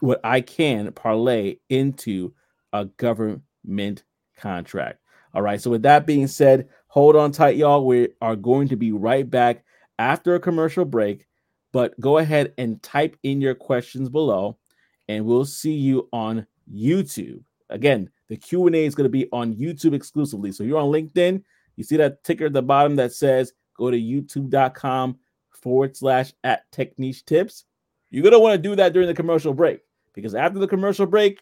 what 0.00 0.20
I 0.24 0.40
can 0.40 0.92
parlay 0.92 1.56
into 1.68 2.34
a 2.72 2.86
government 2.86 4.02
contract? 4.36 4.98
All 5.34 5.42
right. 5.42 5.60
So 5.60 5.70
with 5.70 5.82
that 5.82 6.06
being 6.06 6.26
said, 6.26 6.68
Hold 6.90 7.14
on 7.14 7.30
tight, 7.30 7.54
y'all. 7.54 7.86
We 7.86 8.08
are 8.20 8.34
going 8.34 8.66
to 8.66 8.74
be 8.74 8.90
right 8.90 9.28
back 9.28 9.62
after 10.00 10.34
a 10.34 10.40
commercial 10.40 10.84
break, 10.84 11.28
but 11.70 11.98
go 12.00 12.18
ahead 12.18 12.52
and 12.58 12.82
type 12.82 13.16
in 13.22 13.40
your 13.40 13.54
questions 13.54 14.08
below, 14.08 14.58
and 15.08 15.24
we'll 15.24 15.44
see 15.44 15.70
you 15.72 16.08
on 16.12 16.48
YouTube. 16.68 17.44
Again, 17.68 18.10
the 18.28 18.36
Q&A 18.36 18.84
is 18.84 18.96
going 18.96 19.04
to 19.04 19.08
be 19.08 19.28
on 19.30 19.54
YouTube 19.54 19.94
exclusively. 19.94 20.50
So 20.50 20.64
you're 20.64 20.80
on 20.80 20.90
LinkedIn, 20.90 21.44
you 21.76 21.84
see 21.84 21.96
that 21.96 22.24
ticker 22.24 22.46
at 22.46 22.54
the 22.54 22.60
bottom 22.60 22.96
that 22.96 23.12
says 23.12 23.52
go 23.76 23.92
to 23.92 23.96
youtube.com 23.96 25.16
forward 25.52 25.96
slash 25.96 26.32
at 26.42 26.68
Techniche 26.72 27.24
Tips. 27.24 27.66
You're 28.10 28.24
going 28.24 28.32
to 28.32 28.40
want 28.40 28.54
to 28.54 28.68
do 28.68 28.74
that 28.74 28.92
during 28.92 29.06
the 29.06 29.14
commercial 29.14 29.54
break 29.54 29.78
because 30.12 30.34
after 30.34 30.58
the 30.58 30.66
commercial 30.66 31.06
break, 31.06 31.38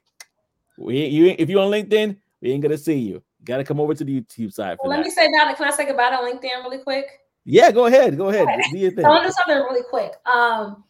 we 0.76 1.06
you 1.06 1.34
if 1.38 1.48
you're 1.48 1.62
on 1.62 1.70
LinkedIn, 1.70 2.18
we 2.42 2.52
ain't 2.52 2.60
going 2.60 2.70
to 2.70 2.76
see 2.76 2.98
you. 2.98 3.22
Got 3.48 3.56
to 3.56 3.64
come 3.64 3.80
over 3.80 3.94
to 3.94 4.04
the 4.04 4.20
YouTube 4.20 4.52
side. 4.52 4.76
Well, 4.82 4.90
let 4.90 5.02
me 5.02 5.08
say 5.10 5.26
about 5.26 5.50
it. 5.50 5.56
Can 5.56 5.66
I 5.66 5.70
say 5.70 5.86
goodbye 5.86 6.10
to 6.10 6.16
LinkedIn 6.16 6.62
really 6.62 6.82
quick? 6.82 7.06
Yeah, 7.46 7.72
go 7.72 7.86
ahead. 7.86 8.18
Go 8.18 8.28
ahead. 8.28 8.46
Okay. 8.46 8.70
Do 8.70 8.76
your 8.76 8.90
thing. 8.90 9.06
I 9.06 9.08
want 9.08 9.22
to 9.22 9.30
do 9.30 9.32
something 9.32 9.56
really 9.56 9.84
quick. 9.88 10.12
Um, 10.26 10.84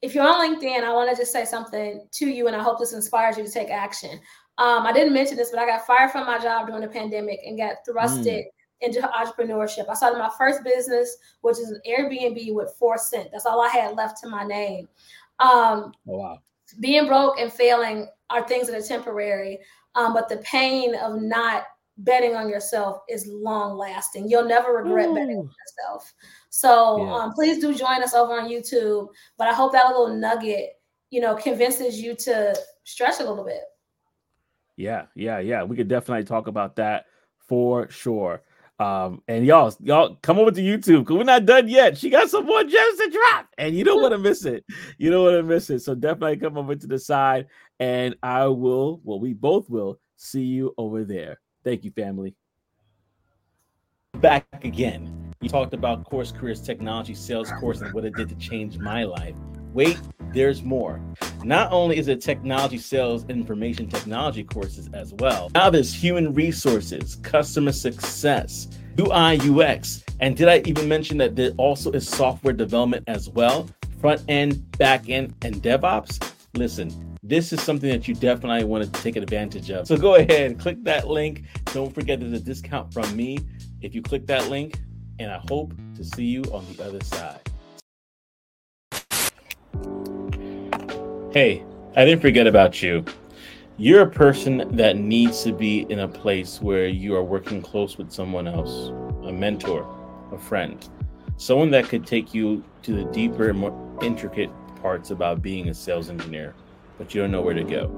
if 0.00 0.14
you're 0.14 0.26
on 0.26 0.40
LinkedIn, 0.40 0.82
I 0.82 0.90
want 0.94 1.10
to 1.10 1.16
just 1.16 1.30
say 1.30 1.44
something 1.44 2.08
to 2.10 2.26
you, 2.26 2.46
and 2.46 2.56
I 2.56 2.62
hope 2.62 2.78
this 2.78 2.94
inspires 2.94 3.36
you 3.36 3.44
to 3.44 3.50
take 3.50 3.68
action. 3.68 4.18
Um, 4.56 4.86
I 4.86 4.94
didn't 4.94 5.12
mention 5.12 5.36
this, 5.36 5.50
but 5.50 5.58
I 5.58 5.66
got 5.66 5.86
fired 5.86 6.10
from 6.10 6.26
my 6.26 6.38
job 6.38 6.68
during 6.68 6.80
the 6.80 6.88
pandemic 6.88 7.40
and 7.44 7.58
got 7.58 7.84
thrusted 7.86 8.44
mm. 8.44 8.46
into 8.80 9.00
entrepreneurship. 9.02 9.90
I 9.90 9.94
started 9.94 10.18
my 10.18 10.30
first 10.38 10.64
business, 10.64 11.18
which 11.42 11.58
is 11.58 11.68
an 11.68 11.82
Airbnb 11.86 12.54
with 12.54 12.74
four 12.78 12.96
cent. 12.96 13.28
That's 13.30 13.44
all 13.44 13.60
I 13.60 13.68
had 13.68 13.94
left 13.94 14.22
to 14.22 14.28
my 14.30 14.44
name. 14.44 14.88
Um, 15.38 15.92
oh, 16.08 16.16
wow. 16.16 16.38
Being 16.80 17.06
broke 17.06 17.38
and 17.38 17.52
failing 17.52 18.08
are 18.30 18.48
things 18.48 18.68
that 18.68 18.76
are 18.76 18.86
temporary. 18.86 19.58
Um, 19.96 20.14
but 20.14 20.30
the 20.30 20.38
pain 20.38 20.94
of 20.96 21.20
not 21.20 21.64
betting 21.98 22.34
on 22.34 22.48
yourself 22.48 23.02
is 23.08 23.26
long 23.26 23.76
lasting. 23.76 24.28
You'll 24.28 24.48
never 24.48 24.72
regret 24.72 25.08
Ooh. 25.08 25.14
betting 25.14 25.38
on 25.38 25.50
yourself. 25.50 26.12
So 26.50 27.04
yeah. 27.04 27.14
um, 27.14 27.32
please 27.32 27.60
do 27.60 27.74
join 27.74 28.02
us 28.02 28.14
over 28.14 28.32
on 28.34 28.48
YouTube. 28.48 29.08
But 29.38 29.48
I 29.48 29.54
hope 29.54 29.72
that 29.72 29.88
little 29.88 30.14
nugget, 30.14 30.70
you 31.10 31.20
know, 31.20 31.34
convinces 31.34 32.00
you 32.00 32.14
to 32.16 32.56
stretch 32.84 33.20
a 33.20 33.24
little 33.24 33.44
bit. 33.44 33.62
Yeah, 34.76 35.06
yeah, 35.14 35.38
yeah. 35.38 35.62
We 35.62 35.76
could 35.76 35.88
definitely 35.88 36.24
talk 36.24 36.48
about 36.48 36.76
that 36.76 37.06
for 37.46 37.88
sure. 37.90 38.42
Um, 38.80 39.22
and 39.28 39.46
y'all, 39.46 39.72
y'all 39.78 40.16
come 40.22 40.38
over 40.38 40.50
to 40.50 40.60
YouTube 40.60 41.00
because 41.00 41.16
we're 41.16 41.22
not 41.22 41.46
done 41.46 41.68
yet. 41.68 41.96
She 41.96 42.10
got 42.10 42.28
some 42.28 42.44
more 42.44 42.64
gems 42.64 42.98
to 42.98 43.08
drop, 43.10 43.46
and 43.56 43.76
you 43.76 43.84
don't 43.84 44.02
want 44.02 44.12
to 44.12 44.18
miss 44.18 44.44
it. 44.44 44.64
You 44.98 45.12
don't 45.12 45.22
want 45.22 45.36
to 45.36 45.42
miss 45.44 45.70
it. 45.70 45.80
So 45.80 45.94
definitely 45.94 46.38
come 46.38 46.58
over 46.58 46.74
to 46.74 46.86
the 46.86 46.98
side, 46.98 47.46
and 47.78 48.16
I 48.22 48.46
will. 48.46 49.00
Well, 49.04 49.20
we 49.20 49.32
both 49.32 49.70
will 49.70 50.00
see 50.16 50.42
you 50.42 50.74
over 50.76 51.04
there. 51.04 51.38
Thank 51.64 51.84
you, 51.84 51.90
family. 51.90 52.34
Back 54.20 54.46
again. 54.62 55.32
You 55.40 55.48
talked 55.48 55.74
about 55.74 56.04
Course 56.04 56.30
Careers 56.30 56.60
Technology 56.60 57.14
Sales 57.14 57.50
Course 57.58 57.80
and 57.80 57.92
what 57.92 58.04
it 58.04 58.14
did 58.14 58.28
to 58.28 58.34
change 58.36 58.78
my 58.78 59.04
life. 59.04 59.34
Wait, 59.72 59.98
there's 60.32 60.62
more. 60.62 61.00
Not 61.42 61.72
only 61.72 61.98
is 61.98 62.08
it 62.08 62.20
technology 62.20 62.78
sales 62.78 63.24
information 63.28 63.88
technology 63.88 64.44
courses 64.44 64.88
as 64.94 65.12
well, 65.14 65.50
now 65.54 65.68
there's 65.68 65.92
human 65.92 66.32
resources, 66.32 67.16
customer 67.16 67.72
success, 67.72 68.68
UI 68.98 69.38
UX, 69.40 70.04
and 70.20 70.36
did 70.36 70.48
I 70.48 70.62
even 70.64 70.88
mention 70.88 71.18
that 71.18 71.34
there 71.34 71.50
also 71.56 71.90
is 71.90 72.08
software 72.08 72.54
development 72.54 73.04
as 73.08 73.28
well? 73.28 73.68
Front 74.00 74.22
end, 74.28 74.70
back 74.78 75.08
end, 75.08 75.34
and 75.42 75.56
DevOps? 75.56 76.32
Listen, 76.54 77.13
this 77.26 77.54
is 77.54 77.62
something 77.62 77.88
that 77.88 78.06
you 78.06 78.14
definitely 78.14 78.64
want 78.64 78.84
to 78.84 79.02
take 79.02 79.16
advantage 79.16 79.70
of. 79.70 79.86
So 79.86 79.96
go 79.96 80.16
ahead 80.16 80.58
click 80.58 80.84
that 80.84 81.08
link. 81.08 81.44
Don't 81.72 81.92
forget 81.92 82.20
there's 82.20 82.34
a 82.34 82.38
discount 82.38 82.92
from 82.92 83.16
me 83.16 83.38
if 83.80 83.94
you 83.94 84.02
click 84.02 84.26
that 84.26 84.50
link, 84.50 84.78
and 85.18 85.32
I 85.32 85.40
hope 85.48 85.72
to 85.96 86.04
see 86.04 86.26
you 86.26 86.42
on 86.52 86.66
the 86.70 86.84
other 86.84 87.02
side. 87.02 87.40
Hey, 91.32 91.64
I 91.96 92.04
didn't 92.04 92.20
forget 92.20 92.46
about 92.46 92.82
you. 92.82 93.02
You're 93.78 94.02
a 94.02 94.10
person 94.10 94.76
that 94.76 94.98
needs 94.98 95.42
to 95.44 95.52
be 95.52 95.86
in 95.90 96.00
a 96.00 96.08
place 96.08 96.60
where 96.60 96.86
you 96.86 97.16
are 97.16 97.24
working 97.24 97.62
close 97.62 97.96
with 97.96 98.12
someone 98.12 98.46
else, 98.46 98.90
a 99.24 99.32
mentor, 99.32 99.88
a 100.30 100.38
friend, 100.38 100.86
someone 101.38 101.70
that 101.70 101.86
could 101.88 102.06
take 102.06 102.34
you 102.34 102.62
to 102.82 102.92
the 102.92 103.04
deeper 103.12 103.48
and 103.48 103.58
more 103.58 103.98
intricate 104.02 104.50
parts 104.76 105.10
about 105.10 105.40
being 105.40 105.70
a 105.70 105.74
sales 105.74 106.10
engineer, 106.10 106.54
but 106.98 107.14
you 107.14 107.20
don't 107.20 107.30
know 107.30 107.42
where 107.42 107.54
to 107.54 107.64
go. 107.64 107.88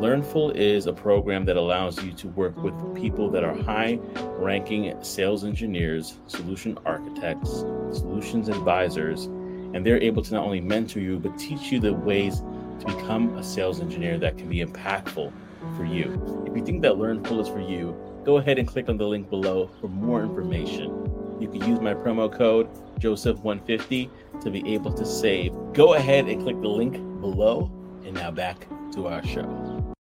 Learnfull 0.00 0.54
is 0.54 0.86
a 0.86 0.92
program 0.92 1.44
that 1.44 1.56
allows 1.56 2.02
you 2.02 2.12
to 2.12 2.28
work 2.28 2.56
with 2.56 2.74
people 2.94 3.30
that 3.30 3.44
are 3.44 3.54
high 3.54 3.98
ranking 4.38 4.94
sales 5.02 5.44
engineers, 5.44 6.18
solution 6.26 6.78
architects, 6.86 7.50
solutions 7.92 8.48
advisors, 8.48 9.24
and 9.24 9.84
they're 9.84 10.00
able 10.00 10.22
to 10.22 10.34
not 10.34 10.44
only 10.44 10.60
mentor 10.60 11.00
you, 11.00 11.18
but 11.18 11.38
teach 11.38 11.70
you 11.70 11.80
the 11.80 11.92
ways 11.92 12.40
to 12.80 12.86
become 12.86 13.36
a 13.36 13.42
sales 13.42 13.80
engineer 13.80 14.18
that 14.18 14.38
can 14.38 14.48
be 14.48 14.64
impactful 14.64 15.32
for 15.76 15.84
you. 15.84 16.44
If 16.46 16.56
you 16.56 16.64
think 16.64 16.82
that 16.82 16.92
Learnfull 16.92 17.40
is 17.40 17.48
for 17.48 17.60
you, 17.60 17.96
go 18.24 18.38
ahead 18.38 18.58
and 18.58 18.66
click 18.66 18.88
on 18.88 18.96
the 18.96 19.06
link 19.06 19.28
below 19.28 19.70
for 19.80 19.88
more 19.88 20.22
information. 20.22 21.36
You 21.40 21.48
can 21.48 21.62
use 21.68 21.80
my 21.80 21.94
promo 21.94 22.32
code 22.32 22.68
Joseph150 22.98 24.40
to 24.40 24.50
be 24.50 24.74
able 24.74 24.92
to 24.94 25.04
save. 25.04 25.52
Go 25.74 25.94
ahead 25.94 26.26
and 26.28 26.42
click 26.42 26.60
the 26.60 26.68
link 26.68 26.94
below. 27.20 27.70
And 28.06 28.14
now 28.14 28.30
back 28.30 28.68
to 28.92 29.08
our 29.08 29.20
show. 29.26 29.94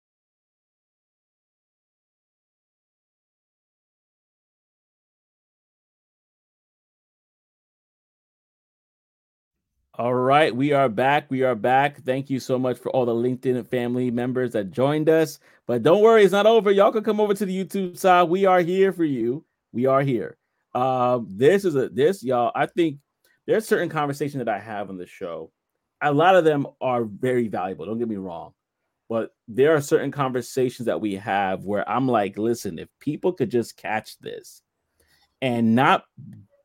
All 9.96 10.12
right, 10.12 10.54
we 10.54 10.72
are 10.72 10.90
back. 10.90 11.30
We 11.30 11.44
are 11.44 11.54
back. 11.54 12.02
Thank 12.02 12.28
you 12.28 12.40
so 12.40 12.58
much 12.58 12.76
for 12.76 12.90
all 12.90 13.06
the 13.06 13.14
LinkedIn 13.14 13.66
family 13.68 14.10
members 14.10 14.52
that 14.52 14.70
joined 14.70 15.08
us. 15.08 15.38
But 15.66 15.82
don't 15.82 16.02
worry, 16.02 16.24
it's 16.24 16.32
not 16.32 16.44
over. 16.44 16.70
Y'all 16.70 16.92
can 16.92 17.04
come 17.04 17.20
over 17.20 17.32
to 17.32 17.46
the 17.46 17.64
YouTube 17.64 17.96
side. 17.96 18.24
We 18.24 18.44
are 18.44 18.60
here 18.60 18.92
for 18.92 19.04
you. 19.04 19.46
We 19.72 19.86
are 19.86 20.02
here. 20.02 20.36
Um, 20.74 21.28
this 21.30 21.64
is 21.64 21.74
a 21.74 21.88
this 21.88 22.22
y'all. 22.22 22.52
I 22.54 22.66
think 22.66 22.98
there's 23.46 23.66
certain 23.66 23.88
conversations 23.88 24.44
that 24.44 24.54
I 24.54 24.58
have 24.58 24.90
on 24.90 24.98
the 24.98 25.06
show. 25.06 25.52
A 26.04 26.12
lot 26.12 26.36
of 26.36 26.44
them 26.44 26.66
are 26.80 27.04
very 27.04 27.48
valuable. 27.48 27.86
Don't 27.86 27.98
get 27.98 28.08
me 28.08 28.16
wrong, 28.16 28.52
but 29.08 29.34
there 29.48 29.74
are 29.74 29.80
certain 29.80 30.10
conversations 30.10 30.86
that 30.86 31.00
we 31.00 31.14
have 31.14 31.64
where 31.64 31.88
I'm 31.88 32.06
like, 32.06 32.38
listen, 32.38 32.78
if 32.78 32.88
people 33.00 33.32
could 33.32 33.50
just 33.50 33.76
catch 33.76 34.18
this 34.18 34.62
and 35.42 35.74
not 35.74 36.04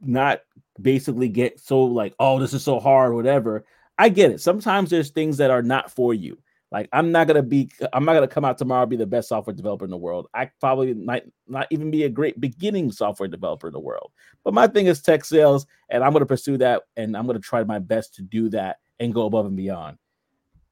not 0.02 0.42
basically 0.82 1.30
get 1.30 1.60
so 1.60 1.84
like, 1.84 2.14
oh, 2.20 2.40
this 2.40 2.54
is 2.54 2.64
so 2.64 2.80
hard, 2.80 3.14
whatever. 3.14 3.66
I 3.98 4.10
get 4.10 4.32
it. 4.32 4.42
Sometimes 4.42 4.90
there's 4.90 5.10
things 5.10 5.38
that 5.38 5.52
are 5.52 5.62
not 5.62 5.92
for 5.92 6.14
you. 6.14 6.38
Like 6.72 6.88
I'm 6.94 7.12
not 7.12 7.28
gonna 7.28 7.44
be, 7.44 7.72
I'm 7.94 8.06
not 8.06 8.14
gonna 8.14 8.28
come 8.28 8.46
out 8.46 8.58
tomorrow 8.58 8.86
be 8.86 8.96
the 8.96 9.06
best 9.06 9.30
software 9.30 9.56
developer 9.56 9.86
in 9.86 9.92
the 9.92 9.98
world. 9.98 10.28
I 10.34 10.52
probably 10.60 10.94
might 10.94 11.24
not 11.48 11.68
even 11.72 11.90
be 11.90 12.04
a 12.04 12.10
great 12.10 12.40
beginning 12.40 12.92
software 12.92 13.28
developer 13.28 13.68
in 13.68 13.74
the 13.74 13.80
world. 13.80 14.12
But 14.44 14.54
my 14.54 14.68
thing 14.68 14.86
is 14.86 15.02
tech 15.02 15.26
sales, 15.26 15.66
and 15.90 16.04
I'm 16.04 16.14
gonna 16.14 16.26
pursue 16.28 16.58
that, 16.60 16.84
and 16.96 17.18
I'm 17.18 17.26
gonna 17.26 17.40
try 17.40 17.64
my 17.64 17.80
best 17.80 18.16
to 18.16 18.22
do 18.22 18.50
that 18.50 18.78
and 19.00 19.14
go 19.14 19.26
above 19.26 19.46
and 19.46 19.58
beyond. 19.58 19.98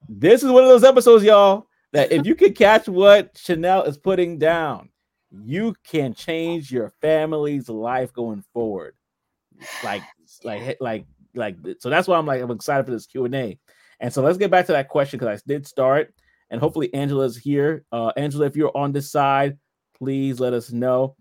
This 0.10 0.44
is 0.44 0.52
one 0.52 0.64
of 0.64 0.70
those 0.70 0.84
episodes, 0.84 1.24
y'all, 1.24 1.68
that 1.94 2.12
if 2.12 2.26
you 2.26 2.36
can 2.36 2.54
catch 2.54 2.88
what 2.88 3.38
Chanel 3.38 3.84
is 3.84 3.98
putting 3.98 4.38
down, 4.38 4.90
you 5.32 5.76
can 5.84 6.14
change 6.14 6.72
your 6.72 6.94
family's 7.02 7.70
life 7.70 8.14
going 8.14 8.44
forward 8.54 8.96
like 9.84 10.04
like 10.44 10.78
like 10.80 11.06
like 11.36 11.58
so 11.80 11.90
that's 11.90 12.08
why 12.08 12.18
I'm 12.18 12.26
like 12.26 12.42
I'm 12.42 12.52
excited 12.52 12.86
for 12.86 12.92
this 12.92 13.06
Q 13.06 13.26
and 13.26 13.36
A. 13.36 13.60
And 14.00 14.14
so 14.14 14.22
let's 14.22 14.38
get 14.38 14.52
back 14.52 14.68
to 14.68 14.74
that 14.74 14.90
question 14.90 15.20
because 15.20 15.40
I 15.40 15.44
did 15.48 15.66
start, 15.66 16.14
and 16.50 16.62
hopefully 16.62 16.94
Angela's 16.94 17.36
here. 17.36 17.84
Uh, 17.92 18.12
Angela, 18.16 18.46
if 18.46 18.56
you're 18.56 18.76
on 18.76 18.92
this 18.92 19.12
side, 19.12 19.58
please 19.98 20.40
let 20.40 20.54
us 20.54 20.72
know. 20.72 21.16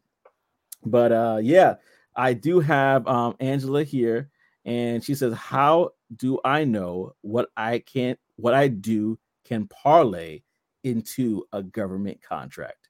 But 0.84 1.12
uh, 1.12 1.38
yeah, 1.42 1.76
I 2.14 2.34
do 2.34 2.60
have 2.60 3.06
um, 3.06 3.34
Angela 3.40 3.82
here, 3.82 4.28
and 4.64 5.02
she 5.02 5.14
says, 5.14 5.32
"How 5.34 5.90
do 6.14 6.38
I 6.44 6.64
know 6.64 7.14
what 7.22 7.48
I 7.56 7.80
can't, 7.80 8.18
what 8.36 8.54
I 8.54 8.68
do 8.68 9.18
can 9.44 9.66
parlay 9.68 10.42
into 10.84 11.44
a 11.52 11.62
government 11.62 12.20
contract?" 12.22 12.88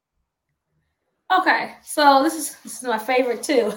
Okay, 1.32 1.74
so 1.82 2.22
this 2.22 2.34
is 2.34 2.56
this 2.62 2.82
is 2.82 2.88
my 2.88 2.98
favorite 2.98 3.42
too. 3.42 3.72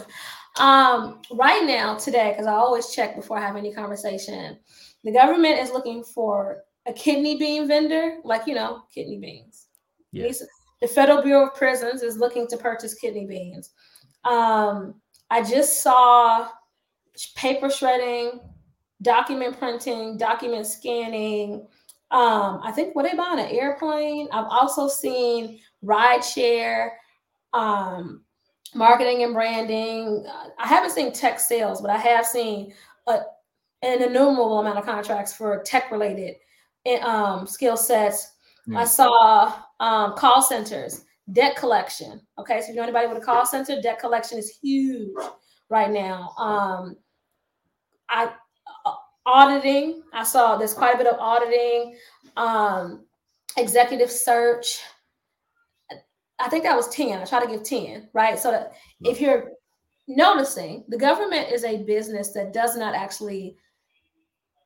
Um, 0.60 1.22
right 1.32 1.64
now, 1.64 1.96
today, 1.96 2.32
because 2.32 2.48
I 2.48 2.54
always 2.54 2.90
check 2.90 3.16
before 3.16 3.38
I 3.38 3.42
have 3.42 3.56
any 3.56 3.74
conversation, 3.74 4.58
the 5.04 5.12
government 5.14 5.58
is 5.60 5.72
looking 5.72 6.04
for 6.04 6.64
a 6.86 6.94
kidney 6.94 7.38
bean 7.38 7.68
vendor, 7.68 8.18
like 8.24 8.46
you 8.46 8.56
know, 8.56 8.84
kidney 8.94 9.18
beans. 9.18 9.68
Yes. 10.12 10.44
The 10.82 10.88
Federal 10.88 11.22
Bureau 11.22 11.48
of 11.48 11.56
Prisons 11.56 12.04
is 12.04 12.18
looking 12.18 12.48
to 12.48 12.58
purchase 12.58 12.94
kidney 12.94 13.26
beans. 13.26 13.72
Um, 14.24 14.96
I 15.30 15.44
just 15.44 15.84
saw 15.84 16.48
paper 17.36 17.70
shredding, 17.70 18.40
document 19.02 19.58
printing, 19.58 20.18
document 20.18 20.66
scanning. 20.66 21.68
Um, 22.12 22.62
I 22.64 22.72
think 22.74 22.96
what 22.96 23.04
they 23.04 23.16
buying 23.16 23.40
an 23.40 23.52
airplane. 23.52 24.28
I've 24.32 24.48
also 24.50 24.88
seen 24.88 25.60
ride 25.82 26.22
share. 26.22 26.98
Um, 27.54 28.24
marketing 28.74 29.24
and 29.24 29.34
branding. 29.34 30.26
I 30.58 30.68
haven't 30.68 30.92
seen 30.92 31.12
tech 31.12 31.40
sales, 31.40 31.82
but 31.82 31.90
I 31.90 31.98
have 31.98 32.26
seen 32.26 32.74
a, 33.08 33.20
an 33.82 34.04
innumerable 34.04 34.60
amount 34.60 34.78
of 34.78 34.86
contracts 34.86 35.34
for 35.34 35.64
tech 35.64 35.92
related 35.92 36.36
eh, 36.86 37.00
um, 37.00 37.48
skill 37.48 37.78
sets. 37.78 38.34
Mm. 38.68 38.78
I 38.78 38.86
saw 38.86 39.54
um, 39.80 40.16
call 40.16 40.42
centers, 40.42 41.06
debt 41.32 41.56
collection. 41.56 42.22
Okay, 42.38 42.60
so 42.60 42.66
if 42.66 42.70
you 42.70 42.76
know 42.76 42.84
anybody 42.84 43.08
with 43.08 43.18
a 43.18 43.26
call 43.26 43.46
center, 43.46 43.82
debt 43.82 44.00
collection 44.00 44.38
is 44.38 44.58
huge 44.62 45.10
right 45.70 45.90
now. 45.90 46.34
Um, 46.38 46.96
I 48.10 48.32
auditing. 49.30 50.04
I 50.14 50.24
saw 50.24 50.58
there's 50.58 50.74
quite 50.74 50.96
a 50.96 50.98
bit 50.98 51.08
of 51.08 51.20
auditing. 51.20 51.96
Um, 52.36 53.06
executive 53.58 54.12
search. 54.12 54.80
I 56.40 56.50
think 56.50 56.64
that 56.64 56.76
was 56.76 56.88
10. 56.90 57.22
I 57.22 57.26
try 57.26 57.44
to 57.44 57.52
give 57.52 57.64
10, 57.64 58.10
right? 58.14 58.40
So 58.40 58.52
that 58.52 58.74
if 59.02 59.20
you're 59.20 59.52
noticing, 60.08 60.86
the 60.88 60.98
government 60.98 61.52
is 61.52 61.64
a 61.64 61.84
business 61.84 62.32
that 62.32 62.54
does 62.54 62.78
not 62.78 62.96
actually 62.96 63.58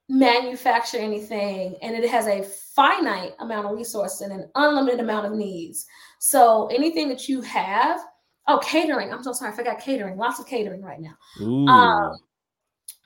manufacture 0.09 0.97
anything 0.97 1.75
and 1.81 1.95
it 1.95 2.07
has 2.09 2.27
a 2.27 2.43
finite 2.43 3.33
amount 3.39 3.65
of 3.65 3.75
resources 3.75 4.21
and 4.21 4.33
an 4.33 4.49
unlimited 4.55 4.99
amount 4.99 5.25
of 5.25 5.31
needs. 5.31 5.85
So 6.19 6.67
anything 6.67 7.09
that 7.09 7.27
you 7.27 7.41
have, 7.41 8.01
oh, 8.47 8.59
catering. 8.59 9.11
I'm 9.11 9.23
so 9.23 9.33
sorry, 9.33 9.51
I 9.51 9.55
forgot 9.55 9.79
catering. 9.79 10.17
Lots 10.17 10.39
of 10.39 10.45
catering 10.45 10.81
right 10.81 10.99
now. 10.99 11.15
Um, 11.67 12.17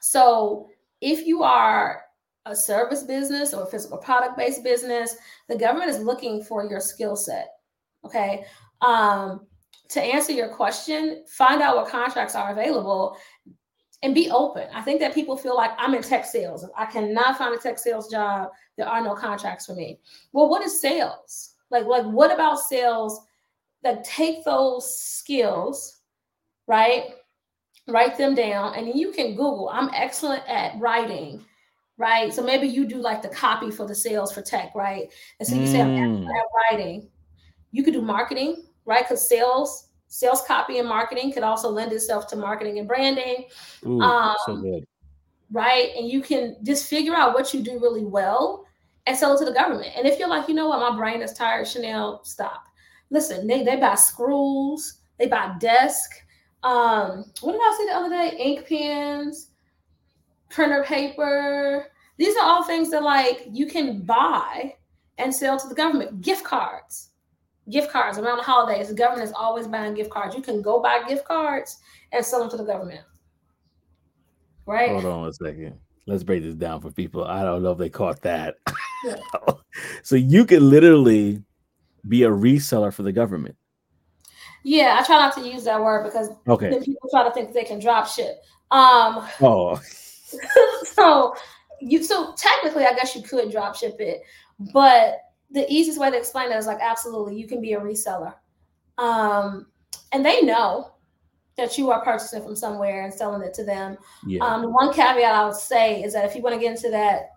so 0.01 0.69
if 1.01 1.25
you 1.25 1.43
are 1.43 2.01
a 2.45 2.55
service 2.55 3.03
business 3.03 3.53
or 3.53 3.63
a 3.63 3.67
physical 3.67 3.97
product 3.97 4.37
based 4.37 4.63
business, 4.63 5.15
the 5.49 5.57
government 5.57 5.89
is 5.89 5.99
looking 5.99 6.43
for 6.43 6.65
your 6.65 6.79
skill 6.79 7.15
set. 7.15 7.49
Okay. 8.05 8.45
Um, 8.81 9.47
to 9.89 10.01
answer 10.01 10.31
your 10.31 10.49
question, 10.49 11.23
find 11.27 11.61
out 11.61 11.75
what 11.75 11.89
contracts 11.89 12.35
are 12.35 12.51
available 12.51 13.17
and 14.03 14.13
be 14.13 14.29
open. 14.29 14.67
I 14.73 14.81
think 14.81 14.99
that 14.99 15.13
people 15.13 15.37
feel 15.37 15.55
like 15.55 15.71
I'm 15.77 15.93
in 15.93 16.01
tech 16.01 16.25
sales. 16.25 16.63
If 16.63 16.69
I 16.77 16.85
cannot 16.85 17.37
find 17.37 17.55
a 17.55 17.57
tech 17.57 17.79
sales 17.79 18.09
job. 18.09 18.49
There 18.77 18.87
are 18.87 19.03
no 19.03 19.15
contracts 19.15 19.65
for 19.65 19.73
me. 19.73 19.99
Well, 20.33 20.49
what 20.49 20.63
is 20.63 20.79
sales? 20.79 21.55
Like, 21.71 21.85
like 21.85 22.05
what 22.05 22.33
about 22.33 22.59
sales 22.59 23.19
that 23.83 24.03
take 24.03 24.45
those 24.45 24.99
skills, 24.99 26.01
right? 26.67 27.15
Write 27.87 28.17
them 28.17 28.35
down, 28.35 28.75
and 28.75 28.87
then 28.87 28.97
you 28.97 29.11
can 29.11 29.35
Google. 29.35 29.69
I'm 29.71 29.89
excellent 29.93 30.43
at 30.47 30.77
writing, 30.79 31.43
right? 31.97 32.33
So 32.33 32.43
maybe 32.43 32.67
you 32.67 32.85
do 32.85 32.97
like 32.97 33.21
the 33.21 33.29
copy 33.29 33.71
for 33.71 33.87
the 33.87 33.95
sales 33.95 34.33
for 34.33 34.41
tech, 34.41 34.75
right? 34.75 35.11
And 35.39 35.47
so 35.47 35.55
you 35.55 35.61
mm. 35.61 35.71
say 35.71 35.81
I'm 35.81 35.95
excellent 35.95 36.25
mm. 36.25 36.37
at 36.37 36.45
writing 36.71 37.09
you 37.71 37.83
could 37.83 37.93
do 37.93 38.01
marketing, 38.01 38.63
right? 38.85 39.03
Because 39.03 39.27
sales 39.27 39.89
sales 40.09 40.41
copy 40.47 40.79
and 40.79 40.87
marketing 40.87 41.33
could 41.33 41.43
also 41.43 41.69
lend 41.69 41.91
itself 41.91 42.27
to 42.27 42.35
marketing 42.35 42.79
and 42.79 42.87
branding. 42.87 43.45
Ooh, 43.85 44.01
um, 44.01 44.35
so 44.45 44.57
good. 44.57 44.85
Right. 45.51 45.91
And 45.97 46.09
you 46.09 46.21
can 46.21 46.55
just 46.63 46.89
figure 46.89 47.13
out 47.13 47.33
what 47.33 47.53
you 47.53 47.61
do 47.61 47.79
really 47.79 48.05
well 48.05 48.65
and 49.05 49.17
sell 49.17 49.35
it 49.35 49.39
to 49.39 49.45
the 49.45 49.53
government. 49.53 49.91
And 49.97 50.07
if 50.07 50.17
you're 50.17 50.29
like, 50.29 50.47
you 50.47 50.53
know 50.53 50.67
what, 50.67 50.79
my 50.79 50.95
brain 50.95 51.21
is 51.21 51.33
tired, 51.33 51.67
Chanel, 51.67 52.23
stop. 52.23 52.63
Listen, 53.09 53.47
they, 53.47 53.63
they 53.63 53.75
buy 53.75 53.95
screws, 53.95 55.01
they 55.19 55.27
buy 55.27 55.55
desk. 55.59 56.09
Um, 56.63 57.25
what 57.41 57.53
did 57.53 57.61
I 57.61 57.75
say 57.77 57.85
the 57.85 57.95
other 57.95 58.09
day? 58.09 58.37
Ink 58.37 58.67
pens, 58.67 59.49
printer 60.49 60.83
paper. 60.83 61.87
These 62.17 62.35
are 62.37 62.43
all 62.43 62.63
things 62.63 62.89
that 62.91 63.03
like 63.03 63.47
you 63.51 63.67
can 63.67 64.01
buy 64.01 64.75
and 65.17 65.33
sell 65.33 65.59
to 65.59 65.67
the 65.67 65.75
government. 65.75 66.21
Gift 66.21 66.43
cards 66.43 67.11
gift 67.69 67.91
cards 67.91 68.17
around 68.17 68.37
the 68.37 68.43
holidays. 68.43 68.89
The 68.89 68.95
government 68.95 69.27
is 69.27 69.33
always 69.35 69.67
buying 69.67 69.93
gift 69.93 70.09
cards. 70.09 70.35
You 70.35 70.41
can 70.41 70.61
go 70.61 70.81
buy 70.81 71.03
gift 71.07 71.25
cards 71.25 71.77
and 72.11 72.25
sell 72.25 72.39
them 72.39 72.49
to 72.51 72.57
the 72.57 72.63
government. 72.63 73.01
Right? 74.65 74.89
Hold 74.89 75.05
on 75.05 75.27
a 75.27 75.33
second. 75.33 75.77
Let's 76.05 76.23
break 76.23 76.43
this 76.43 76.55
down 76.55 76.81
for 76.81 76.91
people. 76.91 77.25
I 77.25 77.43
don't 77.43 77.63
know 77.63 77.71
if 77.71 77.77
they 77.77 77.89
caught 77.89 78.21
that. 78.21 78.55
Yeah. 79.03 79.15
so 80.03 80.15
you 80.15 80.45
can 80.45 80.69
literally 80.69 81.43
be 82.07 82.23
a 82.23 82.29
reseller 82.29 82.93
for 82.93 83.03
the 83.03 83.11
government. 83.11 83.55
Yeah, 84.63 84.97
I 84.99 85.05
try 85.05 85.17
not 85.17 85.33
to 85.35 85.47
use 85.47 85.63
that 85.63 85.81
word 85.81 86.03
because 86.03 86.29
okay. 86.47 86.69
then 86.69 86.83
people 86.83 87.09
try 87.09 87.23
to 87.23 87.31
think 87.31 87.53
they 87.53 87.63
can 87.63 87.79
drop 87.79 88.07
ship. 88.07 88.41
Um 88.71 89.27
oh 89.41 89.79
so 90.83 91.35
you 91.79 92.03
so 92.03 92.33
technically 92.35 92.85
I 92.85 92.93
guess 92.93 93.15
you 93.15 93.21
could 93.21 93.51
drop 93.51 93.75
ship 93.75 93.95
it, 93.99 94.23
but 94.73 95.19
the 95.51 95.71
easiest 95.71 95.99
way 95.99 96.11
to 96.11 96.17
explain 96.17 96.49
that 96.49 96.57
is 96.57 96.67
like 96.67 96.79
absolutely 96.81 97.39
you 97.39 97.47
can 97.47 97.61
be 97.61 97.73
a 97.73 97.79
reseller 97.79 98.33
um, 98.97 99.67
and 100.11 100.25
they 100.25 100.41
know 100.41 100.93
that 101.55 101.77
you 101.77 101.89
are 101.89 102.03
purchasing 102.03 102.43
from 102.43 102.55
somewhere 102.55 103.03
and 103.03 103.13
selling 103.13 103.41
it 103.41 103.53
to 103.53 103.63
them 103.63 103.97
yeah. 104.25 104.43
um, 104.43 104.61
the 104.61 104.69
one 104.69 104.93
caveat 104.93 105.33
i 105.33 105.45
would 105.45 105.55
say 105.55 106.03
is 106.03 106.13
that 106.13 106.25
if 106.25 106.35
you 106.35 106.41
want 106.41 106.53
to 106.53 106.59
get 106.59 106.75
into 106.75 106.89
that 106.89 107.29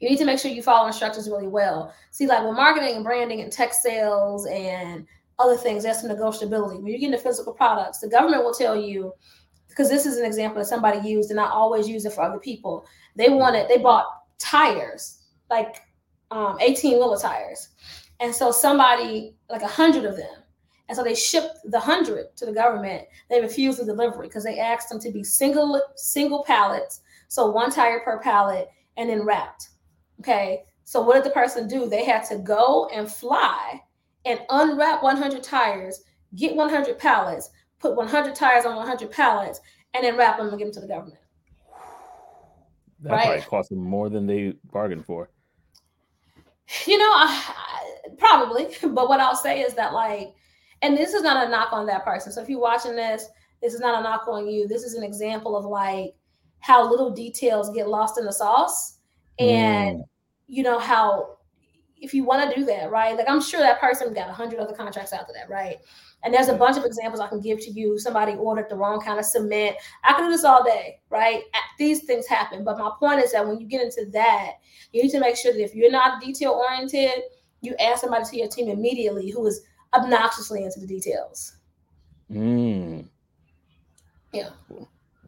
you 0.00 0.08
need 0.08 0.18
to 0.18 0.24
make 0.24 0.38
sure 0.38 0.50
you 0.50 0.62
follow 0.62 0.86
instructions 0.86 1.28
really 1.28 1.48
well 1.48 1.92
see 2.10 2.26
like 2.26 2.44
with 2.44 2.56
marketing 2.56 2.96
and 2.96 3.04
branding 3.04 3.40
and 3.40 3.52
tech 3.52 3.72
sales 3.72 4.46
and 4.46 5.06
other 5.38 5.56
things 5.56 5.82
That's 5.82 6.04
negotiability 6.04 6.80
when 6.80 6.92
you 6.92 6.98
get 6.98 7.06
into 7.06 7.18
physical 7.18 7.52
products 7.52 7.98
the 7.98 8.08
government 8.08 8.44
will 8.44 8.54
tell 8.54 8.76
you 8.76 9.12
because 9.68 9.88
this 9.88 10.06
is 10.06 10.18
an 10.18 10.24
example 10.24 10.60
that 10.60 10.68
somebody 10.68 11.08
used 11.08 11.30
and 11.30 11.40
i 11.40 11.48
always 11.48 11.88
use 11.88 12.04
it 12.04 12.12
for 12.12 12.22
other 12.22 12.38
people 12.38 12.86
they 13.16 13.28
wanted 13.28 13.68
they 13.68 13.78
bought 13.78 14.06
tires 14.38 15.22
like 15.50 15.82
um, 16.30 16.56
18 16.60 16.98
wheeler 16.98 17.18
tires. 17.18 17.70
And 18.20 18.34
so 18.34 18.50
somebody, 18.50 19.36
like 19.48 19.62
a 19.62 19.68
hundred 19.68 20.04
of 20.04 20.16
them, 20.16 20.42
and 20.88 20.96
so 20.96 21.02
they 21.02 21.14
shipped 21.14 21.58
the 21.64 21.80
hundred 21.80 22.36
to 22.36 22.44
the 22.44 22.52
government. 22.52 23.06
They 23.30 23.40
refused 23.40 23.78
the 23.78 23.84
delivery 23.84 24.28
because 24.28 24.44
they 24.44 24.58
asked 24.58 24.90
them 24.90 25.00
to 25.00 25.10
be 25.10 25.24
single 25.24 25.80
single 25.96 26.44
pallets, 26.44 27.00
so 27.28 27.50
one 27.50 27.70
tire 27.70 28.00
per 28.00 28.20
pallet, 28.20 28.68
and 28.96 29.08
then 29.08 29.24
wrapped. 29.24 29.70
Okay. 30.20 30.64
So 30.84 31.00
what 31.00 31.14
did 31.14 31.24
the 31.24 31.30
person 31.30 31.66
do? 31.66 31.88
They 31.88 32.04
had 32.04 32.24
to 32.24 32.38
go 32.38 32.88
and 32.92 33.10
fly 33.10 33.80
and 34.24 34.40
unwrap 34.50 35.02
100 35.02 35.42
tires, 35.42 36.02
get 36.36 36.54
100 36.54 36.98
pallets, 36.98 37.50
put 37.78 37.94
100 37.96 38.34
tires 38.34 38.64
on 38.64 38.76
100 38.76 39.10
pallets, 39.10 39.60
and 39.94 40.04
then 40.04 40.16
wrap 40.16 40.38
them 40.38 40.48
and 40.48 40.58
give 40.58 40.66
them 40.66 40.74
to 40.74 40.80
the 40.80 40.88
government. 40.88 41.18
That 43.00 43.12
right? 43.12 43.24
probably 43.24 43.42
cost 43.42 43.68
them 43.70 43.78
more 43.78 44.08
than 44.08 44.26
they 44.26 44.54
bargained 44.72 45.04
for. 45.04 45.28
You 46.86 46.96
know, 46.96 47.04
I, 47.04 47.52
I, 47.56 48.08
probably. 48.16 48.68
But 48.82 49.08
what 49.08 49.20
I'll 49.20 49.36
say 49.36 49.60
is 49.60 49.74
that, 49.74 49.92
like, 49.92 50.34
and 50.80 50.96
this 50.96 51.12
is 51.12 51.22
not 51.22 51.46
a 51.46 51.50
knock 51.50 51.72
on 51.72 51.86
that 51.86 52.04
person. 52.04 52.32
So 52.32 52.40
if 52.42 52.48
you're 52.48 52.60
watching 52.60 52.96
this, 52.96 53.26
this 53.62 53.74
is 53.74 53.80
not 53.80 54.00
a 54.00 54.02
knock 54.02 54.26
on 54.28 54.48
you. 54.48 54.66
This 54.66 54.82
is 54.82 54.94
an 54.94 55.02
example 55.02 55.56
of 55.56 55.64
like 55.64 56.14
how 56.60 56.88
little 56.88 57.10
details 57.10 57.70
get 57.74 57.88
lost 57.88 58.18
in 58.18 58.24
the 58.24 58.32
sauce, 58.32 58.98
and 59.38 60.00
mm. 60.00 60.04
you 60.46 60.62
know 60.62 60.78
how 60.78 61.36
if 61.96 62.12
you 62.12 62.24
want 62.24 62.48
to 62.48 62.58
do 62.58 62.64
that, 62.66 62.90
right? 62.90 63.16
Like 63.16 63.28
I'm 63.28 63.40
sure 63.40 63.60
that 63.60 63.80
person 63.80 64.12
got 64.12 64.28
a 64.28 64.32
hundred 64.32 64.60
other 64.60 64.74
contracts 64.74 65.12
after 65.12 65.32
that, 65.32 65.48
right? 65.48 65.78
And 66.22 66.32
there's 66.32 66.48
a 66.48 66.56
bunch 66.56 66.78
of 66.78 66.84
examples 66.84 67.20
I 67.20 67.28
can 67.28 67.40
give 67.40 67.60
to 67.60 67.70
you. 67.70 67.98
Somebody 67.98 68.32
ordered 68.32 68.70
the 68.70 68.76
wrong 68.76 69.00
kind 69.00 69.18
of 69.18 69.26
cement. 69.26 69.76
I 70.04 70.14
can 70.14 70.24
do 70.24 70.30
this 70.30 70.44
all 70.44 70.64
day, 70.64 71.00
right? 71.10 71.42
These 71.78 72.04
things 72.04 72.26
happen. 72.26 72.64
But 72.64 72.78
my 72.78 72.90
point 72.98 73.20
is 73.20 73.32
that 73.32 73.46
when 73.46 73.60
you 73.60 73.66
get 73.66 73.82
into 73.82 74.10
that, 74.12 74.52
you 74.92 75.02
need 75.02 75.10
to 75.10 75.20
make 75.20 75.36
sure 75.36 75.52
that 75.52 75.62
if 75.62 75.74
you're 75.74 75.90
not 75.90 76.22
detail 76.22 76.52
oriented, 76.52 77.24
you 77.60 77.74
ask 77.78 78.00
somebody 78.00 78.24
to 78.24 78.36
your 78.38 78.48
team 78.48 78.68
immediately 78.68 79.30
who 79.30 79.46
is 79.46 79.62
obnoxiously 79.92 80.64
into 80.64 80.80
the 80.80 80.86
details. 80.86 81.56
Mm. 82.30 83.06
Yeah. 84.32 84.50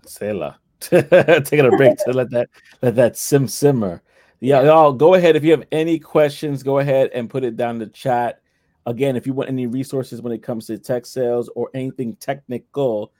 Sailor. 0.06 0.56
Taking 0.80 1.66
a 1.66 1.76
break 1.76 1.96
to 1.98 2.12
let 2.12 2.30
that 2.30 2.48
let 2.82 2.96
that 2.96 3.16
sim 3.16 3.48
simmer. 3.48 4.02
Yeah, 4.46 4.62
y'all 4.62 4.92
go 4.92 5.14
ahead. 5.14 5.34
If 5.34 5.42
you 5.42 5.50
have 5.50 5.66
any 5.72 5.98
questions, 5.98 6.62
go 6.62 6.78
ahead 6.78 7.10
and 7.12 7.28
put 7.28 7.42
it 7.42 7.56
down 7.56 7.70
in 7.70 7.78
the 7.80 7.88
chat. 7.88 8.42
Again, 8.86 9.16
if 9.16 9.26
you 9.26 9.32
want 9.32 9.48
any 9.48 9.66
resources 9.66 10.22
when 10.22 10.32
it 10.32 10.40
comes 10.40 10.68
to 10.68 10.78
tech 10.78 11.04
sales 11.04 11.50
or 11.56 11.68
anything 11.74 12.14
technical, 12.14 13.12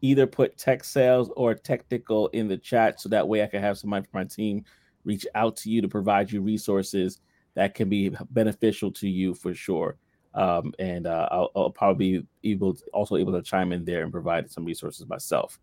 either 0.00 0.26
put 0.26 0.56
tech 0.56 0.82
sales 0.82 1.30
or 1.36 1.54
technical 1.54 2.28
in 2.28 2.48
the 2.48 2.56
chat 2.56 2.98
so 2.98 3.10
that 3.10 3.28
way 3.28 3.42
I 3.42 3.46
can 3.46 3.60
have 3.60 3.76
somebody 3.76 4.06
from 4.06 4.20
my 4.20 4.24
team 4.24 4.64
reach 5.04 5.26
out 5.34 5.54
to 5.58 5.70
you 5.70 5.82
to 5.82 5.88
provide 5.88 6.32
you 6.32 6.40
resources 6.40 7.20
that 7.52 7.74
can 7.74 7.90
be 7.90 8.16
beneficial 8.30 8.90
to 8.92 9.06
you 9.06 9.34
for 9.34 9.52
sure. 9.52 9.98
Um, 10.32 10.72
and 10.78 11.06
uh, 11.06 11.28
I'll, 11.30 11.50
I'll, 11.54 11.70
probably 11.70 12.20
be 12.20 12.52
able 12.52 12.72
to, 12.72 12.84
also 12.94 13.16
able 13.16 13.32
to 13.34 13.42
chime 13.42 13.72
in 13.72 13.84
there 13.84 14.02
and 14.02 14.10
provide 14.10 14.50
some 14.50 14.64
resources 14.64 15.06
myself. 15.06 15.60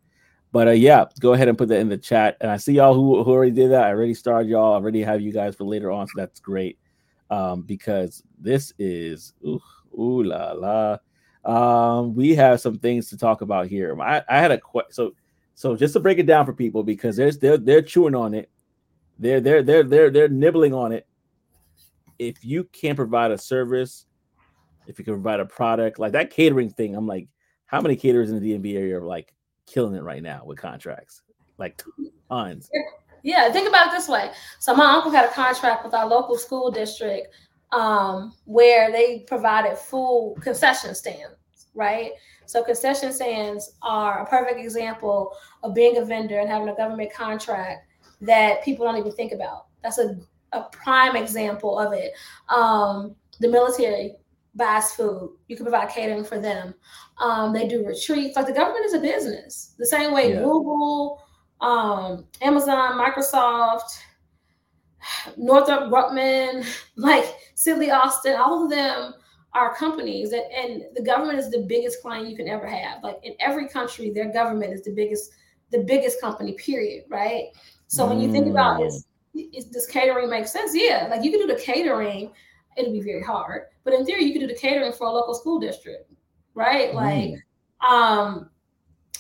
But 0.52 0.70
uh, 0.70 0.72
yeah, 0.72 1.06
go 1.20 1.34
ahead 1.34 1.48
and 1.48 1.58
put 1.58 1.68
that 1.70 1.80
in 1.80 1.90
the 1.90 1.98
chat. 1.98 2.38
And 2.42 2.50
I 2.50 2.58
see 2.58 2.74
y'all 2.74 2.94
who, 2.94 3.24
who 3.24 3.32
already 3.32 3.52
did 3.52 3.72
that. 3.72 3.84
I 3.84 3.90
already 3.90 4.14
started 4.14 4.50
y'all. 4.50 4.74
I 4.74 4.78
already 4.78 5.02
have 5.02 5.22
you 5.22 5.32
guys 5.32 5.56
for 5.56 5.66
later 5.66 5.92
on, 5.92 6.08
so 6.08 6.14
that's 6.16 6.40
great 6.40 6.80
um, 7.30 7.62
because 7.64 8.24
this 8.40 8.74
is 8.80 9.34
ooh, 9.46 9.62
ooh 9.98 10.24
la 10.24 10.54
la. 10.54 10.98
Um, 11.44 12.16
we 12.16 12.36
have 12.36 12.60
some 12.60 12.78
things 12.78 13.10
to 13.10 13.18
talk 13.18 13.42
about 13.42 13.68
here. 13.68 14.00
I, 14.02 14.22
I 14.30 14.40
had 14.40 14.52
a 14.52 14.58
question. 14.58 14.92
So, 14.94 15.14
so 15.56 15.76
just 15.76 15.94
to 15.94 16.00
break 16.00 16.20
it 16.20 16.26
down 16.26 16.46
for 16.46 16.54
people, 16.54 16.84
because 16.84 17.16
there's 17.16 17.38
they're 17.40 17.58
they're 17.58 17.82
chewing 17.82 18.16
on 18.16 18.34
it, 18.34 18.50
they're 19.20 19.42
they're 19.42 19.64
they're 19.64 19.84
they're 19.84 20.10
they're 20.10 20.30
nibbling 20.30 20.74
on 20.74 20.92
it. 20.92 21.08
If 22.20 22.44
you 22.44 22.64
can't 22.66 22.96
provide 22.96 23.32
a 23.32 23.38
service, 23.38 24.06
if 24.88 24.98
you 24.98 25.06
can 25.06 25.16
provide 25.16 25.40
a 25.40 25.46
product 25.46 26.00
like 26.00 26.14
that 26.14 26.32
catering 26.32 26.70
thing, 26.70 26.96
I'm 26.96 27.08
like, 27.08 27.28
how 27.66 27.82
many 27.82 27.96
caterers 27.96 28.32
in 28.32 28.40
the 28.40 28.54
DMV 28.54 28.76
area 28.76 29.00
are 29.00 29.06
like 29.06 29.34
killing 29.68 29.96
it 29.96 30.02
right 30.02 30.24
now 30.24 30.42
with 30.44 30.58
contracts? 30.58 31.22
Like 31.60 31.84
tons. 32.30 32.72
Yeah, 33.24 33.52
think 33.52 33.68
about 33.68 33.88
it 33.88 33.92
this 33.92 34.08
way. 34.08 34.32
So 34.60 34.74
my 34.74 34.94
uncle 34.94 35.12
had 35.12 35.26
a 35.26 35.34
contract 35.34 35.84
with 35.84 35.94
our 35.94 36.08
local 36.08 36.38
school 36.38 36.72
district 36.72 37.28
um, 37.72 38.34
where 38.46 38.92
they 38.92 39.26
provided 39.28 39.78
full 39.78 40.36
concession 40.42 40.96
stands, 40.96 41.36
right? 41.76 42.12
So 42.46 42.64
concession 42.64 43.12
stands 43.12 43.74
are 43.82 44.24
a 44.24 44.26
perfect 44.26 44.60
example 44.60 45.34
of 45.64 45.76
being 45.76 45.98
a 45.98 46.06
vendor 46.06 46.40
and 46.40 46.50
having 46.50 46.70
a 46.70 46.76
government 46.76 47.12
contract 47.14 47.88
that 48.22 48.64
people 48.64 48.86
don't 48.86 48.98
even 48.98 49.12
think 49.12 49.34
about. 49.34 49.66
That's 49.84 49.98
a, 49.98 50.16
a 50.54 50.64
prime 50.72 51.16
example 51.16 51.78
of 51.78 51.94
it. 51.94 52.14
Um, 52.50 53.16
the 53.40 53.50
military 53.50 54.16
buys 54.58 54.92
food. 54.92 55.38
You 55.48 55.56
can 55.56 55.66
provide 55.66 55.90
catering 55.90 56.26
for 56.26 56.40
them. 56.40 56.74
Um, 57.20 57.54
they 57.54 57.68
do 57.68 57.86
retreats. 57.86 58.36
Like 58.36 58.48
the 58.48 58.54
government 58.54 58.86
is 58.86 58.94
a 58.94 59.00
business. 59.00 59.76
The 59.78 59.86
same 59.86 60.14
way 60.14 60.34
yeah. 60.34 60.42
Google, 60.42 61.24
um, 61.62 62.26
Amazon, 62.42 63.00
Microsoft, 63.00 64.00
Northrop 65.38 65.92
Grumman, 65.92 66.68
like 66.96 67.26
Sidley 67.56 67.94
Austin, 67.94 68.36
all 68.36 68.64
of 68.64 68.70
them 68.70 69.14
are 69.54 69.74
companies 69.76 70.32
that, 70.32 70.44
and 70.54 70.84
the 70.96 71.02
government 71.02 71.40
is 71.40 71.50
the 71.50 71.66
biggest 71.68 72.02
client 72.02 72.28
you 72.28 72.36
can 72.36 72.48
ever 72.48 72.68
have. 72.68 73.04
Like 73.04 73.18
in 73.24 73.34
every 73.40 73.68
country, 73.68 74.12
their 74.12 74.32
government 74.32 74.74
is 74.74 74.84
the 74.84 74.92
biggest, 74.92 75.32
the 75.72 75.80
biggest 75.80 76.20
company, 76.22 76.54
period. 76.54 77.06
Right. 77.10 77.46
So 77.88 78.06
when 78.06 78.20
you 78.20 78.32
think 78.32 78.48
about 78.48 78.82
mm. 78.82 78.88
is, 79.54 79.66
does 79.66 79.88
catering 79.88 80.30
make 80.30 80.48
sense? 80.48 80.72
Yeah. 80.76 81.08
Like 81.10 81.24
you 81.24 81.32
can 81.32 81.40
do 81.40 81.48
the 81.48 81.60
catering, 81.60 82.32
it'll 82.78 82.94
be 82.94 83.02
very 83.02 83.24
hard. 83.24 83.64
But 83.84 83.94
in 83.94 84.06
theory, 84.06 84.24
you 84.24 84.32
can 84.32 84.42
do 84.42 84.48
the 84.48 84.60
catering 84.60 84.94
for 84.94 85.08
a 85.08 85.12
local 85.12 85.34
school 85.34 85.60
district, 85.60 86.14
right? 86.54 86.94
Like, 86.94 87.34
mm. 87.82 87.88
um, 87.88 88.50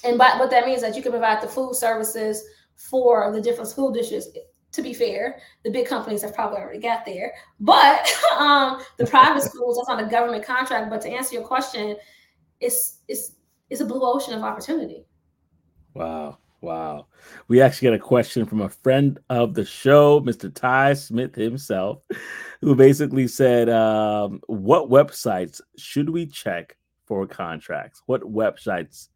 and 0.03 0.17
but 0.17 0.39
what 0.39 0.49
that 0.51 0.65
means 0.65 0.77
is 0.77 0.83
that 0.83 0.95
you 0.95 1.01
can 1.01 1.11
provide 1.11 1.41
the 1.41 1.47
food 1.47 1.75
services 1.75 2.43
for 2.75 3.31
the 3.31 3.41
different 3.41 3.69
school 3.69 3.91
districts. 3.91 4.29
To 4.73 4.81
be 4.81 4.93
fair, 4.93 5.39
the 5.63 5.71
big 5.71 5.87
companies 5.87 6.21
have 6.21 6.35
probably 6.35 6.59
already 6.59 6.79
got 6.79 7.03
there, 7.05 7.33
but 7.59 8.07
um, 8.37 8.81
the 8.97 9.07
private 9.07 9.41
schools 9.49 9.77
that's 9.77 9.89
on 9.89 10.05
a 10.05 10.09
government 10.09 10.45
contract. 10.45 10.89
But 10.89 11.01
to 11.01 11.09
answer 11.09 11.33
your 11.33 11.43
question, 11.43 11.95
it's 12.59 12.99
it's 13.07 13.33
it's 13.69 13.81
a 13.81 13.85
blue 13.85 14.01
ocean 14.03 14.33
of 14.33 14.43
opportunity. 14.43 15.05
Wow. 15.93 16.37
Wow. 16.61 17.07
We 17.47 17.61
actually 17.61 17.89
got 17.89 17.95
a 17.95 17.99
question 17.99 18.45
from 18.45 18.61
a 18.61 18.69
friend 18.69 19.19
of 19.29 19.53
the 19.53 19.65
show, 19.65 20.21
Mr. 20.21 20.53
Ty 20.53 20.93
Smith 20.93 21.35
himself, 21.35 22.01
who 22.61 22.75
basically 22.75 23.27
said, 23.27 23.69
um, 23.69 24.41
What 24.47 24.89
websites 24.89 25.61
should 25.77 26.09
we 26.09 26.25
check 26.25 26.75
for 27.05 27.27
contracts? 27.27 28.01
What 28.07 28.21
websites 28.21 29.09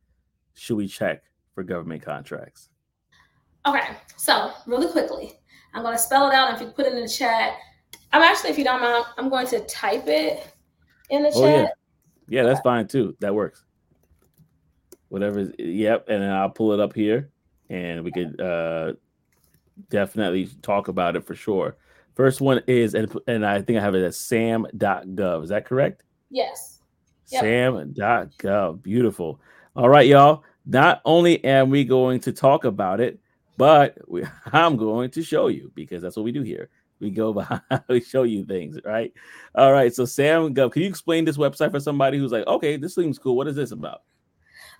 should 0.53 0.77
we 0.77 0.87
check 0.87 1.23
for 1.55 1.63
government 1.63 2.03
contracts? 2.03 2.69
Okay, 3.65 3.95
so 4.17 4.51
really 4.67 4.91
quickly, 4.91 5.33
I'm 5.73 5.83
going 5.83 5.95
to 5.95 6.01
spell 6.01 6.29
it 6.29 6.33
out. 6.33 6.53
If 6.53 6.61
you 6.61 6.67
put 6.67 6.85
it 6.85 6.93
in 6.93 7.01
the 7.01 7.09
chat, 7.09 7.53
I'm 8.11 8.21
actually, 8.21 8.51
if 8.51 8.57
you 8.57 8.63
don't 8.63 8.81
mind, 8.81 9.05
I'm 9.17 9.29
going 9.29 9.47
to 9.47 9.59
type 9.61 10.07
it 10.07 10.47
in 11.09 11.23
the 11.23 11.31
oh, 11.35 11.41
chat. 11.41 11.73
Yeah, 12.27 12.41
yeah 12.41 12.43
that's 12.43 12.61
fine 12.61 12.87
too. 12.87 13.15
That 13.19 13.33
works. 13.33 13.63
Whatever. 15.11 15.51
Yep, 15.59 16.05
and 16.07 16.23
then 16.23 16.31
I'll 16.31 16.49
pull 16.49 16.71
it 16.71 16.79
up 16.79 16.95
here, 16.95 17.29
and 17.69 18.01
we 18.01 18.13
could 18.13 18.39
uh, 18.39 18.93
definitely 19.89 20.49
talk 20.61 20.87
about 20.87 21.17
it 21.17 21.25
for 21.25 21.35
sure. 21.35 21.75
First 22.15 22.39
one 22.39 22.61
is, 22.65 22.93
and, 22.93 23.13
and 23.27 23.45
I 23.45 23.61
think 23.61 23.77
I 23.77 23.81
have 23.81 23.93
it 23.93 24.05
as 24.05 24.17
sam.gov. 24.17 25.43
Is 25.43 25.49
that 25.49 25.65
correct? 25.65 26.03
Yes. 26.29 26.79
Yep. 27.27 27.41
Sam.gov. 27.41 28.81
Beautiful. 28.81 29.41
All 29.75 29.89
right, 29.89 30.07
y'all. 30.07 30.45
Not 30.65 31.01
only 31.03 31.43
am 31.43 31.69
we 31.69 31.83
going 31.83 32.21
to 32.21 32.31
talk 32.31 32.63
about 32.63 33.01
it, 33.01 33.19
but 33.57 33.97
we, 34.07 34.23
I'm 34.53 34.77
going 34.77 35.09
to 35.11 35.23
show 35.23 35.47
you 35.47 35.73
because 35.75 36.01
that's 36.01 36.15
what 36.15 36.23
we 36.23 36.31
do 36.31 36.41
here. 36.41 36.69
We 37.01 37.09
go 37.09 37.33
by, 37.33 37.59
we 37.89 37.99
show 37.99 38.23
you 38.23 38.45
things, 38.45 38.77
right? 38.85 39.11
All 39.55 39.73
right. 39.73 39.93
So, 39.93 40.05
Sam 40.05 40.53
Gov, 40.53 40.71
can 40.71 40.83
you 40.83 40.87
explain 40.87 41.25
this 41.25 41.35
website 41.35 41.71
for 41.71 41.81
somebody 41.81 42.17
who's 42.17 42.31
like, 42.31 42.47
okay, 42.47 42.77
this 42.77 42.95
seems 42.95 43.19
cool. 43.19 43.35
What 43.35 43.49
is 43.49 43.57
this 43.57 43.71
about? 43.71 44.03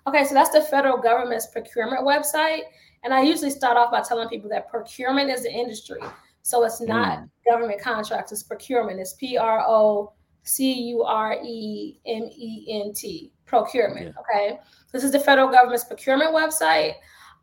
Okay, 0.06 0.24
so 0.24 0.34
that's 0.34 0.50
the 0.50 0.62
federal 0.62 0.98
government's 0.98 1.46
procurement 1.46 2.02
website. 2.04 2.62
And 3.04 3.12
I 3.12 3.22
usually 3.22 3.50
start 3.50 3.76
off 3.76 3.90
by 3.90 4.02
telling 4.02 4.28
people 4.28 4.48
that 4.50 4.68
procurement 4.68 5.30
is 5.30 5.42
the 5.42 5.52
industry. 5.52 6.00
So 6.42 6.64
it's 6.64 6.80
not 6.80 7.20
mm. 7.20 7.28
government 7.50 7.80
contracts, 7.80 8.32
it's 8.32 8.42
procurement. 8.42 9.00
It's 9.00 9.14
P 9.14 9.36
R 9.36 9.64
O 9.66 10.12
C 10.42 10.72
U 10.72 11.02
R 11.02 11.38
E 11.42 11.98
M 12.06 12.24
E 12.24 12.82
N 12.84 12.92
T, 12.92 13.32
procurement. 13.46 14.14
Yeah. 14.14 14.20
Okay. 14.20 14.58
This 14.92 15.04
is 15.04 15.12
the 15.12 15.20
federal 15.20 15.48
government's 15.48 15.84
procurement 15.84 16.34
website. 16.34 16.94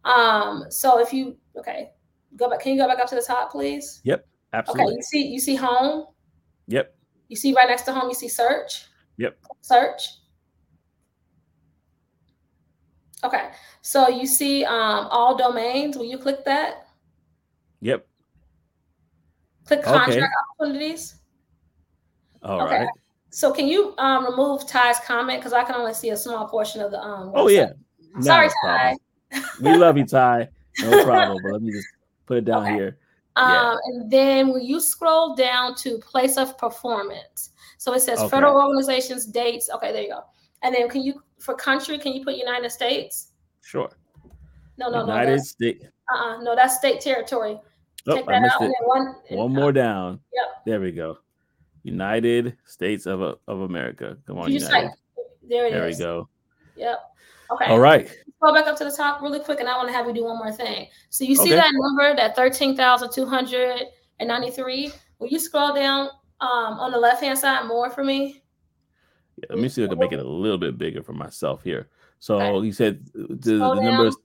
Um, 0.03 0.65
so 0.69 0.99
if 0.99 1.13
you 1.13 1.37
okay, 1.57 1.91
go 2.35 2.49
back, 2.49 2.59
can 2.59 2.73
you 2.73 2.81
go 2.81 2.87
back 2.87 2.99
up 2.99 3.07
to 3.09 3.15
the 3.15 3.21
top, 3.21 3.51
please? 3.51 4.01
Yep, 4.03 4.27
absolutely. 4.53 4.83
Okay, 4.85 4.95
you 4.95 5.01
see 5.01 5.27
you 5.27 5.39
see 5.39 5.55
home. 5.55 6.07
Yep. 6.67 6.95
You 7.29 7.35
see 7.35 7.53
right 7.53 7.69
next 7.69 7.83
to 7.83 7.93
home, 7.93 8.09
you 8.09 8.15
see 8.15 8.27
search. 8.27 8.85
Yep. 9.17 9.37
Search. 9.61 10.18
Okay, 13.23 13.49
so 13.81 14.07
you 14.07 14.25
see 14.25 14.63
um, 14.63 15.07
all 15.11 15.35
domains. 15.35 15.97
Will 15.97 16.05
you 16.05 16.17
click 16.17 16.45
that? 16.45 16.87
Yep. 17.81 18.07
Click 19.65 19.83
contract 19.83 20.11
okay. 20.11 20.25
opportunities. 20.59 21.15
All 22.43 22.61
okay. 22.61 22.79
right. 22.79 22.89
So 23.29 23.53
can 23.53 23.67
you 23.67 23.93
um, 23.97 24.25
remove 24.25 24.65
Ty's 24.67 24.99
comment 24.99 25.39
because 25.39 25.53
I 25.53 25.63
can 25.63 25.75
only 25.75 25.93
see 25.93 26.09
a 26.09 26.17
small 26.17 26.47
portion 26.47 26.81
of 26.81 26.91
the 26.91 26.99
um. 27.01 27.31
Oh 27.35 27.47
yeah. 27.47 27.73
No 28.15 28.21
Sorry, 28.21 28.49
Ty. 28.63 28.95
we 29.61 29.75
love 29.75 29.97
you, 29.97 30.05
Ty. 30.05 30.49
No 30.81 31.03
problem. 31.03 31.37
but 31.43 31.51
let 31.51 31.61
me 31.61 31.71
just 31.71 31.87
put 32.25 32.37
it 32.37 32.45
down 32.45 32.63
okay. 32.63 32.73
here. 32.73 32.97
Um, 33.35 33.51
yeah. 33.51 33.75
and 33.85 34.11
then 34.11 34.47
will 34.47 34.59
you 34.59 34.79
scroll 34.79 35.35
down 35.35 35.75
to 35.75 35.97
place 35.97 36.37
of 36.37 36.57
performance? 36.57 37.49
So 37.77 37.93
it 37.93 38.01
says 38.01 38.19
okay. 38.19 38.29
federal 38.29 38.55
organizations, 38.55 39.25
dates. 39.25 39.69
Okay, 39.75 39.91
there 39.91 40.03
you 40.03 40.09
go. 40.09 40.23
And 40.61 40.73
then 40.73 40.87
can 40.87 41.01
you 41.01 41.21
for 41.39 41.55
country, 41.55 41.97
can 41.97 42.13
you 42.13 42.23
put 42.23 42.35
United 42.35 42.71
States? 42.71 43.31
Sure. 43.61 43.89
No, 44.77 44.89
no, 44.89 45.01
United 45.01 45.07
no. 45.07 45.13
United 45.13 45.45
States. 45.45 45.85
Uh-uh, 46.13 46.41
no, 46.41 46.55
that's 46.55 46.77
state 46.77 47.01
territory. 47.01 47.59
Oh, 48.07 48.15
Take 48.15 48.25
that 48.27 48.43
out. 48.43 48.61
one, 48.83 49.15
one 49.29 49.53
more 49.53 49.71
down. 49.71 50.19
Yep. 50.33 50.65
There 50.65 50.79
we 50.79 50.91
go. 50.91 51.19
United 51.83 52.57
States 52.65 53.05
of, 53.05 53.21
of 53.21 53.61
America. 53.61 54.17
Come 54.25 54.39
on, 54.39 54.51
United. 54.51 54.87
Type, 54.87 54.91
there 55.47 55.67
it 55.67 55.71
there 55.71 55.87
is. 55.87 55.97
we 55.97 56.03
go. 56.03 56.29
Yep. 56.75 56.99
Okay. 57.51 57.65
All 57.65 57.79
right. 57.79 58.09
Go 58.41 58.53
back 58.53 58.67
up 58.67 58.77
to 58.77 58.85
the 58.85 58.91
top 58.91 59.21
really 59.21 59.39
quick, 59.39 59.59
and 59.59 59.67
I 59.67 59.75
want 59.75 59.89
to 59.89 59.93
have 59.93 60.07
you 60.07 60.13
do 60.13 60.23
one 60.23 60.37
more 60.37 60.51
thing. 60.51 60.87
So 61.09 61.23
you 61.23 61.35
see 61.35 61.53
okay. 61.53 61.55
that 61.55 61.71
number, 61.73 62.15
that 62.15 62.35
thirteen 62.35 62.75
thousand 62.75 63.11
two 63.11 63.25
hundred 63.25 63.81
and 64.19 64.29
ninety-three. 64.29 64.91
Will 65.19 65.27
you 65.27 65.39
scroll 65.39 65.73
down 65.73 66.09
um, 66.39 66.79
on 66.79 66.91
the 66.91 66.97
left-hand 66.97 67.37
side 67.37 67.67
more 67.67 67.89
for 67.89 68.03
me? 68.03 68.41
Yeah, 69.39 69.55
let 69.55 69.59
me 69.59 69.69
see 69.69 69.83
if 69.83 69.89
I 69.89 69.91
can 69.91 69.99
make 69.99 70.11
it 70.11 70.19
a 70.19 70.27
little 70.27 70.57
bit 70.57 70.77
bigger 70.77 71.01
for 71.01 71.13
myself 71.13 71.63
here. 71.63 71.89
So 72.19 72.39
okay. 72.39 72.65
you 72.65 72.73
said 72.73 73.05
the, 73.13 73.57
the 73.57 73.81
numbers. 73.81 74.15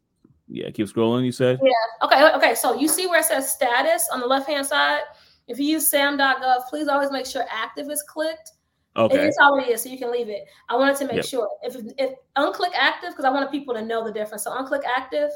Yeah, 0.49 0.71
keep 0.71 0.89
scrolling. 0.89 1.25
You 1.25 1.33
said. 1.33 1.61
Yeah. 1.63 2.07
Okay. 2.07 2.33
Okay. 2.35 2.55
So 2.55 2.75
you 2.75 2.89
see 2.89 3.07
where 3.07 3.21
it 3.21 3.25
says 3.25 3.51
status 3.51 4.09
on 4.13 4.21
the 4.21 4.27
left-hand 4.27 4.67
side. 4.67 5.03
If 5.47 5.59
you 5.59 5.67
use 5.67 5.89
sam.gov, 5.89 6.67
please 6.69 6.89
always 6.89 7.11
make 7.11 7.27
sure 7.27 7.45
active 7.51 7.91
is 7.91 8.03
clicked. 8.03 8.53
Okay. 8.97 9.17
It 9.17 9.29
is 9.29 9.39
already 9.41 9.73
is, 9.73 9.83
so 9.83 9.89
you 9.89 9.99
can 9.99 10.13
leave 10.13 10.29
it. 10.29 10.45
I 10.69 10.77
wanted 10.77 10.97
to 10.99 11.07
make 11.07 11.17
yep. 11.17 11.25
sure. 11.25 11.49
If 11.63 11.77
if 11.99 12.13
unclick 12.37 12.73
active, 12.75 13.11
because 13.11 13.25
I 13.25 13.31
wanted 13.31 13.51
people 13.51 13.75
to 13.75 13.83
know 13.83 14.05
the 14.05 14.13
difference. 14.13 14.45
So 14.45 14.51
unclick 14.51 14.85
active. 14.85 15.31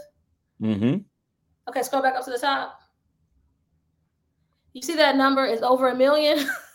Mm-hmm. 0.60 0.98
Okay, 1.68 1.82
scroll 1.82 2.02
back 2.02 2.14
up 2.14 2.24
to 2.24 2.30
the 2.30 2.38
top. 2.38 2.80
You 4.72 4.82
see 4.82 4.94
that 4.96 5.16
number 5.16 5.44
is 5.44 5.62
over 5.62 5.88
a 5.88 5.94
million. 5.94 6.38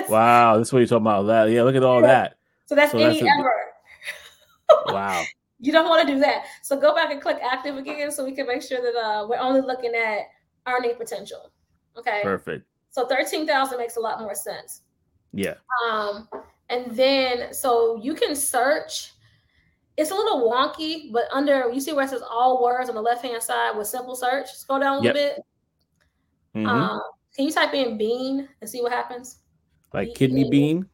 wow, 0.08 0.56
that's 0.56 0.72
what 0.72 0.78
you're 0.80 0.88
talking 0.88 1.02
about. 1.02 1.22
That 1.24 1.50
yeah, 1.50 1.62
look 1.62 1.76
at 1.76 1.82
all 1.82 2.00
yeah. 2.00 2.06
that. 2.06 2.36
So 2.66 2.74
that's 2.74 2.92
so 2.92 2.98
any 2.98 3.20
that's 3.20 3.32
ever. 3.38 3.52
wow. 4.88 5.22
You 5.60 5.72
don't 5.72 5.88
want 5.88 6.06
to 6.06 6.14
do 6.14 6.20
that. 6.20 6.44
So 6.62 6.78
go 6.78 6.94
back 6.94 7.10
and 7.10 7.22
click 7.22 7.38
active 7.42 7.78
again 7.78 8.10
so 8.10 8.22
we 8.22 8.32
can 8.32 8.46
make 8.46 8.60
sure 8.60 8.82
that 8.82 8.98
uh, 9.00 9.26
we're 9.26 9.38
only 9.38 9.62
looking 9.62 9.94
at 9.94 10.26
earning 10.66 10.94
potential. 10.96 11.52
Okay. 11.96 12.20
Perfect. 12.22 12.66
So 12.90 13.06
13,000 13.06 13.78
makes 13.78 13.96
a 13.96 14.00
lot 14.00 14.20
more 14.20 14.34
sense. 14.34 14.82
Yeah. 15.32 15.54
Um, 15.88 16.28
and 16.68 16.94
then 16.94 17.54
so 17.54 17.98
you 18.02 18.14
can 18.14 18.36
search. 18.36 19.12
It's 19.96 20.10
a 20.10 20.14
little 20.14 20.50
wonky, 20.50 21.10
but 21.12 21.24
under 21.32 21.70
you 21.72 21.80
see 21.80 21.94
where 21.94 22.04
it 22.04 22.10
says 22.10 22.22
all 22.28 22.62
words 22.62 22.90
on 22.90 22.94
the 22.94 23.00
left 23.00 23.24
hand 23.24 23.42
side 23.42 23.74
with 23.74 23.86
simple 23.86 24.16
search. 24.16 24.52
Scroll 24.52 24.80
down 24.80 24.96
a 24.96 25.00
little 25.00 25.16
yep. 25.16 25.36
bit. 25.36 25.44
Mm-hmm. 26.56 26.66
Um, 26.66 27.00
can 27.34 27.46
you 27.46 27.52
type 27.52 27.72
in 27.72 27.96
bean 27.96 28.48
and 28.60 28.68
see 28.68 28.82
what 28.82 28.92
happens? 28.92 29.38
Like 29.94 30.08
bean. 30.08 30.14
kidney 30.16 30.50
bean? 30.50 30.86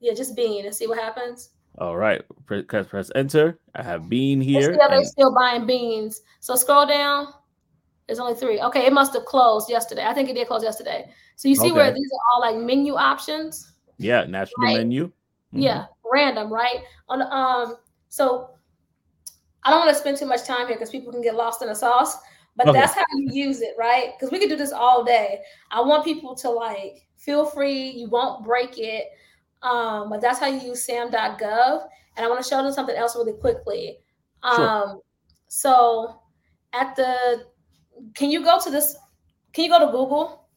Yeah, 0.00 0.14
just 0.14 0.36
bean 0.36 0.66
and 0.66 0.74
see 0.74 0.86
what 0.86 0.98
happens. 0.98 1.50
All 1.78 1.96
right, 1.96 2.22
press 2.46 2.86
press 2.88 3.10
enter. 3.14 3.58
I 3.76 3.84
have 3.84 4.08
bean 4.08 4.40
here. 4.40 4.74
Still. 4.74 4.88
They're 4.88 5.04
still 5.04 5.34
buying 5.34 5.64
beans. 5.64 6.22
So 6.40 6.56
scroll 6.56 6.86
down. 6.86 7.28
There's 8.06 8.18
only 8.18 8.34
three. 8.34 8.60
Okay, 8.60 8.84
it 8.84 8.92
must 8.92 9.14
have 9.14 9.24
closed 9.26 9.70
yesterday. 9.70 10.04
I 10.04 10.12
think 10.12 10.28
it 10.28 10.34
did 10.34 10.48
close 10.48 10.64
yesterday. 10.64 11.08
So 11.36 11.48
you 11.48 11.54
see 11.54 11.66
okay. 11.66 11.72
where 11.72 11.94
these 11.94 12.10
are 12.12 12.34
all 12.34 12.40
like 12.40 12.56
menu 12.56 12.94
options. 12.94 13.72
Yeah, 13.98 14.24
national 14.24 14.66
right? 14.66 14.78
menu. 14.78 15.06
Mm-hmm. 15.06 15.60
Yeah, 15.60 15.86
random, 16.10 16.52
right? 16.52 16.78
On 17.08 17.22
um, 17.22 17.76
so 18.08 18.50
I 19.62 19.70
don't 19.70 19.80
want 19.80 19.90
to 19.90 20.00
spend 20.00 20.16
too 20.16 20.26
much 20.26 20.44
time 20.44 20.66
here 20.66 20.76
because 20.76 20.90
people 20.90 21.12
can 21.12 21.22
get 21.22 21.36
lost 21.36 21.62
in 21.62 21.68
the 21.68 21.74
sauce. 21.74 22.16
But 22.56 22.68
okay. 22.68 22.80
that's 22.80 22.94
how 22.94 23.04
you 23.14 23.28
use 23.30 23.60
it, 23.60 23.74
right? 23.78 24.14
Because 24.16 24.32
we 24.32 24.40
could 24.40 24.48
do 24.48 24.56
this 24.56 24.72
all 24.72 25.04
day. 25.04 25.42
I 25.70 25.80
want 25.80 26.04
people 26.04 26.34
to 26.36 26.50
like 26.50 27.07
feel 27.18 27.44
free. 27.44 27.90
You 27.90 28.08
won't 28.08 28.44
break 28.44 28.78
it. 28.78 29.06
Um, 29.62 30.08
but 30.08 30.20
that's 30.20 30.38
how 30.38 30.46
you 30.46 30.60
use 30.60 30.84
sam.gov. 30.84 31.86
And 32.16 32.26
I 32.26 32.28
want 32.28 32.42
to 32.42 32.48
show 32.48 32.62
them 32.62 32.72
something 32.72 32.96
else 32.96 33.16
really 33.16 33.32
quickly. 33.32 33.98
Um, 34.42 34.56
sure. 34.56 35.02
so 35.48 36.20
at 36.72 36.94
the 36.96 37.46
can 38.14 38.30
you 38.30 38.42
go 38.44 38.58
to 38.60 38.70
this? 38.70 38.96
Can 39.52 39.64
you 39.64 39.70
go 39.70 39.80
to 39.80 39.86
Google? 39.86 40.48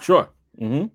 Sure. 0.00 0.28
Mm-hmm. 0.60 0.86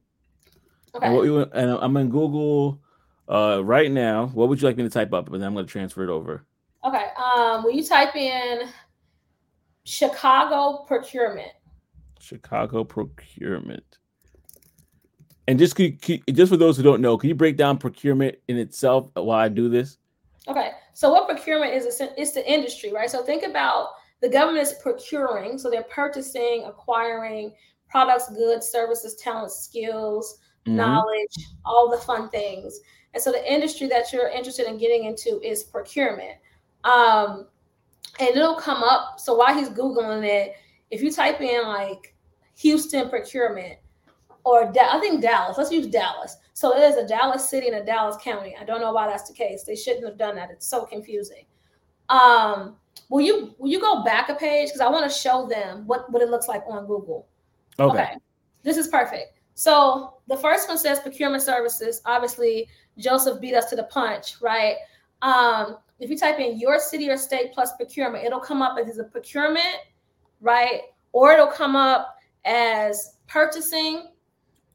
Okay. 0.96 1.08
And, 1.08 1.26
you, 1.26 1.40
and 1.42 1.72
I'm 1.72 1.96
in 1.98 2.10
Google 2.10 2.82
uh, 3.30 3.64
right 3.64 3.92
now. 3.92 4.28
What 4.28 4.50
would 4.50 4.62
you 4.62 4.68
like 4.68 4.78
me 4.78 4.84
to 4.84 4.90
type 4.90 5.14
up? 5.14 5.32
And 5.32 5.42
then 5.42 5.48
I'm 5.48 5.54
going 5.54 5.66
to 5.66 5.72
transfer 5.72 6.04
it 6.04 6.10
over. 6.10 6.46
Okay. 6.84 7.06
Um, 7.18 7.64
will 7.64 7.72
you 7.72 7.84
type 7.84 8.16
in 8.16 8.68
Chicago 9.84 10.84
procurement? 10.88 11.52
Chicago 12.20 12.84
procurement. 12.84 14.00
And 15.48 15.58
just 15.58 15.78
just 15.78 16.52
for 16.52 16.58
those 16.58 16.78
who 16.78 16.84
don't 16.84 17.02
know, 17.02 17.18
can 17.18 17.30
you 17.30 17.36
break 17.36 17.56
down 17.56 17.78
procurement 17.78 18.36
in 18.48 18.58
itself 18.58 19.10
while 19.14 19.40
I 19.40 19.48
do 19.48 19.70
this? 19.70 19.98
Okay. 20.48 20.72
So 20.94 21.12
what 21.12 21.28
procurement 21.28 21.74
is? 21.74 22.02
It's 22.18 22.32
the 22.32 22.52
industry, 22.52 22.92
right? 22.92 23.10
So 23.10 23.24
think 23.24 23.44
about 23.44 23.90
the 24.22 24.30
government 24.30 24.68
is 24.68 24.74
procuring, 24.82 25.58
so 25.58 25.70
they're 25.70 25.84
purchasing, 25.84 26.64
acquiring 26.66 27.54
products, 27.90 28.30
goods, 28.30 28.68
services, 28.68 29.16
talents, 29.16 29.58
skills, 29.60 30.40
mm-hmm. 30.66 30.78
knowledge, 30.78 31.36
all 31.66 31.90
the 31.90 31.98
fun 31.98 32.30
things. 32.30 32.80
And 33.14 33.24
so 33.24 33.32
the 33.32 33.52
industry 33.52 33.88
that 33.88 34.12
you're 34.12 34.30
interested 34.30 34.68
in 34.68 34.78
getting 34.78 35.06
into 35.06 35.40
is 35.42 35.64
procurement. 35.64 36.38
Um, 36.84 37.48
and 38.20 38.30
it'll 38.30 38.56
come 38.56 38.84
up. 38.84 39.20
So 39.20 39.36
while 39.36 39.54
he's 39.54 39.70
Googling 39.70 40.26
it, 40.26 40.56
if 40.92 41.02
you 41.02 41.12
type 41.12 41.42
in 41.42 41.64
like 41.68 42.16
Houston 42.58 43.10
procurement 43.10 43.78
or 44.48 44.72
I 44.80 45.00
think 45.00 45.22
Dallas, 45.22 45.58
let's 45.58 45.72
use 45.72 45.88
Dallas. 45.88 46.38
So 46.54 46.76
it 46.76 46.82
is 46.82 46.96
a 46.96 47.06
Dallas 47.06 47.50
city 47.50 47.68
and 47.68 47.76
a 47.76 47.84
Dallas 47.84 48.16
county. 48.24 48.56
I 48.60 48.64
don't 48.64 48.80
know 48.80 48.94
why 48.94 49.08
that's 49.08 49.28
the 49.28 49.36
case. 49.36 49.64
They 49.64 49.76
shouldn't 49.76 50.06
have 50.06 50.18
done 50.18 50.36
that. 50.36 50.50
It's 50.52 50.66
so 50.66 50.86
confusing. 50.86 51.44
Um, 52.08 52.78
will 53.10 53.22
you 53.22 53.54
will 53.58 53.70
you 53.70 53.82
go 53.82 54.04
back 54.04 54.30
a 54.30 54.36
page 54.36 54.70
because 54.70 54.80
I 54.80 54.90
want 54.90 55.12
to 55.12 55.18
show 55.18 55.48
them 55.48 55.86
what 55.86 56.10
what 56.12 56.22
it 56.22 56.30
looks 56.30 56.48
like 56.48 56.64
on 56.68 56.88
Google. 56.88 57.28
Okay. 57.78 58.04
okay. 58.04 58.14
This 58.64 58.78
is 58.78 58.88
perfect. 58.88 59.40
So 59.56 60.14
the 60.28 60.38
first 60.38 60.70
one 60.70 60.78
says 60.78 61.00
procurement 61.00 61.44
services. 61.44 62.02
Obviously, 62.06 62.70
Joseph 62.98 63.42
beat 63.42 63.54
us 63.54 63.70
to 63.72 63.76
the 63.76 63.84
punch, 63.84 64.36
right? 64.42 64.76
Um, 65.22 65.78
if 66.00 66.10
you 66.10 66.18
type 66.18 66.40
in 66.40 66.58
your 66.58 66.80
city 66.80 67.10
or 67.10 67.18
state 67.18 67.52
plus 67.54 67.76
procurement, 67.76 68.24
it'll 68.24 68.40
come 68.40 68.62
up 68.62 68.78
as 68.78 68.98
a 68.98 69.04
procurement, 69.04 69.78
right? 70.40 70.82
Or 71.12 71.34
it'll 71.34 71.48
come 71.48 71.76
up 71.76 72.16
as 72.46 73.18
purchasing. 73.28 74.10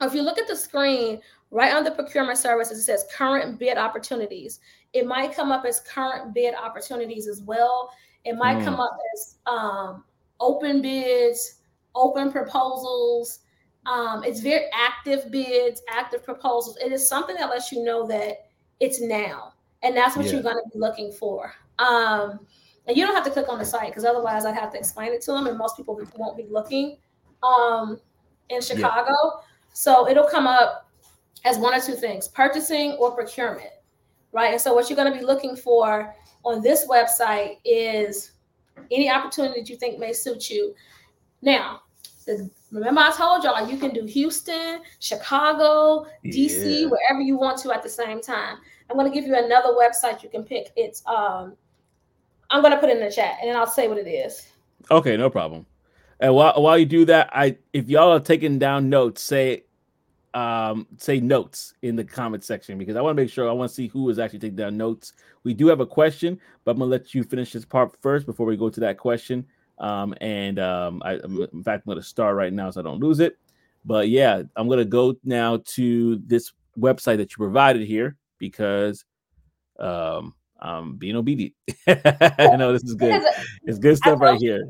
If 0.07 0.15
you 0.15 0.23
look 0.23 0.39
at 0.39 0.49
the 0.49 0.57
screen, 0.57 1.21
right 1.51 1.73
under 1.73 1.91
procurement 1.91 2.39
services, 2.39 2.79
it 2.79 2.83
says 2.83 3.07
current 3.15 3.59
bid 3.59 3.79
opportunities. 3.79 4.61
It 4.93 5.07
might 5.07 5.35
come 5.35 5.53
up 5.53 5.65
as 5.65 5.81
current 5.81 6.35
bid 6.35 6.55
opportunities 6.55 7.29
as 7.29 7.43
well. 7.43 7.91
It 8.25 8.37
might 8.37 8.59
mm. 8.59 8.65
come 8.65 8.81
up 8.81 8.97
as 9.15 9.37
um, 9.47 10.05
open 10.41 10.83
bids, 10.83 11.61
open 11.95 12.33
proposals. 12.33 13.41
Um, 13.87 14.23
it's 14.25 14.41
very 14.41 14.67
active 14.73 15.31
bids, 15.31 15.83
active 15.89 16.25
proposals. 16.25 16.77
It 16.79 16.93
is 16.93 17.09
something 17.09 17.37
that 17.37 17.51
lets 17.51 17.73
you 17.73 17.83
know 17.83 18.07
that 18.07 18.47
it's 18.81 19.01
now, 19.01 19.55
and 19.83 19.97
that's 19.97 20.17
what 20.17 20.27
yeah. 20.27 20.33
you're 20.33 20.43
going 20.43 20.57
to 20.57 20.71
be 20.73 20.79
looking 20.79 21.13
for. 21.13 21.53
Um, 21.79 22.41
and 22.87 22.97
you 22.97 23.05
don't 23.05 23.15
have 23.15 23.25
to 23.25 23.31
click 23.31 23.49
on 23.49 23.59
the 23.59 23.65
site 23.65 23.89
because 23.89 24.05
otherwise 24.05 24.45
I'd 24.45 24.55
have 24.55 24.73
to 24.73 24.79
explain 24.79 25.13
it 25.13 25.23
to 25.23 25.33
them, 25.33 25.47
and 25.47 25.59
most 25.59 25.77
people 25.77 26.01
won't 26.17 26.37
be 26.37 26.47
looking 26.49 26.97
um, 27.43 27.99
in 28.49 28.61
Chicago. 28.61 29.11
Yeah. 29.11 29.41
So 29.73 30.09
it'll 30.09 30.27
come 30.27 30.47
up 30.47 30.91
as 31.45 31.59
one 31.59 31.75
or 31.75 31.81
two 31.81 31.95
things: 31.95 32.29
purchasing 32.29 32.93
or 32.93 33.12
procurement, 33.12 33.70
right? 34.33 34.53
And 34.53 34.61
so 34.61 34.75
what 34.75 34.89
you're 34.89 34.97
going 34.97 35.12
to 35.12 35.18
be 35.18 35.25
looking 35.25 35.57
for 35.57 36.14
on 36.45 36.62
this 36.62 36.87
website 36.87 37.59
is 37.64 38.33
any 38.91 39.11
opportunity 39.11 39.61
that 39.61 39.68
you 39.68 39.77
think 39.77 39.99
may 39.99 40.12
suit 40.12 40.51
you. 40.51 40.75
Now, 41.41 41.83
the, 42.27 42.51
remember 42.70 43.01
I 43.01 43.12
told 43.12 43.45
y'all 43.45 43.68
you 43.68 43.77
can 43.77 43.93
do 43.93 44.05
Houston, 44.05 44.81
Chicago, 45.01 46.07
DC, 46.25 46.83
yeah. 46.83 46.87
wherever 46.87 47.20
you 47.20 47.37
want 47.37 47.59
to 47.61 47.73
at 47.73 47.83
the 47.83 47.89
same 47.89 48.20
time. 48.20 48.59
I'm 48.91 48.97
going 48.97 49.11
to 49.11 49.14
give 49.14 49.27
you 49.27 49.37
another 49.37 49.70
website 49.70 50.23
you 50.23 50.29
can 50.29 50.45
pick. 50.45 50.73
It's 50.77 51.03
um, 51.07 51.57
I'm 52.51 52.61
going 52.61 52.73
to 52.73 52.79
put 52.79 52.91
it 52.91 52.99
in 52.99 53.05
the 53.05 53.11
chat 53.11 53.39
and 53.41 53.51
then 53.51 53.57
I'll 53.57 53.66
say 53.66 53.89
what 53.89 53.99
it 53.99 54.09
is. 54.09 54.49
Okay, 54.91 55.16
no 55.16 55.31
problem. 55.31 55.64
And 56.23 56.37
while 56.37 56.55
while 56.62 56.79
you 56.79 56.87
do 56.87 57.05
that, 57.07 57.31
I 57.33 57.59
if 57.73 57.91
y'all 57.91 58.12
are 58.12 58.20
taking 58.20 58.61
down 58.61 58.89
notes, 58.89 59.20
say 59.20 59.64
um 60.35 60.87
say 60.97 61.18
notes 61.18 61.75
in 61.83 61.97
the 61.97 62.05
comment 62.05 62.45
section 62.45 62.79
because 62.79 62.95
I 62.95 63.01
want 63.01 63.16
to 63.16 63.23
make 63.23 63.31
sure 63.31 63.51
I 63.51 63.53
want 63.53 63.70
to 63.70 63.75
see 63.75 63.89
who 63.89 64.09
is 64.09 64.20
actually 64.20 64.39
taking 64.39 64.57
down 64.57 64.77
notes. 64.77 65.14
We 65.43 65.53
do 65.53 65.66
have 65.66 65.81
a 65.81 65.87
question, 65.87 66.39
but 66.64 66.70
I'm 66.70 66.79
gonna 66.79 66.93
let 66.93 67.12
you 67.12 67.25
finish 67.25 67.53
this 67.53 67.64
part 67.64 67.97
first 68.01 68.25
before 68.25 68.47
we 68.47 68.57
go 68.57 68.70
to 68.70 68.81
that 68.81 68.99
question. 68.99 69.45
Um, 69.79 70.14
and 70.20 70.61
um, 70.61 71.03
I, 71.05 71.14
in 71.14 71.64
fact, 71.64 71.83
I'm 71.87 71.91
gonna 71.91 72.03
start 72.05 72.37
right 72.37 72.53
now 72.53 72.70
so 72.70 72.81
I 72.81 72.85
don't 72.85 73.01
lose 73.01 73.18
it. 73.18 73.37
But 73.85 74.09
yeah, 74.09 74.45
I'm 74.55 74.68
gonna 74.68 74.85
go 74.85 75.16
now 75.25 75.61
to 75.70 76.23
this 76.25 76.53
website 76.79 77.16
that 77.16 77.33
you 77.33 77.37
provided 77.37 77.85
here 77.85 78.14
because 78.39 79.05
um, 79.81 80.37
I'm 80.61 80.95
being 80.95 81.16
obedient. 81.16 81.55
I 81.89 82.55
know 82.57 82.73
this 82.73 82.85
is 82.85 82.95
good. 82.95 83.20
It's 83.64 83.81
good 83.81 83.97
stuff 83.97 84.20
right 84.20 84.39
here. 84.41 84.62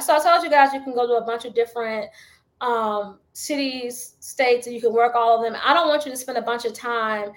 So 0.00 0.16
I 0.16 0.22
told 0.22 0.44
you 0.44 0.50
guys 0.50 0.72
you 0.72 0.82
can 0.82 0.94
go 0.94 1.06
to 1.06 1.14
a 1.14 1.24
bunch 1.24 1.44
of 1.44 1.54
different 1.54 2.10
um, 2.60 3.18
cities, 3.32 4.16
states, 4.20 4.66
and 4.66 4.74
you 4.74 4.80
can 4.80 4.92
work 4.92 5.14
all 5.14 5.36
of 5.36 5.44
them. 5.44 5.60
I 5.62 5.74
don't 5.74 5.88
want 5.88 6.04
you 6.04 6.10
to 6.10 6.16
spend 6.16 6.38
a 6.38 6.42
bunch 6.42 6.64
of 6.64 6.72
time 6.72 7.30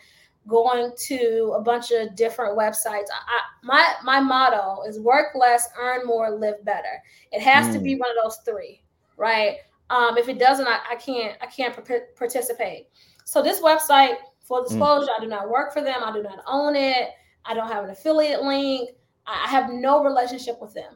going 0.47 0.91
to 0.97 1.53
a 1.55 1.61
bunch 1.61 1.91
of 1.91 2.15
different 2.15 2.57
websites. 2.57 3.07
I, 3.11 3.41
my 3.63 3.93
my 4.03 4.19
motto 4.19 4.83
is 4.87 4.99
work 4.99 5.35
less, 5.35 5.67
earn 5.77 6.05
more, 6.05 6.31
live 6.31 6.63
better. 6.65 7.01
It 7.31 7.41
has 7.41 7.67
mm. 7.67 7.73
to 7.73 7.79
be 7.79 7.95
mm. 7.95 7.99
one 7.99 8.09
of 8.09 8.15
those 8.23 8.37
three, 8.45 8.83
right? 9.17 9.57
Um, 9.89 10.17
if 10.17 10.29
it 10.29 10.39
doesn't, 10.39 10.67
I, 10.67 10.79
I 10.91 10.95
can't 10.95 11.37
I 11.41 11.45
can't 11.47 11.77
participate. 12.15 12.87
So 13.25 13.43
this 13.43 13.61
website, 13.61 14.15
full 14.41 14.63
mm. 14.63 14.69
disclosure, 14.69 15.11
mm. 15.11 15.19
I 15.19 15.21
do 15.21 15.27
not 15.27 15.49
work 15.49 15.73
for 15.73 15.81
them. 15.81 16.01
I 16.03 16.11
do 16.11 16.23
not 16.23 16.39
own 16.47 16.75
it. 16.75 17.09
I 17.45 17.53
don't 17.53 17.71
have 17.71 17.83
an 17.83 17.89
affiliate 17.91 18.41
link. 18.43 18.91
I 19.27 19.47
have 19.47 19.69
no 19.69 20.03
relationship 20.03 20.59
with 20.61 20.73
them. 20.73 20.95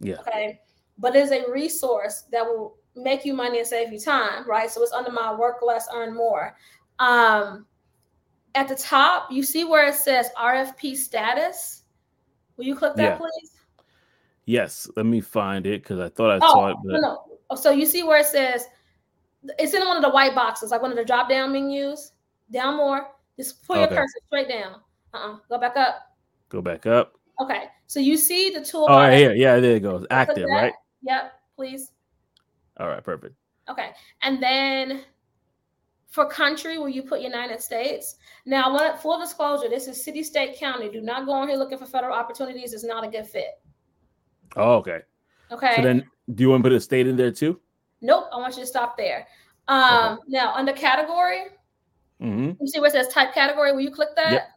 Yeah. 0.00 0.16
Okay. 0.20 0.60
But 0.98 1.14
it 1.14 1.20
is 1.20 1.30
a 1.30 1.50
resource 1.50 2.24
that 2.32 2.44
will 2.44 2.76
make 2.96 3.24
you 3.24 3.34
money 3.34 3.58
and 3.58 3.66
save 3.66 3.92
you 3.92 4.00
time, 4.00 4.48
right? 4.48 4.70
So 4.70 4.82
it's 4.82 4.92
under 4.92 5.12
my 5.12 5.34
work 5.34 5.58
less, 5.62 5.86
earn 5.94 6.14
more. 6.14 6.56
Um, 6.98 7.66
at 8.54 8.68
the 8.68 8.74
top, 8.74 9.30
you 9.30 9.42
see 9.42 9.64
where 9.64 9.86
it 9.86 9.94
says 9.94 10.30
RFP 10.36 10.96
status. 10.96 11.84
Will 12.56 12.64
you 12.64 12.74
click 12.74 12.94
that, 12.96 13.02
yeah. 13.02 13.16
please? 13.18 13.52
Yes, 14.46 14.88
let 14.96 15.06
me 15.06 15.20
find 15.20 15.66
it 15.66 15.82
because 15.82 16.00
I 16.00 16.08
thought 16.08 16.30
I 16.30 16.38
oh, 16.42 16.52
saw 16.52 16.68
it. 16.68 16.76
But... 16.84 16.92
No, 16.94 17.00
no. 17.00 17.24
Oh, 17.50 17.56
so 17.56 17.70
you 17.70 17.86
see 17.86 18.02
where 18.02 18.18
it 18.18 18.26
says 18.26 18.66
it's 19.58 19.74
in 19.74 19.86
one 19.86 19.96
of 19.96 20.02
the 20.02 20.10
white 20.10 20.34
boxes, 20.34 20.70
like 20.70 20.82
one 20.82 20.90
of 20.90 20.96
the 20.96 21.04
drop 21.04 21.28
down 21.28 21.52
menus. 21.52 22.12
Down 22.50 22.76
more. 22.76 23.08
Just 23.36 23.64
pull 23.66 23.76
okay. 23.76 23.94
your 23.94 24.02
cursor 24.02 24.18
straight 24.26 24.48
down. 24.48 24.76
Uh-uh. 25.14 25.36
Go 25.48 25.58
back 25.58 25.76
up. 25.76 26.16
Go 26.48 26.62
back 26.62 26.86
up. 26.86 27.14
Okay. 27.40 27.64
So 27.86 28.00
you 28.00 28.16
see 28.16 28.50
the 28.50 28.64
tool. 28.64 28.86
Oh, 28.88 28.96
right 28.96 29.16
here. 29.16 29.34
Yeah, 29.34 29.60
there 29.60 29.76
it 29.76 29.80
goes. 29.80 30.06
Active, 30.10 30.46
right? 30.50 30.72
Yep. 31.02 31.32
Please. 31.56 31.92
All 32.78 32.88
right. 32.88 33.02
Perfect. 33.02 33.34
Okay. 33.68 33.90
And 34.22 34.42
then 34.42 35.02
for 36.08 36.26
country, 36.26 36.78
will 36.78 36.88
you 36.88 37.02
put 37.02 37.20
United 37.20 37.60
States? 37.60 38.16
Now, 38.46 38.72
what 38.72 39.00
full 39.00 39.18
disclosure, 39.20 39.68
this 39.68 39.88
is 39.88 40.02
city, 40.02 40.22
state, 40.22 40.58
county. 40.58 40.88
Do 40.88 41.00
not 41.00 41.26
go 41.26 41.32
on 41.32 41.48
here 41.48 41.58
looking 41.58 41.78
for 41.78 41.86
federal 41.86 42.14
opportunities. 42.14 42.72
It's 42.72 42.84
not 42.84 43.04
a 43.04 43.08
good 43.08 43.26
fit. 43.26 43.60
Oh, 44.56 44.76
okay. 44.76 45.00
Okay. 45.50 45.74
So 45.76 45.82
then 45.82 46.04
do 46.34 46.42
you 46.42 46.50
want 46.50 46.62
to 46.62 46.70
put 46.70 46.76
a 46.76 46.80
state 46.80 47.06
in 47.06 47.16
there 47.16 47.30
too? 47.30 47.60
Nope. 48.00 48.28
I 48.32 48.36
want 48.36 48.54
you 48.56 48.62
to 48.62 48.66
stop 48.66 48.96
there. 48.96 49.26
Um, 49.68 50.14
okay. 50.14 50.22
now 50.28 50.54
under 50.54 50.72
category, 50.72 51.42
mm-hmm. 52.22 52.52
you 52.60 52.66
see 52.66 52.80
where 52.80 52.88
it 52.88 52.92
says 52.92 53.08
type 53.08 53.34
category. 53.34 53.72
Will 53.72 53.80
you 53.80 53.90
click 53.90 54.08
that? 54.16 54.32
Yep. 54.32 54.48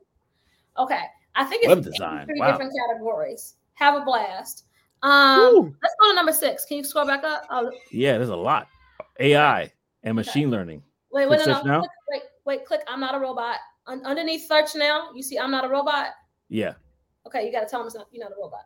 Okay. 0.79 1.01
I 1.35 1.45
think 1.45 1.63
it's 1.63 1.69
web 1.69 1.83
design. 1.83 2.25
Three 2.25 2.39
wow. 2.39 2.51
different 2.51 2.73
categories. 2.87 3.55
Have 3.75 4.01
a 4.01 4.05
blast. 4.05 4.65
Um, 5.03 5.75
let's 5.81 5.95
go 5.99 6.09
to 6.09 6.15
number 6.15 6.31
six. 6.31 6.65
Can 6.65 6.77
you 6.77 6.83
scroll 6.83 7.05
back 7.05 7.23
up? 7.23 7.43
Oh. 7.49 7.71
Yeah, 7.91 8.17
there's 8.17 8.29
a 8.29 8.35
lot. 8.35 8.67
AI 9.19 9.71
and 10.03 10.15
machine 10.15 10.47
okay. 10.47 10.57
learning. 10.57 10.83
Wait, 11.11 11.29
wait, 11.29 11.45
no, 11.45 11.61
no. 11.63 11.79
Click, 11.79 11.91
wait, 12.09 12.21
wait, 12.45 12.65
click. 12.65 12.81
I'm 12.87 12.99
not 12.99 13.15
a 13.15 13.19
robot. 13.19 13.57
Un- 13.87 14.05
underneath 14.05 14.47
search 14.47 14.75
now, 14.75 15.09
you 15.13 15.23
see 15.23 15.37
I'm 15.37 15.51
not 15.51 15.65
a 15.65 15.67
robot. 15.67 16.07
Yeah. 16.49 16.73
Okay, 17.27 17.45
you 17.45 17.51
got 17.51 17.61
to 17.61 17.67
tell 17.67 17.83
them 17.83 18.03
you're 18.11 18.23
not 18.23 18.31
a 18.31 18.41
robot. 18.41 18.65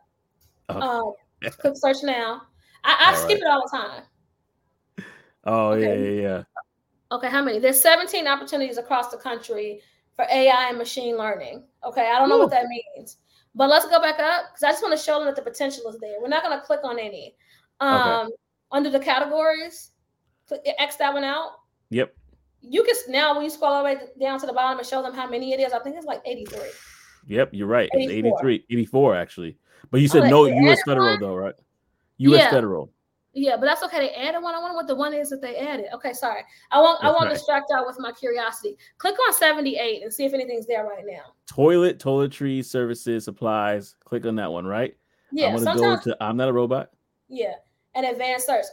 Okay. 0.70 0.80
Um, 0.80 1.12
click 1.58 1.74
search 1.76 2.02
now. 2.02 2.42
I, 2.84 3.12
I 3.12 3.14
skip 3.16 3.30
right. 3.30 3.42
it 3.42 3.46
all 3.46 3.62
the 3.62 3.76
time. 3.76 4.02
Oh 5.44 5.68
okay. 5.70 5.82
yeah, 5.82 6.10
yeah, 6.10 6.22
yeah. 6.22 6.42
Okay, 7.12 7.28
how 7.28 7.42
many? 7.42 7.58
There's 7.58 7.80
17 7.80 8.26
opportunities 8.26 8.78
across 8.78 9.10
the 9.10 9.16
country 9.16 9.80
for 10.14 10.24
AI 10.30 10.68
and 10.68 10.78
machine 10.78 11.16
learning. 11.16 11.64
Okay, 11.84 12.10
I 12.10 12.18
don't 12.18 12.28
know 12.28 12.36
Ooh. 12.36 12.42
what 12.42 12.50
that 12.50 12.66
means, 12.66 13.18
but 13.56 13.68
let's 13.68 13.86
go 13.86 14.00
back 14.00 14.20
up 14.20 14.52
because 14.52 14.62
I 14.62 14.70
just 14.70 14.82
want 14.82 14.96
to 14.96 15.04
show 15.04 15.18
them 15.18 15.26
that 15.26 15.34
the 15.34 15.42
potential 15.42 15.88
is 15.88 15.98
there. 15.98 16.20
We're 16.20 16.28
not 16.28 16.44
going 16.44 16.56
to 16.56 16.64
click 16.64 16.80
on 16.84 16.98
any. 16.98 17.34
Um, 17.80 18.26
okay. 18.26 18.34
Under 18.70 18.90
the 18.90 19.00
categories, 19.00 19.90
click, 20.46 20.60
X 20.78 20.96
that 20.96 21.12
one 21.12 21.24
out. 21.24 21.50
Yep 21.90 22.14
you 22.68 22.82
can 22.82 22.94
now 23.08 23.34
when 23.34 23.44
you 23.44 23.50
scroll 23.50 23.72
all 23.72 23.82
the 23.82 23.84
way 23.84 23.98
down 24.20 24.40
to 24.40 24.46
the 24.46 24.52
bottom 24.52 24.78
and 24.78 24.86
show 24.86 25.02
them 25.02 25.14
how 25.14 25.28
many 25.28 25.52
it 25.52 25.60
is. 25.60 25.72
I 25.72 25.78
think 25.78 25.96
it's 25.96 26.06
like 26.06 26.20
83. 26.24 26.58
Yep, 27.28 27.50
you're 27.52 27.66
right. 27.66 27.88
84. 27.94 28.02
It's 28.02 28.26
83, 28.42 28.64
84 28.70 29.16
actually. 29.16 29.58
But 29.90 30.00
you 30.00 30.08
said 30.08 30.24
oh, 30.24 30.28
no 30.28 30.44
U.S. 30.46 30.80
federal 30.84 31.18
though, 31.18 31.34
right? 31.34 31.54
U.S. 32.18 32.40
Yeah. 32.40 32.50
federal. 32.50 32.90
Yeah, 33.38 33.58
but 33.58 33.66
that's 33.66 33.82
okay. 33.82 33.98
They 33.98 34.10
added 34.14 34.42
one. 34.42 34.54
I 34.54 34.60
wonder 34.60 34.74
what 34.74 34.86
the 34.86 34.94
one 34.94 35.12
is 35.12 35.28
that 35.28 35.42
they 35.42 35.56
added. 35.56 35.86
Okay, 35.92 36.14
sorry. 36.14 36.40
I 36.70 36.80
won't. 36.80 37.02
That's 37.02 37.10
I 37.10 37.12
won't 37.12 37.26
right. 37.26 37.34
distract 37.34 37.66
y'all 37.68 37.86
with 37.86 37.98
my 37.98 38.10
curiosity. 38.12 38.78
Click 38.96 39.14
on 39.28 39.34
78 39.34 40.02
and 40.02 40.12
see 40.12 40.24
if 40.24 40.32
anything's 40.32 40.66
there 40.66 40.86
right 40.86 41.04
now. 41.06 41.34
Toilet, 41.46 41.98
toiletry 41.98 42.64
services, 42.64 43.26
supplies. 43.26 43.94
Click 44.06 44.24
on 44.24 44.36
that 44.36 44.50
one, 44.50 44.64
right? 44.64 44.96
Yeah. 45.32 45.48
I'm 45.48 45.62
gonna 45.62 45.78
go 45.78 46.00
to. 46.00 46.16
I'm 46.18 46.38
not 46.38 46.48
a 46.48 46.52
robot. 46.52 46.88
Yeah, 47.28 47.52
and 47.94 48.06
advanced 48.06 48.46
search. 48.46 48.64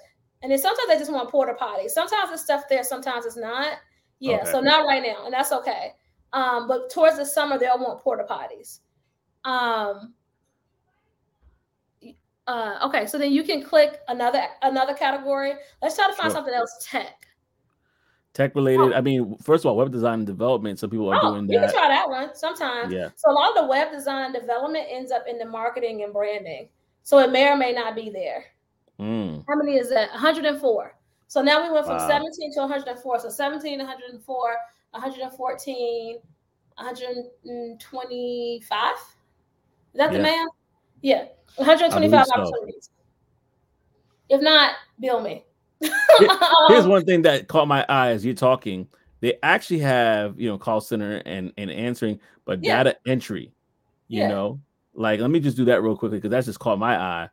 And 0.42 0.50
then 0.50 0.60
sometimes 0.60 0.88
they 0.88 0.98
just 0.98 1.12
want 1.12 1.30
porta 1.30 1.56
potty. 1.56 1.90
Sometimes 1.90 2.32
it's 2.32 2.44
stuff 2.44 2.64
there, 2.70 2.86
sometimes 2.86 3.26
it's 3.26 3.38
not. 3.38 3.80
Yeah, 4.20 4.38
okay. 4.38 4.52
so 4.52 4.62
not 4.62 4.86
right 4.86 5.04
now, 5.04 5.26
and 5.26 5.34
that's 5.34 5.52
okay. 5.52 5.92
Um, 6.32 6.70
but 6.70 6.90
towards 6.90 7.18
the 7.18 7.26
summer 7.26 7.60
they'll 7.60 7.80
want 7.80 8.00
porta 8.00 8.26
potties. 8.30 8.80
Um, 9.44 10.14
uh, 12.48 12.80
okay, 12.84 13.06
so 13.06 13.18
then 13.18 13.32
you 13.32 13.44
can 13.44 13.64
click 13.64 14.00
another 14.08 14.44
another 14.62 14.94
category. 14.94 15.54
Let's 15.82 15.96
try 15.96 16.08
to 16.08 16.14
find 16.14 16.28
sure. 16.28 16.38
something 16.38 16.54
else 16.54 16.78
tech. 16.82 17.28
Tech 18.34 18.56
related. 18.56 18.94
Oh. 18.94 18.94
I 18.94 19.02
mean, 19.02 19.38
first 19.38 19.64
of 19.64 19.70
all, 19.70 19.78
web 19.78 19.92
design 19.92 20.20
and 20.20 20.26
development. 20.26 20.80
Some 20.80 20.90
people 20.90 21.14
are 21.14 21.20
oh, 21.22 21.34
doing 21.34 21.46
that. 21.48 21.54
You 21.54 21.60
can 21.60 21.72
try 21.72 21.88
that 21.88 22.10
one 22.10 22.36
sometimes. 22.36 22.92
Yeah. 22.92 23.10
So 23.16 23.32
a 23.32 23.34
lot 23.34 23.50
of 23.50 23.56
the 23.64 23.68
web 23.68 23.92
design 23.92 24.34
development 24.34 24.88
ends 24.90 25.12
up 25.12 25.26
in 25.28 25.38
the 25.38 25.46
marketing 25.46 26.04
and 26.04 26.12
branding. 26.12 26.70
So 27.04 27.20
it 27.20 27.32
may 27.32 27.48
or 27.48 27.56
may 27.56 27.74
not 27.74 27.96
be 27.96 28.10
there. 28.10 28.46
Mm. 29.00 29.46
How 29.48 29.56
many 29.56 29.78
is 29.78 29.90
that? 29.90 30.10
104. 30.12 30.96
So 31.28 31.42
now 31.42 31.64
we 31.64 31.72
went 31.72 31.86
from 31.86 31.98
wow. 31.98 32.08
17 32.08 32.54
to 32.54 32.60
104. 32.62 33.20
So 33.20 33.30
17, 33.30 33.80
104, 33.80 34.56
114, 34.92 36.18
125. 36.76 38.96
Is 38.96 39.08
that 39.94 40.12
yeah. 40.12 40.18
the 40.18 40.24
math? 40.24 40.48
Yeah. 41.04 41.26
125 41.58 42.28
opportunities. 42.34 42.90
If 44.30 44.42
not, 44.42 44.74
bill 45.00 45.22
me. 45.22 45.44
Here's 46.70 46.88
one 46.88 47.06
thing 47.06 47.22
that 47.24 47.48
caught 47.48 47.68
my 47.68 47.86
eye 47.88 48.10
as 48.10 48.26
you're 48.26 48.34
talking. 48.34 48.88
They 49.20 49.38
actually 49.44 49.80
have, 49.80 50.40
you 50.40 50.50
know, 50.50 50.58
call 50.58 50.82
center 50.82 51.22
and, 51.26 51.54
and 51.58 51.70
answering, 51.70 52.20
but 52.46 52.64
yeah. 52.64 52.84
data 52.84 52.98
entry 53.06 53.54
You 54.08 54.22
yeah. 54.22 54.28
know, 54.30 54.60
like 54.96 55.20
let 55.20 55.30
me 55.30 55.40
just 55.40 55.58
do 55.58 55.66
that 55.66 55.84
real 55.84 55.96
quickly 55.96 56.18
because 56.18 56.32
that's 56.32 56.48
just 56.48 56.60
caught 56.60 56.80
my 56.80 56.98
eye. 56.98 57.30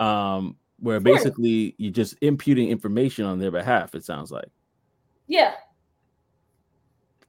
Um, 0.00 0.56
where 0.78 0.96
sure. 0.96 1.00
basically 1.00 1.74
you're 1.78 1.92
just 1.92 2.16
imputing 2.20 2.68
information 2.68 3.24
on 3.24 3.38
their 3.38 3.50
behalf. 3.50 3.94
It 3.94 4.04
sounds 4.04 4.30
like. 4.30 4.48
Yeah. 5.26 5.54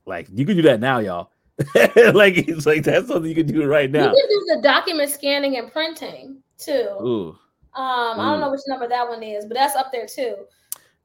Like 0.06 0.28
you 0.32 0.46
can 0.46 0.56
do 0.56 0.62
that 0.64 0.80
now, 0.80 1.00
y'all. 1.00 1.32
like 2.14 2.38
it's 2.38 2.66
like 2.66 2.84
that's 2.84 3.08
something 3.08 3.30
you 3.30 3.36
can 3.36 3.47
do 3.47 3.66
right 3.66 3.89
now. 3.89 4.12
You 4.12 4.28
can 4.28 4.30
do 4.30 4.56
the 4.56 4.62
document 4.62 5.10
scanning 5.10 5.58
and 5.58 5.72
printing 5.72 6.43
too. 6.58 6.72
Ooh. 7.01 7.38
Um, 7.76 8.20
Ooh. 8.20 8.22
I 8.22 8.32
don't 8.32 8.39
know 8.41 8.51
which 8.51 8.62
number 8.68 8.88
that 8.88 9.08
one 9.08 9.24
is, 9.24 9.45
but 9.45 9.56
that's 9.56 9.76
up 9.76 9.91
there 9.91 10.06
too. 10.06 10.36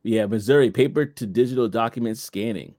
Yeah, 0.03 0.27
Missouri 0.27 0.71
paper 0.71 1.07
to 1.07 1.27
digital 1.27 1.69
document 1.69 2.19
scanning. 2.19 2.75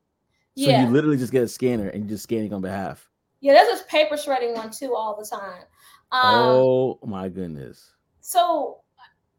So 0.58 0.66
yeah. 0.70 0.86
you 0.86 0.92
literally 0.92 1.18
just 1.18 1.32
get 1.32 1.44
a 1.44 1.48
scanner 1.48 1.88
and 1.88 2.04
you're 2.04 2.10
just 2.10 2.24
scanning 2.24 2.54
on 2.54 2.62
behalf. 2.62 3.10
Yeah, 3.40 3.54
there's 3.54 3.68
this 3.70 3.84
paper 3.88 4.18
shredding 4.18 4.54
one 4.54 4.70
too 4.72 4.94
all 4.94 5.18
the 5.18 5.26
time. 5.26 5.64
Um, 6.12 6.36
oh 6.36 7.00
my 7.06 7.30
goodness. 7.30 7.92
So 8.20 8.82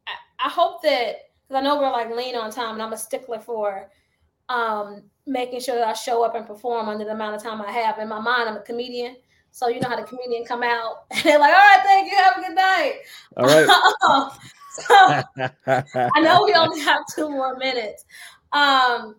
I, 0.07 0.47
I 0.47 0.49
hope 0.49 0.81
that 0.81 1.15
because 1.47 1.61
I 1.61 1.61
know 1.61 1.77
we're 1.79 1.91
like 1.91 2.09
lean 2.09 2.35
on 2.35 2.51
time 2.51 2.73
and 2.73 2.81
I'm 2.81 2.93
a 2.93 2.97
stickler 2.97 3.39
for 3.39 3.91
um 4.49 5.03
making 5.25 5.61
sure 5.61 5.75
that 5.75 5.87
I 5.87 5.93
show 5.93 6.23
up 6.23 6.35
and 6.35 6.45
perform 6.45 6.89
under 6.89 7.05
the 7.05 7.11
amount 7.11 7.35
of 7.35 7.43
time 7.43 7.61
I 7.61 7.71
have. 7.71 7.99
In 7.99 8.09
my 8.09 8.19
mind, 8.19 8.49
I'm 8.49 8.57
a 8.57 8.61
comedian. 8.61 9.15
So 9.51 9.67
you 9.67 9.79
know 9.79 9.87
how 9.87 9.95
the 9.95 10.03
comedian 10.03 10.45
come 10.45 10.63
out 10.63 11.05
and 11.11 11.23
they're 11.23 11.39
like, 11.39 11.53
all 11.53 11.59
right, 11.59 11.81
thank 11.83 12.11
you, 12.11 12.17
have 12.17 12.37
a 12.37 12.41
good 12.41 12.55
night. 12.55 12.93
All 13.37 13.45
right. 13.45 13.67
so 14.71 16.11
I 16.15 16.19
know 16.21 16.43
we 16.43 16.53
only 16.53 16.79
have 16.85 17.03
two 17.15 17.29
more 17.29 17.55
minutes. 17.57 18.05
Um, 18.51 19.15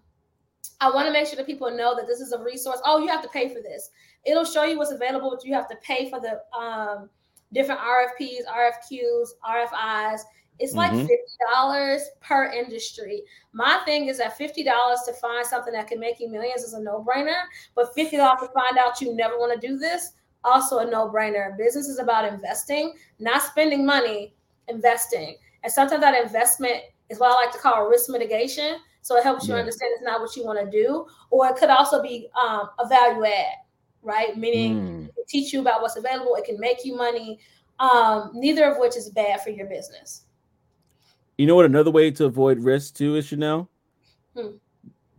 I 0.81 0.91
want 0.93 1.07
to 1.07 1.13
make 1.13 1.27
sure 1.27 1.37
that 1.37 1.47
people 1.47 1.71
know 1.71 1.95
that 1.97 2.07
this 2.07 2.21
is 2.21 2.33
a 2.33 2.43
resource. 2.43 2.81
Oh, 2.85 2.99
you 2.99 3.09
have 3.09 3.23
to 3.23 3.29
pay 3.29 3.49
for 3.49 3.63
this. 3.63 3.91
It'll 4.27 4.45
show 4.45 4.65
you 4.65 4.77
what's 4.77 4.91
available, 4.91 5.31
but 5.31 5.45
you 5.45 5.55
have 5.55 5.69
to 5.69 5.77
pay 5.77 6.11
for 6.11 6.21
the 6.21 6.41
um, 6.59 7.09
different 7.53 7.81
RFPs, 7.81 8.45
RFQs, 8.49 9.29
RFIs. 9.49 10.21
It's 10.59 10.75
like 10.75 10.93
mm-hmm. 10.93 11.07
$50 11.53 12.01
per 12.21 12.53
industry. 12.53 13.23
My 13.53 13.81
thing 13.85 14.07
is 14.07 14.19
that 14.19 14.39
$50 14.39 14.55
to 14.65 15.13
find 15.21 15.45
something 15.45 15.73
that 15.73 15.89
can 15.89 15.99
make 15.99 16.21
you 16.21 16.29
millions 16.29 16.63
is 16.63 16.75
a 16.75 16.81
no 16.81 17.05
brainer, 17.05 17.43
but 17.75 17.95
$50 17.97 18.11
to 18.11 18.49
find 18.49 18.79
out 18.79 19.01
you 19.01 19.15
never 19.15 19.37
want 19.37 19.61
to 19.61 19.67
do 19.67 19.77
this, 19.77 20.13
also 20.45 20.79
a 20.79 20.91
no 20.91 21.09
brainer. 21.09 21.57
Business 21.59 21.89
is 21.89 21.99
about 21.99 22.33
investing, 22.33 22.95
not 23.19 23.43
spending 23.43 23.85
money, 23.85 24.35
investing. 24.69 25.37
And 25.65 25.73
sometimes 25.73 26.03
that 26.03 26.23
investment 26.23 26.83
is 27.11 27.19
what 27.19 27.33
I 27.33 27.45
like 27.45 27.53
to 27.53 27.59
call 27.59 27.89
risk 27.89 28.09
mitigation. 28.09 28.77
So 29.03 29.17
it 29.17 29.25
helps 29.25 29.47
you 29.47 29.55
yeah. 29.55 29.61
understand 29.61 29.93
it's 29.95 30.05
not 30.05 30.21
what 30.21 30.35
you 30.37 30.45
want 30.45 30.59
to 30.61 30.71
do, 30.71 31.07
or 31.31 31.47
it 31.49 31.57
could 31.57 31.69
also 31.69 32.01
be 32.01 32.29
um, 32.41 32.71
a 32.79 32.89
value 32.89 33.25
add, 33.27 33.57
right? 34.03 34.37
Meaning 34.37 35.11
mm. 35.15 35.27
teach 35.29 35.53
you 35.53 35.61
about 35.61 35.83
what's 35.83 35.97
available, 35.97 36.35
it 36.37 36.45
can 36.45 36.59
make 36.59 36.85
you 36.85 36.97
money, 36.97 37.39
um, 37.81 38.31
neither 38.35 38.65
of 38.71 38.79
which 38.79 38.97
is 38.97 39.11
bad 39.11 39.43
for 39.43 39.51
your 39.51 39.67
business. 39.67 40.23
You 41.39 41.47
know 41.47 41.57
what? 41.57 41.67
Another 41.67 41.91
way 41.91 42.11
to 42.13 42.25
avoid 42.27 42.59
risk 42.61 42.97
too 42.97 43.17
is 43.17 43.27
Chanel. 43.27 43.69
Hmm. 44.37 44.57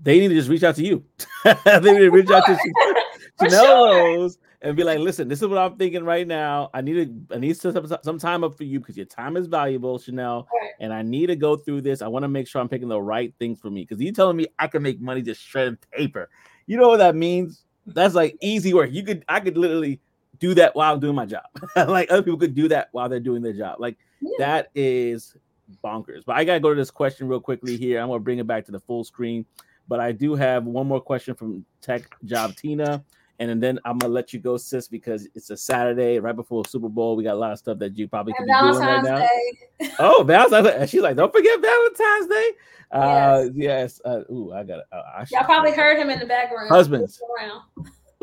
They 0.02 0.20
need 0.20 0.30
to 0.30 0.36
just 0.36 0.50
reach 0.50 0.64
out 0.64 0.76
to 0.76 0.86
you. 0.86 1.04
they 1.44 1.80
need 1.82 2.00
to 2.00 2.10
reach 2.10 2.30
out 2.30 2.46
to 2.46 2.58
Chanel 3.40 4.30
sure. 4.30 4.30
and 4.62 4.76
be 4.78 4.84
like, 4.84 5.00
"Listen, 5.00 5.28
this 5.28 5.42
is 5.42 5.48
what 5.48 5.58
I'm 5.58 5.78
thinking 5.78 6.04
right 6.04 6.28
now. 6.28 6.70
I 6.74 6.82
need 6.82 7.28
to, 7.30 7.36
I 7.36 7.40
need 7.40 7.58
some, 7.58 7.88
some 8.04 8.20
time 8.20 8.44
up 8.44 8.56
for 8.56 8.64
you 8.64 8.80
because 8.80 8.96
your 8.96 9.08
time 9.08 9.36
is 9.36 9.48
valuable, 9.48 9.98
Chanel, 9.98 10.48
right. 10.62 10.72
and 10.80 10.94
I 10.94 11.02
need 11.02 11.28
to 11.28 11.36
go 11.36 11.58
through 11.58 11.82
this. 11.82 12.02
I 12.02 12.08
want 12.08 12.24
to 12.24 12.30
make 12.30 12.48
sure 12.48 12.62
I'm 12.62 12.70
picking 12.70 12.88
the 12.88 13.02
right 13.02 13.34
things 13.40 13.60
for 13.60 13.70
me 13.70 13.82
because 13.82 14.02
you 14.02 14.12
telling 14.12 14.38
me 14.38 14.48
I 14.60 14.68
can 14.68 14.84
make 14.84 15.02
money 15.02 15.22
just 15.22 15.42
shredding 15.42 15.78
paper. 15.92 16.30
You 16.68 16.78
know 16.78 16.90
what 16.90 16.98
that 16.98 17.16
means? 17.16 17.64
That's 17.86 18.16
like 18.16 18.38
easy 18.42 18.74
work. 18.74 18.92
You 18.92 19.04
could, 19.04 19.26
I 19.28 19.40
could 19.40 19.58
literally 19.58 20.00
do 20.40 20.54
that 20.56 20.76
while 20.76 20.94
I'm 20.94 21.00
doing 21.00 21.16
my 21.16 21.26
job. 21.26 21.46
like 21.76 22.12
other 22.12 22.24
people 22.24 22.40
could 22.40 22.56
do 22.56 22.68
that 22.70 22.90
while 22.92 23.10
they're 23.10 23.20
doing 23.20 23.42
their 23.42 23.54
job. 23.54 23.80
Like 23.80 23.98
yeah. 24.22 24.30
that 24.40 24.70
is 24.76 25.36
bonkers. 25.84 26.24
But 26.26 26.36
I 26.38 26.44
gotta 26.44 26.60
go 26.60 26.70
to 26.70 26.76
this 26.76 26.92
question 26.92 27.28
real 27.28 27.40
quickly 27.40 27.78
here. 27.78 28.00
I'm 28.00 28.08
gonna 28.08 28.20
bring 28.20 28.40
it 28.40 28.48
back 28.48 28.66
to 28.66 28.72
the 28.72 28.80
full 28.80 29.04
screen. 29.04 29.46
But 29.88 30.00
I 30.00 30.12
do 30.12 30.36
have 30.36 30.66
one 30.66 30.88
more 30.88 31.02
question 31.02 31.36
from 31.36 31.66
Tech 31.82 32.04
Job 32.26 32.56
Tina. 32.56 33.04
And 33.40 33.62
then 33.62 33.80
I'm 33.84 33.98
gonna 33.98 34.14
let 34.14 34.32
you 34.32 34.40
go, 34.40 34.56
sis, 34.56 34.88
because 34.88 35.28
it's 35.36 35.50
a 35.50 35.58
Saturday 35.58 36.20
right 36.20 36.36
before 36.36 36.64
Super 36.66 36.88
Bowl. 36.88 37.16
We 37.18 37.24
got 37.24 37.34
a 37.34 37.40
lot 37.40 37.52
of 37.52 37.60
stuff 37.60 37.80
that 37.80 37.98
you 37.98 38.08
probably 38.08 38.34
could 38.34 38.46
be 38.46 38.54
doing 38.54 38.80
right 38.80 39.04
now. 39.04 39.18
Day. 39.18 39.92
oh, 40.00 40.24
Valentine's 40.26 40.68
Day! 40.68 40.88
She's 40.88 41.02
like, 41.02 41.18
"Don't 41.18 41.34
forget 41.34 41.60
Valentine's 41.60 42.28
Day." 42.28 42.52
Uh, 42.92 43.46
yes. 43.54 44.00
Uh, 44.06 44.22
ooh, 44.32 44.54
I 44.54 44.64
got 44.64 44.80
it. 44.80 44.86
Uh, 44.92 45.26
Y'all 45.32 45.44
probably 45.44 45.74
heard 45.74 45.98
him 45.98 46.10
in 46.10 46.20
the 46.20 46.26
background. 46.26 46.70
Husbands. 46.70 47.22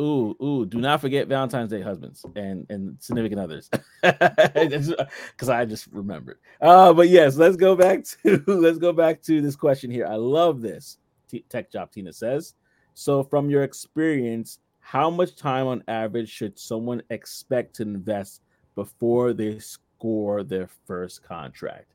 Ooh, 0.00 0.34
ooh, 0.42 0.64
do 0.64 0.78
not 0.78 1.00
forget 1.00 1.28
Valentine's 1.28 1.70
Day 1.70 1.82
husbands 1.82 2.24
and 2.34 2.66
and 2.70 2.96
significant 2.98 3.40
others. 3.40 3.68
Cuz 5.36 5.48
I 5.48 5.64
just 5.66 5.86
remembered. 5.88 6.38
Uh 6.60 6.94
but 6.94 7.08
yes, 7.08 7.36
let's 7.36 7.56
go 7.56 7.76
back 7.76 8.04
to 8.24 8.42
let's 8.46 8.78
go 8.78 8.92
back 8.92 9.20
to 9.22 9.42
this 9.42 9.54
question 9.54 9.90
here. 9.90 10.06
I 10.06 10.14
love 10.16 10.62
this. 10.62 10.98
T- 11.28 11.44
Tech 11.48 11.70
Job 11.70 11.90
Tina 11.92 12.12
says. 12.12 12.54
So 12.94 13.22
from 13.22 13.50
your 13.50 13.64
experience, 13.64 14.60
how 14.80 15.10
much 15.10 15.36
time 15.36 15.66
on 15.66 15.84
average 15.88 16.30
should 16.30 16.58
someone 16.58 17.02
expect 17.10 17.76
to 17.76 17.82
invest 17.82 18.40
before 18.74 19.34
they 19.34 19.58
score 19.58 20.42
their 20.42 20.68
first 20.86 21.22
contract? 21.22 21.92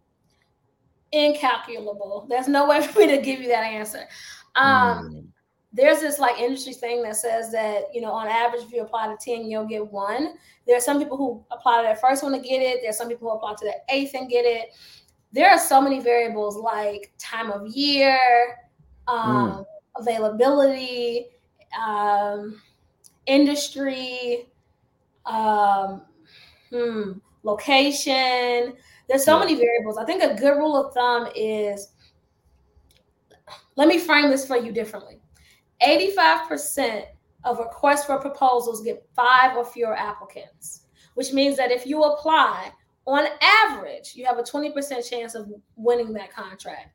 Incalculable. 1.11 2.27
There's 2.29 2.47
no 2.47 2.67
way 2.67 2.81
for 2.87 2.99
me 2.99 3.07
to 3.07 3.21
give 3.21 3.41
you 3.41 3.47
that 3.47 3.63
answer. 3.63 4.07
Um 4.55 5.09
mm 5.09 5.27
there's 5.78 5.99
this 5.99 6.17
like 6.17 6.39
industry 6.39 6.73
thing 6.73 7.03
that 7.03 7.15
says 7.15 7.51
that 7.51 7.84
you 7.93 8.01
know 8.01 8.11
on 8.11 8.28
average 8.28 8.63
if 8.63 8.71
you 8.71 8.82
apply 8.82 9.07
to 9.07 9.17
10 9.23 9.45
you'll 9.45 9.65
get 9.65 9.89
one. 9.89 10.34
There 10.65 10.75
are 10.75 10.82
some 10.82 10.97
people 10.97 11.17
who 11.17 11.45
apply 11.51 11.78
to 11.78 11.84
their 11.84 11.95
first 11.95 12.23
one 12.23 12.34
to 12.34 12.39
get 12.39 12.61
it. 12.61 12.80
There's 12.82 12.97
some 12.97 13.07
people 13.07 13.30
who 13.30 13.38
apply 13.38 13.53
to 13.53 13.65
the 13.65 13.75
eighth 13.95 14.15
and 14.15 14.28
get 14.28 14.43
it. 14.43 14.69
There 15.32 15.49
are 15.49 15.59
so 15.59 15.80
many 15.80 15.99
variables 15.99 16.57
like 16.57 17.13
time 17.19 17.51
of 17.51 17.67
year 17.67 18.17
um, 19.07 19.51
mm. 19.51 19.65
availability 19.95 21.28
um, 21.80 22.59
industry 23.28 24.49
um, 25.28 26.01
hmm, 26.71 27.11
location. 27.43 28.73
There's 29.07 29.23
so 29.23 29.39
many 29.39 29.53
variables. 29.53 29.97
I 29.97 30.05
think 30.05 30.23
a 30.23 30.34
good 30.34 30.57
rule 30.57 30.75
of 30.75 30.93
thumb 30.93 31.30
is 31.36 31.91
let 33.75 33.88
me 33.88 33.99
frame 33.99 34.32
this 34.32 34.45
for 34.45 34.57
you 34.57 34.71
differently 34.71 35.21
85% 35.82 37.05
of 37.43 37.59
requests 37.59 38.05
for 38.05 38.19
proposals 38.19 38.82
get 38.82 39.05
five 39.15 39.55
or 39.55 39.65
fewer 39.65 39.95
applicants, 39.95 40.84
which 41.13 41.34
means 41.34 41.57
that 41.57 41.71
if 41.71 41.86
you 41.86 42.03
apply, 42.03 42.71
on 43.05 43.25
average, 43.41 44.13
you 44.15 44.25
have 44.25 44.38
a 44.38 44.43
20% 44.43 45.09
chance 45.09 45.34
of 45.34 45.49
winning 45.78 46.11
that 46.13 46.32
contract. 46.32 46.89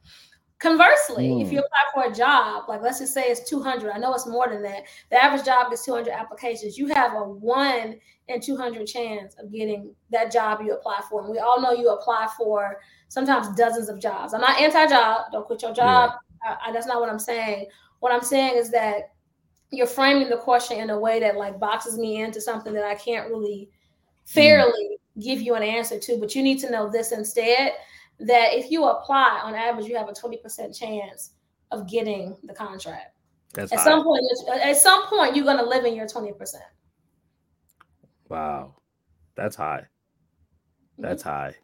Conversely, 0.58 1.28
mm. 1.28 1.44
if 1.44 1.50
you 1.50 1.58
hmm. 1.58 1.64
apply 1.64 2.04
for 2.04 2.12
a 2.12 2.14
job, 2.14 2.68
like 2.68 2.82
let's 2.82 3.00
just 3.00 3.12
say 3.12 3.22
it's 3.22 3.48
200, 3.50 3.90
I 3.90 3.98
know 3.98 4.14
it's 4.14 4.28
more 4.28 4.48
than 4.48 4.62
that. 4.62 4.84
The 5.10 5.20
average 5.20 5.44
job 5.44 5.72
is 5.72 5.82
200 5.82 6.12
applications. 6.12 6.78
You 6.78 6.86
have 6.88 7.14
a 7.14 7.24
one 7.24 7.96
in 8.28 8.40
200 8.40 8.86
chance 8.86 9.34
of 9.40 9.50
getting 9.50 9.92
that 10.10 10.30
job 10.30 10.60
you 10.64 10.72
apply 10.72 11.00
for. 11.10 11.22
And 11.22 11.30
we 11.30 11.40
all 11.40 11.60
know 11.60 11.72
you 11.72 11.88
apply 11.88 12.28
for 12.36 12.80
sometimes 13.08 13.48
dozens 13.56 13.88
of 13.88 13.98
jobs. 13.98 14.34
I'm 14.34 14.40
not 14.40 14.60
anti 14.60 14.86
job, 14.86 15.32
don't 15.32 15.46
quit 15.46 15.62
your 15.62 15.74
job. 15.74 16.12
Yeah. 16.44 16.56
I, 16.62 16.68
I, 16.68 16.72
that's 16.72 16.86
not 16.86 17.00
what 17.00 17.10
I'm 17.10 17.18
saying. 17.18 17.66
What 18.02 18.12
I'm 18.12 18.24
saying 18.24 18.56
is 18.56 18.68
that 18.72 19.12
you're 19.70 19.86
framing 19.86 20.28
the 20.28 20.36
question 20.36 20.80
in 20.80 20.90
a 20.90 20.98
way 20.98 21.20
that 21.20 21.36
like 21.36 21.60
boxes 21.60 21.96
me 21.96 22.20
into 22.20 22.40
something 22.40 22.74
that 22.74 22.82
I 22.82 22.96
can't 22.96 23.30
really 23.30 23.70
fairly 24.24 24.98
mm. 25.16 25.22
give 25.22 25.40
you 25.40 25.54
an 25.54 25.62
answer 25.62 26.00
to. 26.00 26.18
But 26.18 26.34
you 26.34 26.42
need 26.42 26.58
to 26.62 26.70
know 26.70 26.90
this 26.90 27.12
instead 27.12 27.74
that 28.18 28.54
if 28.54 28.72
you 28.72 28.86
apply 28.86 29.42
on 29.44 29.54
average, 29.54 29.86
you 29.86 29.96
have 29.96 30.08
a 30.08 30.12
20% 30.12 30.76
chance 30.76 31.34
of 31.70 31.88
getting 31.88 32.36
the 32.42 32.52
contract. 32.52 33.14
That's 33.54 33.72
at 33.72 33.78
high. 33.78 33.84
some 33.84 34.02
point, 34.02 34.24
at 34.50 34.76
some 34.78 35.06
point, 35.06 35.36
you're 35.36 35.44
gonna 35.44 35.62
live 35.62 35.84
in 35.84 35.94
your 35.94 36.08
20%. 36.08 36.34
Wow. 38.28 38.74
That's 39.36 39.54
high. 39.54 39.86
That's 40.98 41.22
mm-hmm. 41.22 41.30
high. 41.30 41.54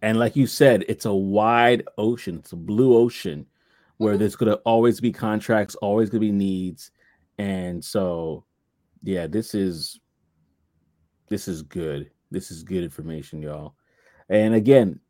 And 0.00 0.18
like 0.18 0.34
you 0.34 0.46
said, 0.46 0.86
it's 0.88 1.04
a 1.04 1.14
wide 1.14 1.86
ocean, 1.98 2.38
it's 2.38 2.52
a 2.52 2.56
blue 2.56 2.96
ocean 2.96 3.46
where 3.98 4.12
mm-hmm. 4.12 4.20
there's 4.20 4.36
going 4.36 4.52
to 4.52 4.58
always 4.58 5.00
be 5.00 5.12
contracts, 5.12 5.74
always 5.76 6.10
going 6.10 6.20
to 6.20 6.26
be 6.26 6.32
needs, 6.32 6.90
and 7.38 7.84
so 7.84 8.44
yeah, 9.02 9.26
this 9.26 9.54
is 9.54 10.00
this 11.28 11.48
is 11.48 11.62
good. 11.62 12.10
This 12.30 12.50
is 12.50 12.62
good 12.62 12.82
information, 12.82 13.42
y'all. 13.42 13.74
And 14.28 14.54
again, 14.54 15.00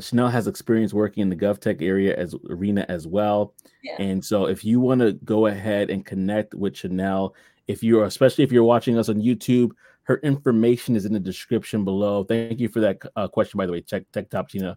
Chanel 0.00 0.28
has 0.28 0.46
experience 0.46 0.92
working 0.92 1.22
in 1.22 1.28
the 1.28 1.36
GovTech 1.36 1.80
area 1.80 2.16
as 2.16 2.34
arena 2.50 2.84
as 2.88 3.06
well. 3.06 3.54
Yeah. 3.82 3.96
And 3.98 4.24
so 4.24 4.46
if 4.46 4.64
you 4.64 4.80
want 4.80 5.00
to 5.00 5.12
go 5.24 5.46
ahead 5.46 5.90
and 5.90 6.04
connect 6.04 6.54
with 6.54 6.76
Chanel, 6.76 7.34
if 7.68 7.82
you're 7.82 8.04
especially 8.04 8.44
if 8.44 8.52
you're 8.52 8.64
watching 8.64 8.98
us 8.98 9.08
on 9.08 9.16
YouTube, 9.16 9.70
her 10.02 10.16
information 10.18 10.96
is 10.96 11.04
in 11.04 11.12
the 11.12 11.20
description 11.20 11.84
below. 11.84 12.24
Thank 12.24 12.60
you 12.60 12.68
for 12.68 12.80
that 12.80 12.98
uh, 13.14 13.28
question, 13.28 13.58
by 13.58 13.66
the 13.66 13.72
way. 13.72 13.80
Check 13.82 14.10
Tech 14.12 14.30
Top 14.30 14.48
Tina 14.48 14.76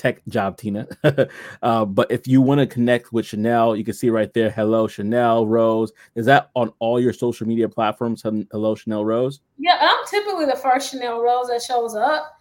tech 0.00 0.24
job 0.28 0.56
tina 0.56 0.86
uh, 1.62 1.84
but 1.84 2.10
if 2.10 2.26
you 2.26 2.40
want 2.40 2.58
to 2.58 2.66
connect 2.66 3.12
with 3.12 3.26
chanel 3.26 3.76
you 3.76 3.84
can 3.84 3.92
see 3.92 4.08
right 4.08 4.32
there 4.32 4.48
hello 4.48 4.88
chanel 4.88 5.46
rose 5.46 5.92
is 6.14 6.24
that 6.24 6.50
on 6.56 6.72
all 6.78 6.98
your 6.98 7.12
social 7.12 7.46
media 7.46 7.68
platforms 7.68 8.22
hello 8.22 8.74
chanel 8.74 9.04
rose 9.04 9.40
yeah 9.58 9.76
i'm 9.78 10.06
typically 10.08 10.46
the 10.46 10.56
first 10.56 10.90
chanel 10.90 11.20
rose 11.20 11.48
that 11.48 11.60
shows 11.60 11.94
up 11.94 12.32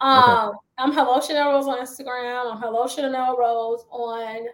um, 0.00 0.50
okay. 0.50 0.58
i'm 0.78 0.92
hello 0.92 1.20
chanel 1.20 1.50
rose 1.50 1.66
on 1.66 1.84
instagram 1.84 2.52
i'm 2.52 2.60
hello 2.60 2.86
chanel 2.86 3.36
rose 3.36 3.84
on 3.90 4.46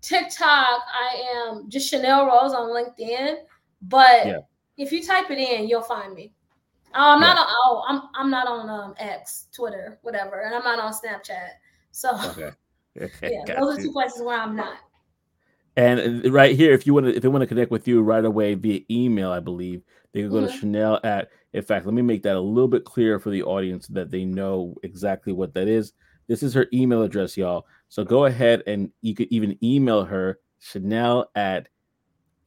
tiktok 0.00 0.80
i 0.94 1.22
am 1.36 1.68
just 1.68 1.90
chanel 1.90 2.24
rose 2.24 2.54
on 2.54 2.70
linkedin 2.70 3.34
but 3.82 4.26
yeah. 4.26 4.38
if 4.78 4.92
you 4.92 5.04
type 5.04 5.30
it 5.30 5.36
in 5.36 5.68
you'll 5.68 5.82
find 5.82 6.14
me 6.14 6.32
Oh, 6.94 7.12
I'm 7.12 7.20
not 7.20 7.36
on. 7.36 7.46
Oh, 7.48 7.84
I'm 7.86 8.00
I'm 8.14 8.30
not 8.30 8.48
on 8.48 8.70
um 8.70 8.94
X, 8.98 9.48
Twitter, 9.52 9.98
whatever, 10.00 10.40
and 10.40 10.54
I'm 10.54 10.64
not 10.64 10.78
on 10.78 10.90
Snapchat. 10.90 11.50
So 11.98 12.14
okay. 12.30 12.52
yeah, 13.46 13.60
those 13.60 13.78
you. 13.78 13.80
are 13.80 13.82
two 13.82 13.92
places 13.92 14.22
where 14.22 14.38
I'm 14.38 14.54
not. 14.54 14.78
And 15.76 16.24
uh, 16.24 16.30
right 16.30 16.56
here, 16.56 16.72
if 16.72 16.86
you 16.86 16.94
want 16.94 17.06
to, 17.06 17.16
if 17.16 17.22
they 17.22 17.28
want 17.28 17.42
to 17.42 17.46
connect 17.46 17.72
with 17.72 17.88
you 17.88 18.02
right 18.02 18.24
away 18.24 18.54
via 18.54 18.80
email, 18.88 19.32
I 19.32 19.40
believe 19.40 19.82
they 20.12 20.20
can 20.20 20.30
go 20.30 20.36
mm-hmm. 20.36 20.46
to 20.46 20.58
Chanel 20.58 21.00
at. 21.02 21.30
In 21.54 21.62
fact, 21.62 21.86
let 21.86 21.94
me 21.94 22.02
make 22.02 22.22
that 22.22 22.36
a 22.36 22.40
little 22.40 22.68
bit 22.68 22.84
clearer 22.84 23.18
for 23.18 23.30
the 23.30 23.42
audience 23.42 23.88
so 23.88 23.94
that 23.94 24.10
they 24.10 24.24
know 24.24 24.76
exactly 24.84 25.32
what 25.32 25.54
that 25.54 25.66
is. 25.66 25.92
This 26.28 26.42
is 26.42 26.54
her 26.54 26.66
email 26.72 27.02
address, 27.02 27.36
y'all. 27.36 27.66
So 27.88 28.04
go 28.04 28.26
ahead 28.26 28.62
and 28.66 28.92
you 29.00 29.14
could 29.14 29.28
even 29.30 29.58
email 29.64 30.04
her 30.04 30.38
Chanel 30.60 31.30
at 31.34 31.68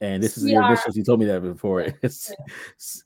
and 0.00 0.22
this 0.22 0.38
is 0.38 0.48
your 0.48 0.64
initials. 0.64 0.96
You 0.96 1.04
told 1.04 1.20
me 1.20 1.26
that 1.26 1.42
before. 1.42 1.86
It's 2.02 2.32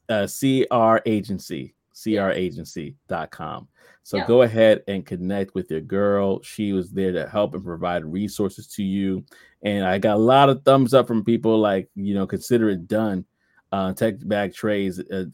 uh, 0.08 0.26
CR 0.26 0.98
Agency, 1.06 1.74
CRAgency.com. 1.96 3.68
So 4.02 4.18
yep. 4.18 4.26
go 4.28 4.42
ahead 4.42 4.82
and 4.86 5.04
connect 5.04 5.54
with 5.54 5.70
your 5.70 5.80
girl. 5.80 6.42
She 6.42 6.72
was 6.72 6.92
there 6.92 7.12
to 7.12 7.26
help 7.28 7.54
and 7.54 7.64
provide 7.64 8.04
resources 8.04 8.66
to 8.68 8.84
you. 8.84 9.24
And 9.62 9.84
I 9.84 9.98
got 9.98 10.16
a 10.16 10.20
lot 10.20 10.48
of 10.48 10.62
thumbs 10.62 10.94
up 10.94 11.08
from 11.08 11.24
people 11.24 11.58
like, 11.58 11.88
you 11.96 12.14
know, 12.14 12.26
consider 12.26 12.68
it 12.68 12.86
done. 12.86 13.24
Uh, 13.72 13.92
Tech 13.94 14.14
Bag 14.20 14.54
Trays 14.54 15.00
uh, 15.00 15.24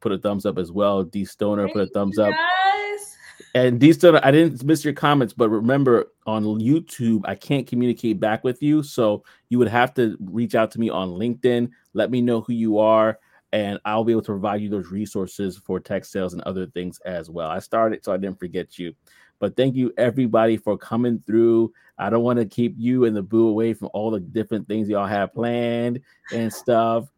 put 0.00 0.12
a 0.12 0.18
thumbs 0.18 0.44
up 0.44 0.58
as 0.58 0.70
well. 0.70 1.04
D 1.04 1.24
Stoner 1.24 1.64
Thank 1.64 1.74
put 1.74 1.88
a 1.88 1.90
thumbs 1.92 2.18
up. 2.18 2.30
Guys. 2.30 3.16
And 3.54 3.80
D 3.80 3.92
Stoner, 3.92 4.20
I 4.22 4.30
didn't 4.30 4.62
miss 4.64 4.84
your 4.84 4.92
comments, 4.92 5.32
but 5.32 5.48
remember 5.48 6.12
on 6.26 6.44
YouTube, 6.44 7.22
I 7.24 7.34
can't 7.34 7.66
communicate 7.66 8.20
back 8.20 8.44
with 8.44 8.62
you. 8.62 8.82
So 8.82 9.24
you 9.48 9.58
would 9.58 9.68
have 9.68 9.94
to 9.94 10.16
reach 10.20 10.54
out 10.54 10.70
to 10.72 10.80
me 10.80 10.90
on 10.90 11.10
LinkedIn. 11.10 11.70
Let 11.94 12.10
me 12.10 12.20
know 12.20 12.42
who 12.42 12.52
you 12.52 12.78
are, 12.78 13.18
and 13.52 13.78
I'll 13.84 14.04
be 14.04 14.12
able 14.12 14.22
to 14.22 14.32
provide 14.32 14.60
you 14.60 14.68
those 14.68 14.90
resources 14.90 15.56
for 15.56 15.80
tech 15.80 16.04
sales 16.04 16.34
and 16.34 16.42
other 16.42 16.66
things 16.66 17.00
as 17.00 17.30
well. 17.30 17.48
I 17.48 17.58
started 17.60 18.04
so 18.04 18.12
I 18.12 18.16
didn't 18.16 18.38
forget 18.38 18.78
you. 18.78 18.94
But 19.38 19.56
thank 19.56 19.76
you 19.76 19.92
everybody 19.96 20.56
for 20.56 20.76
coming 20.76 21.22
through. 21.26 21.72
I 21.98 22.10
don't 22.10 22.24
want 22.24 22.38
to 22.38 22.46
keep 22.46 22.74
you 22.76 23.04
and 23.04 23.16
the 23.16 23.22
boo 23.22 23.48
away 23.48 23.72
from 23.74 23.88
all 23.92 24.10
the 24.10 24.20
different 24.20 24.68
things 24.68 24.88
y'all 24.88 25.06
have 25.06 25.32
planned 25.32 26.00
and 26.34 26.52
stuff. 26.52 27.08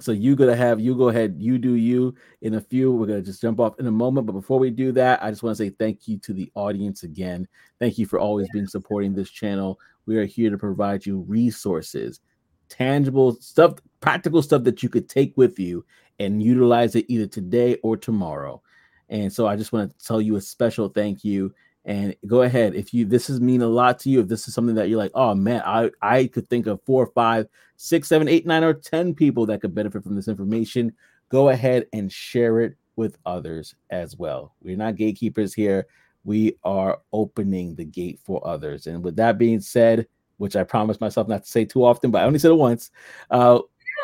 So 0.00 0.12
you 0.12 0.36
gonna 0.36 0.56
have 0.56 0.78
you 0.78 0.94
go 0.94 1.08
ahead, 1.08 1.36
you 1.38 1.58
do 1.58 1.74
you. 1.74 2.14
In 2.42 2.54
a 2.54 2.60
few, 2.60 2.92
we're 2.92 3.06
gonna 3.06 3.22
just 3.22 3.40
jump 3.40 3.60
off 3.60 3.78
in 3.78 3.86
a 3.86 3.90
moment. 3.90 4.26
But 4.26 4.34
before 4.34 4.58
we 4.58 4.70
do 4.70 4.92
that, 4.92 5.22
I 5.22 5.30
just 5.30 5.42
want 5.42 5.56
to 5.56 5.64
say 5.64 5.70
thank 5.70 6.06
you 6.06 6.18
to 6.18 6.34
the 6.34 6.50
audience 6.54 7.02
again. 7.02 7.48
Thank 7.78 7.96
you 7.96 8.06
for 8.06 8.18
always 8.18 8.48
being 8.52 8.66
supporting 8.66 9.14
this 9.14 9.30
channel. 9.30 9.78
We 10.04 10.18
are 10.18 10.26
here 10.26 10.50
to 10.50 10.58
provide 10.58 11.06
you 11.06 11.20
resources, 11.20 12.20
tangible 12.68 13.36
stuff, 13.40 13.74
practical 14.06 14.40
stuff 14.40 14.62
that 14.62 14.84
you 14.84 14.88
could 14.88 15.08
take 15.08 15.36
with 15.36 15.58
you 15.58 15.84
and 16.20 16.40
utilize 16.40 16.94
it 16.94 17.04
either 17.08 17.26
today 17.26 17.76
or 17.82 17.96
tomorrow. 17.96 18.62
And 19.08 19.32
so 19.32 19.48
I 19.48 19.56
just 19.56 19.72
want 19.72 19.90
to 19.98 20.06
tell 20.06 20.20
you 20.20 20.36
a 20.36 20.40
special 20.40 20.88
thank 20.88 21.24
you. 21.24 21.52
And 21.84 22.14
go 22.24 22.42
ahead 22.42 22.76
if 22.76 22.94
you 22.94 23.04
this 23.04 23.28
is 23.28 23.40
mean 23.40 23.62
a 23.62 23.66
lot 23.66 23.98
to 24.00 24.10
you 24.10 24.20
if 24.20 24.28
this 24.28 24.46
is 24.46 24.54
something 24.54 24.74
that 24.74 24.88
you're 24.88 24.98
like 24.98 25.12
oh 25.14 25.36
man 25.36 25.62
i 25.64 25.88
i 26.02 26.26
could 26.26 26.48
think 26.48 26.66
of 26.66 26.80
four 26.84 27.06
five 27.14 27.46
six 27.76 28.08
seven 28.08 28.26
eight 28.26 28.44
nine 28.44 28.64
or 28.64 28.74
ten 28.74 29.14
people 29.14 29.46
that 29.46 29.60
could 29.60 29.72
benefit 29.72 30.02
from 30.02 30.16
this 30.16 30.26
information 30.26 30.92
go 31.28 31.50
ahead 31.50 31.86
and 31.92 32.10
share 32.10 32.60
it 32.60 32.74
with 32.96 33.18
others 33.24 33.76
as 33.90 34.16
well. 34.16 34.54
We're 34.62 34.76
not 34.76 34.96
gatekeepers 34.96 35.54
here. 35.54 35.86
We 36.24 36.58
are 36.64 36.98
opening 37.12 37.76
the 37.76 37.84
gate 37.84 38.18
for 38.24 38.44
others. 38.44 38.88
And 38.88 39.04
with 39.04 39.14
that 39.16 39.38
being 39.38 39.60
said 39.60 40.08
which 40.38 40.56
i 40.56 40.62
promised 40.62 41.00
myself 41.00 41.28
not 41.28 41.44
to 41.44 41.50
say 41.50 41.64
too 41.64 41.84
often 41.84 42.10
but 42.10 42.22
i 42.22 42.24
only 42.24 42.38
said 42.38 42.50
it 42.50 42.54
once 42.54 42.90
uh 43.30 43.58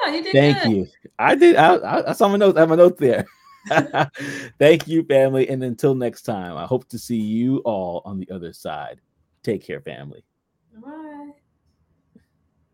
yeah, 0.06 0.14
you 0.14 0.32
thank 0.32 0.62
good. 0.62 0.70
you 0.70 0.86
i 1.18 1.34
did 1.34 1.56
i, 1.56 1.74
I, 1.76 2.10
I 2.10 2.12
saw 2.12 2.28
my 2.28 2.36
notes 2.36 2.56
i 2.56 2.60
have 2.60 2.68
my 2.68 2.76
notes 2.76 2.98
there 2.98 3.26
Thank 4.58 4.88
you, 4.88 5.04
family. 5.04 5.48
And 5.48 5.62
until 5.62 5.94
next 5.94 6.22
time, 6.22 6.56
I 6.56 6.66
hope 6.66 6.88
to 6.88 6.98
see 6.98 7.20
you 7.20 7.58
all 7.58 8.02
on 8.04 8.18
the 8.18 8.30
other 8.30 8.52
side. 8.52 9.00
Take 9.42 9.64
care, 9.64 9.80
family. 9.80 10.24